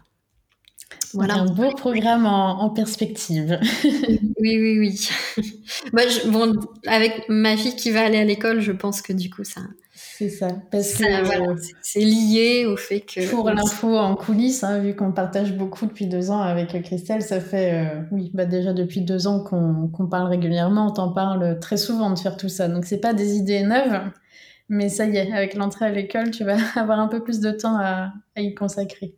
Voilà. 1.14 1.36
Un 1.36 1.46
beau 1.46 1.72
programme 1.72 2.26
en, 2.26 2.70
perspective. 2.70 3.60
oui, 3.84 4.30
oui, 4.60 4.80
oui. 4.80 5.10
bon, 6.28 6.54
avec 6.86 7.26
ma 7.30 7.56
fille 7.56 7.76
qui 7.76 7.92
va 7.92 8.06
aller 8.06 8.18
à 8.18 8.24
l'école, 8.24 8.60
je 8.60 8.72
pense 8.72 9.02
que 9.02 9.14
du 9.14 9.30
coup, 9.30 9.44
ça. 9.44 9.62
C'est 10.00 10.30
ça. 10.30 10.50
Parce 10.70 10.94
que 10.94 11.04
c'est 11.82 12.02
lié 12.02 12.68
au 12.68 12.78
fait 12.78 13.02
que. 13.02 13.28
Pour 13.32 13.50
l'info 13.50 13.98
en 13.98 14.16
coulisses, 14.16 14.64
hein, 14.64 14.78
vu 14.78 14.96
qu'on 14.96 15.12
partage 15.12 15.54
beaucoup 15.54 15.88
depuis 15.88 16.06
deux 16.06 16.30
ans 16.30 16.40
avec 16.40 16.80
Christelle, 16.84 17.24
ça 17.24 17.40
fait, 17.40 17.74
euh, 17.74 18.02
oui, 18.12 18.30
bah 18.32 18.46
déjà 18.46 18.74
depuis 18.74 19.02
deux 19.02 19.26
ans 19.26 19.40
qu'on 19.40 20.08
parle 20.08 20.28
régulièrement, 20.28 20.88
on 20.88 20.92
t'en 20.92 21.12
parle 21.12 21.60
très 21.60 21.78
souvent 21.78 22.12
de 22.12 22.20
faire 22.20 22.38
tout 22.38 22.48
ça. 22.48 22.68
Donc, 22.68 22.86
c'est 22.86 23.00
pas 23.00 23.16
des 23.16 23.38
idées 23.38 23.64
neuves. 23.64 24.12
Mais 24.70 24.90
ça 24.90 25.06
y 25.06 25.18
est, 25.18 25.32
avec 25.32 25.56
l'entrée 25.56 25.86
à 25.86 25.92
l'école, 25.92 26.30
tu 26.30 26.44
vas 26.44 26.58
avoir 26.76 27.00
un 27.00 27.08
peu 27.08 27.24
plus 27.24 27.40
de 27.40 27.50
temps 27.50 27.78
à 27.78 28.12
y 28.36 28.54
consacrer. 28.54 29.16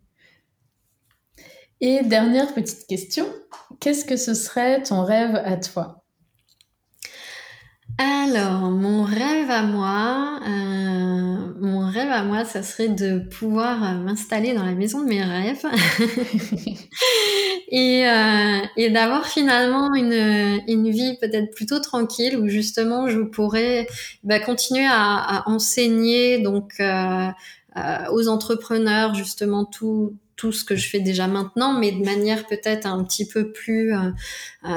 Et 1.82 2.04
dernière 2.04 2.54
petite 2.54 2.88
question, 2.88 3.26
qu'est-ce 3.82 4.06
que 4.06 4.16
ce 4.16 4.34
serait 4.34 4.82
ton 4.84 5.04
rêve 5.04 5.36
à 5.44 5.58
toi? 5.58 5.99
Alors, 8.02 8.72
mon 8.72 9.04
rêve 9.04 9.52
à 9.52 9.62
moi, 9.64 10.40
euh, 10.48 11.54
mon 11.60 11.86
rêve 11.86 12.10
à 12.10 12.24
moi, 12.24 12.46
ça 12.46 12.64
serait 12.64 12.88
de 12.88 13.20
pouvoir 13.20 13.84
euh, 13.84 13.98
m'installer 13.98 14.54
dans 14.54 14.64
la 14.64 14.72
maison 14.72 15.02
de 15.02 15.10
mes 15.10 15.22
rêves. 15.22 15.66
Et, 17.72 18.08
euh, 18.08 18.90
d'avoir 18.90 19.28
finalement 19.28 19.94
une, 19.96 20.62
une 20.70 20.90
vie 20.90 21.18
peut-être 21.20 21.52
plutôt 21.54 21.80
tranquille 21.80 22.38
où 22.38 22.48
justement 22.48 23.10
je 23.10 23.20
pourrais 23.20 23.86
bah, 24.24 24.40
continuer 24.40 24.88
à, 24.90 25.44
enseigner 25.46 26.40
donc 26.40 26.76
euh, 26.80 27.30
aux 28.12 28.30
entrepreneurs 28.30 29.14
justement 29.14 29.66
tout 29.66 30.16
tout 30.40 30.54
ce 30.54 30.64
que 30.64 30.78
je 30.78 30.88
fais 30.88 31.02
déjà 31.02 31.28
maintenant, 31.28 31.78
mais 31.78 31.92
de 31.92 32.02
manière 32.02 32.48
peut-être 32.48 32.86
un 32.86 33.04
petit 33.04 33.28
peu 33.28 33.52
plus 33.52 33.94
euh, 33.94 33.98
euh, 34.64 34.70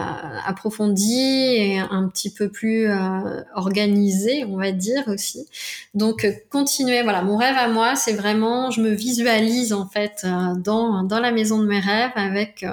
approfondie 0.44 1.54
et 1.56 1.78
un 1.78 2.08
petit 2.08 2.34
peu 2.34 2.48
plus 2.48 2.88
euh, 2.88 3.42
organisée, 3.54 4.44
on 4.44 4.56
va 4.56 4.72
dire 4.72 5.04
aussi. 5.06 5.46
Donc 5.94 6.26
continuer, 6.50 7.04
voilà, 7.04 7.22
mon 7.22 7.36
rêve 7.36 7.54
à 7.56 7.68
moi, 7.68 7.94
c'est 7.94 8.14
vraiment, 8.14 8.72
je 8.72 8.80
me 8.80 8.90
visualise 8.90 9.72
en 9.72 9.86
fait 9.86 10.26
dans 10.56 11.04
dans 11.04 11.20
la 11.20 11.30
maison 11.30 11.60
de 11.60 11.66
mes 11.66 11.78
rêves 11.78 12.10
avec 12.16 12.66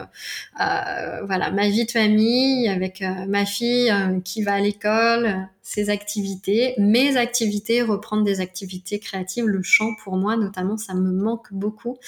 voilà 0.58 1.52
ma 1.52 1.70
vie 1.70 1.86
de 1.86 1.92
famille, 1.92 2.68
avec 2.70 3.04
ma 3.28 3.46
fille 3.46 3.94
qui 4.24 4.42
va 4.42 4.54
à 4.54 4.60
l'école 4.60 5.48
ses 5.70 5.92
activités, 5.92 6.74
mes 6.80 7.16
activités, 7.16 7.84
reprendre 7.84 8.24
des 8.24 8.40
activités 8.40 8.98
créatives, 8.98 9.46
le 9.46 9.62
chant 9.62 9.94
pour 10.04 10.18
moi 10.18 10.36
notamment, 10.36 10.78
ça 10.78 10.96
me 10.96 11.12
manque 11.12 11.54
beaucoup, 11.54 12.00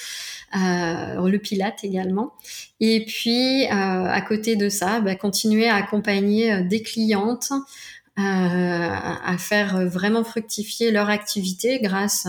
euh, 0.56 1.28
le 1.28 1.38
pilate 1.38 1.84
également. 1.84 2.32
Et 2.80 3.04
puis 3.04 3.66
euh, 3.66 3.68
à 3.70 4.20
côté 4.20 4.56
de 4.56 4.68
ça, 4.68 5.00
bah, 5.00 5.14
continuer 5.14 5.68
à 5.68 5.76
accompagner 5.76 6.52
euh, 6.52 6.64
des 6.64 6.82
clientes 6.82 7.52
à 8.16 9.36
faire 9.38 9.86
vraiment 9.88 10.22
fructifier 10.22 10.90
leur 10.90 11.08
activité 11.08 11.80
grâce 11.80 12.26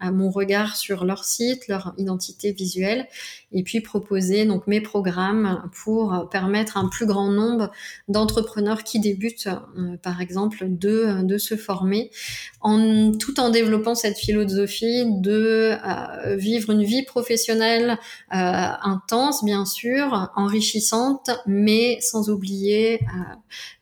à, 0.00 0.10
mon 0.10 0.30
regard 0.30 0.76
sur 0.76 1.04
leur 1.04 1.24
site, 1.24 1.68
leur 1.68 1.92
identité 1.98 2.52
visuelle, 2.52 3.06
et 3.52 3.62
puis 3.62 3.80
proposer 3.80 4.44
donc 4.46 4.66
mes 4.66 4.80
programmes 4.80 5.70
pour 5.84 6.28
permettre 6.30 6.76
à 6.76 6.80
un 6.80 6.88
plus 6.88 7.06
grand 7.06 7.30
nombre 7.30 7.70
d'entrepreneurs 8.08 8.82
qui 8.84 9.00
débutent, 9.00 9.48
euh, 9.48 9.96
par 10.02 10.20
exemple, 10.20 10.64
de, 10.68 11.22
de 11.22 11.38
se 11.38 11.56
former, 11.56 12.10
en, 12.60 13.12
tout 13.12 13.38
en 13.40 13.50
développant 13.50 13.94
cette 13.94 14.18
philosophie 14.18 15.04
de 15.20 15.72
euh, 15.72 16.36
vivre 16.36 16.70
une 16.70 16.82
vie 16.82 17.04
professionnelle 17.04 17.98
euh, 18.32 18.36
intense, 18.82 19.44
bien 19.44 19.64
sûr, 19.64 20.30
enrichissante, 20.36 21.30
mais 21.46 21.98
sans 22.00 22.30
oublier 22.30 23.00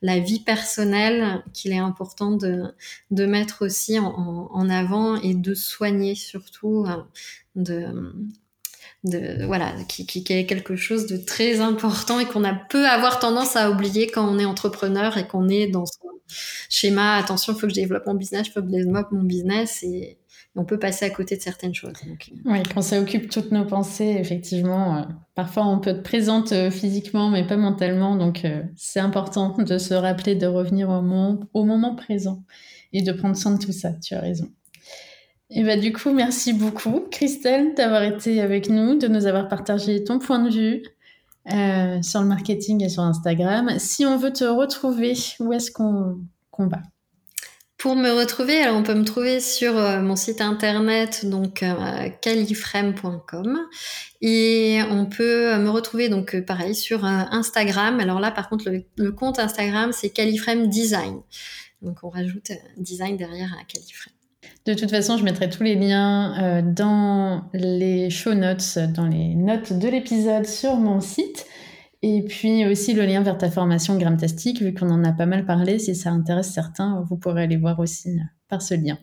la 0.01 0.19
vie 0.19 0.39
personnelle 0.39 1.43
qu'il 1.53 1.71
est 1.71 1.77
important 1.77 2.31
de, 2.31 2.73
de 3.11 3.25
mettre 3.25 3.65
aussi 3.65 3.99
en, 3.99 4.05
en, 4.05 4.69
avant 4.69 5.15
et 5.17 5.33
de 5.33 5.53
soigner 5.53 6.15
surtout 6.15 6.85
euh, 6.87 7.03
de, 7.55 8.13
de 9.03 9.45
voilà 9.45 9.73
qui, 9.87 10.05
qui, 10.05 10.23
est 10.29 10.45
quelque 10.45 10.75
chose 10.75 11.07
de 11.07 11.17
très 11.17 11.59
important 11.59 12.19
et 12.19 12.25
qu'on 12.25 12.43
a 12.43 12.53
peut 12.53 12.87
avoir 12.87 13.19
tendance 13.19 13.55
à 13.55 13.71
oublier 13.71 14.07
quand 14.07 14.27
on 14.27 14.39
est 14.39 14.45
entrepreneur 14.45 15.17
et 15.17 15.27
qu'on 15.27 15.49
est 15.49 15.67
dans 15.67 15.85
son, 15.85 16.05
schéma, 16.69 17.17
attention, 17.17 17.53
il 17.53 17.59
faut 17.59 17.67
que 17.67 17.73
je 17.73 17.75
développe 17.75 18.05
mon 18.05 18.13
business, 18.13 18.49
faut 18.49 18.61
que 18.61 18.67
je 18.67 18.71
développe 18.71 19.11
mon 19.11 19.23
business 19.23 19.83
et 19.83 20.17
on 20.55 20.63
peut 20.63 20.79
passer 20.79 21.05
à 21.05 21.09
côté 21.09 21.35
de 21.35 21.41
certaines 21.41 21.73
choses. 21.73 21.93
Oui, 22.45 22.63
quand 22.73 22.81
ça 22.81 22.99
occupe 22.99 23.29
toutes 23.29 23.51
nos 23.51 23.65
pensées, 23.65 24.15
effectivement, 24.19 24.97
euh, 24.97 25.01
parfois 25.35 25.65
on 25.65 25.79
peut 25.79 25.89
être 25.89 26.03
présente 26.03 26.53
euh, 26.53 26.71
physiquement, 26.71 27.29
mais 27.29 27.45
pas 27.45 27.57
mentalement. 27.57 28.15
Donc, 28.15 28.45
euh, 28.45 28.63
c'est 28.75 29.01
important 29.01 29.55
de 29.57 29.77
se 29.77 29.93
rappeler 29.93 30.35
de 30.35 30.47
revenir 30.47 30.89
au 30.89 31.01
moment, 31.01 31.95
présent 31.95 32.43
et 32.93 33.01
de 33.01 33.11
prendre 33.11 33.35
soin 33.35 33.51
de 33.55 33.63
tout 33.63 33.73
ça. 33.73 33.91
Tu 33.93 34.13
as 34.13 34.21
raison. 34.21 34.49
Et 35.49 35.63
bah, 35.63 35.77
du 35.77 35.91
coup, 35.91 36.11
merci 36.11 36.53
beaucoup, 36.53 37.01
Christelle, 37.11 37.75
d'avoir 37.75 38.03
été 38.03 38.39
avec 38.41 38.69
nous, 38.69 38.97
de 38.97 39.07
nous 39.07 39.25
avoir 39.25 39.47
partagé 39.49 40.03
ton 40.03 40.19
point 40.19 40.39
de 40.39 40.49
vue 40.49 40.83
sur 42.01 42.21
le 42.21 42.25
marketing 42.25 42.83
et 42.83 42.89
sur 42.89 43.03
Instagram. 43.03 43.77
Si 43.77 44.05
on 44.05 44.17
veut 44.17 44.33
te 44.33 44.45
retrouver, 44.45 45.13
où 45.39 45.53
est-ce 45.53 45.69
qu'on 45.69 46.17
va? 46.57 46.81
Pour 47.85 47.95
me 47.95 48.09
retrouver, 48.09 48.61
alors 48.61 48.77
on 48.77 48.81
peut 48.81 48.95
me 48.95 49.03
trouver 49.03 49.39
sur 49.39 49.77
euh, 49.77 50.01
mon 50.01 50.15
site 50.15 50.41
internet 50.41 51.23
donc 51.23 51.61
euh, 51.61 52.09
califrame.com 52.19 53.59
et 54.21 54.79
on 54.89 55.05
peut 55.05 55.55
me 55.59 55.69
retrouver 55.69 56.09
donc 56.09 56.33
euh, 56.33 56.41
pareil 56.41 56.73
sur 56.73 57.05
Instagram. 57.05 57.99
Alors 57.99 58.19
là 58.19 58.31
par 58.31 58.49
contre 58.49 58.71
le, 58.95 59.11
compte 59.11 59.37
Instagram 59.37 59.91
c'est 59.93 60.09
Califrame 60.09 60.67
Design. 60.67 61.19
Donc 61.83 61.97
on 62.01 62.09
rajoute 62.09 62.53
design 62.77 63.17
derrière 63.17 63.53
à 63.53 63.63
Califrame. 63.65 64.13
De 64.65 64.73
toute 64.73 64.89
façon, 64.89 65.19
je 65.19 65.23
mettrai 65.23 65.47
tous 65.51 65.61
les 65.61 65.75
liens 65.75 66.63
dans 66.63 67.51
les 67.53 68.09
show 68.09 68.33
notes, 68.33 68.79
dans 68.95 69.05
les 69.05 69.35
notes 69.35 69.73
de 69.73 69.87
l'épisode 69.87 70.47
sur 70.47 70.77
mon 70.77 71.01
site. 71.01 71.45
Et 72.07 72.21
puis 72.21 72.63
aussi 72.67 72.93
le 72.93 73.03
lien 73.03 73.23
vers 73.23 73.35
ta 73.35 73.49
formation 73.49 73.97
Gramtastic, 73.97 74.61
vu 74.61 74.75
qu'on 74.75 74.91
en 74.91 75.03
a 75.03 75.11
pas 75.11 75.25
mal 75.25 75.43
parlé, 75.43 75.79
si 75.79 75.95
ça 75.95 76.11
intéresse 76.11 76.53
certains, 76.53 77.03
vous 77.09 77.17
pourrez 77.17 77.41
aller 77.41 77.57
voir 77.57 77.79
aussi 77.79 78.09
euh, 78.09 78.21
par 78.47 78.61
ce 78.61 78.75
lien. 78.75 78.99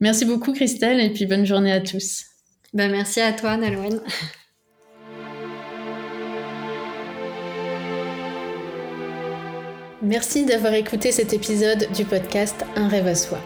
Merci 0.00 0.24
beaucoup 0.24 0.54
Christelle 0.54 0.98
et 0.98 1.10
puis 1.10 1.26
bonne 1.26 1.44
journée 1.44 1.72
à 1.72 1.82
tous. 1.82 2.24
Ben, 2.72 2.90
merci 2.90 3.20
à 3.20 3.34
toi 3.34 3.58
Nalwen. 3.58 4.00
Merci 10.04 10.44
d'avoir 10.46 10.72
écouté 10.72 11.12
cet 11.12 11.32
épisode 11.32 11.86
du 11.94 12.04
podcast 12.04 12.64
Un 12.74 12.88
rêve 12.88 13.06
à 13.06 13.14
soi. 13.14 13.38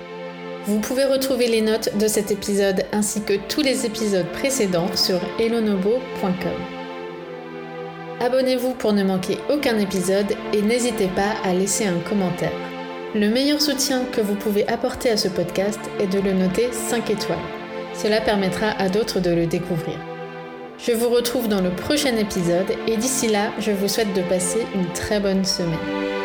Vous 0.65 0.81
pouvez 0.81 1.05
retrouver 1.05 1.49
les 1.49 1.61
notes 1.61 1.95
de 1.99 2.07
cet 2.07 2.31
épisode 2.31 2.85
ainsi 2.93 3.21
que 3.23 3.35
tous 3.49 3.61
les 3.61 3.85
épisodes 3.85 4.31
précédents 4.33 4.95
sur 4.97 5.21
elonobo.com. 5.39 6.76
Abonnez-vous 8.21 8.73
pour 8.73 8.95
ne 8.95 9.05
manquer 9.05 9.39
aucun 9.51 9.79
épisode 9.79 10.33
et 10.55 10.63
n'hésitez 10.63 11.09
pas 11.09 11.35
à 11.45 11.53
laisser 11.53 11.85
un 11.85 11.99
commentaire. 11.99 12.53
Le 13.15 13.29
meilleur 13.29 13.61
soutien 13.61 14.05
que 14.07 14.23
vous 14.23 14.35
pouvez 14.35 14.67
apporter 14.69 15.11
à 15.11 15.19
ce 15.19 15.29
podcast 15.29 15.81
est 16.01 16.07
de 16.07 16.21
le 16.21 16.33
noter 16.33 16.73
5 16.73 17.11
étoiles. 17.11 17.39
Cela 17.95 18.23
permettra 18.23 18.69
à 18.71 18.89
d'autres 18.89 19.21
de 19.21 19.31
le 19.31 19.47
découvrir. 19.47 19.99
Je 20.79 20.93
vous 20.93 21.11
retrouve 21.11 21.49
dans 21.49 21.61
le 21.61 21.71
prochain 21.71 22.17
épisode 22.17 22.73
et 22.87 22.97
d'ici 22.97 23.29
là, 23.29 23.53
je 23.59 23.71
vous 23.71 23.89
souhaite 23.89 24.15
de 24.15 24.23
passer 24.23 24.61
une 24.75 24.91
très 24.95 25.21
bonne 25.21 25.45
semaine. 25.45 26.16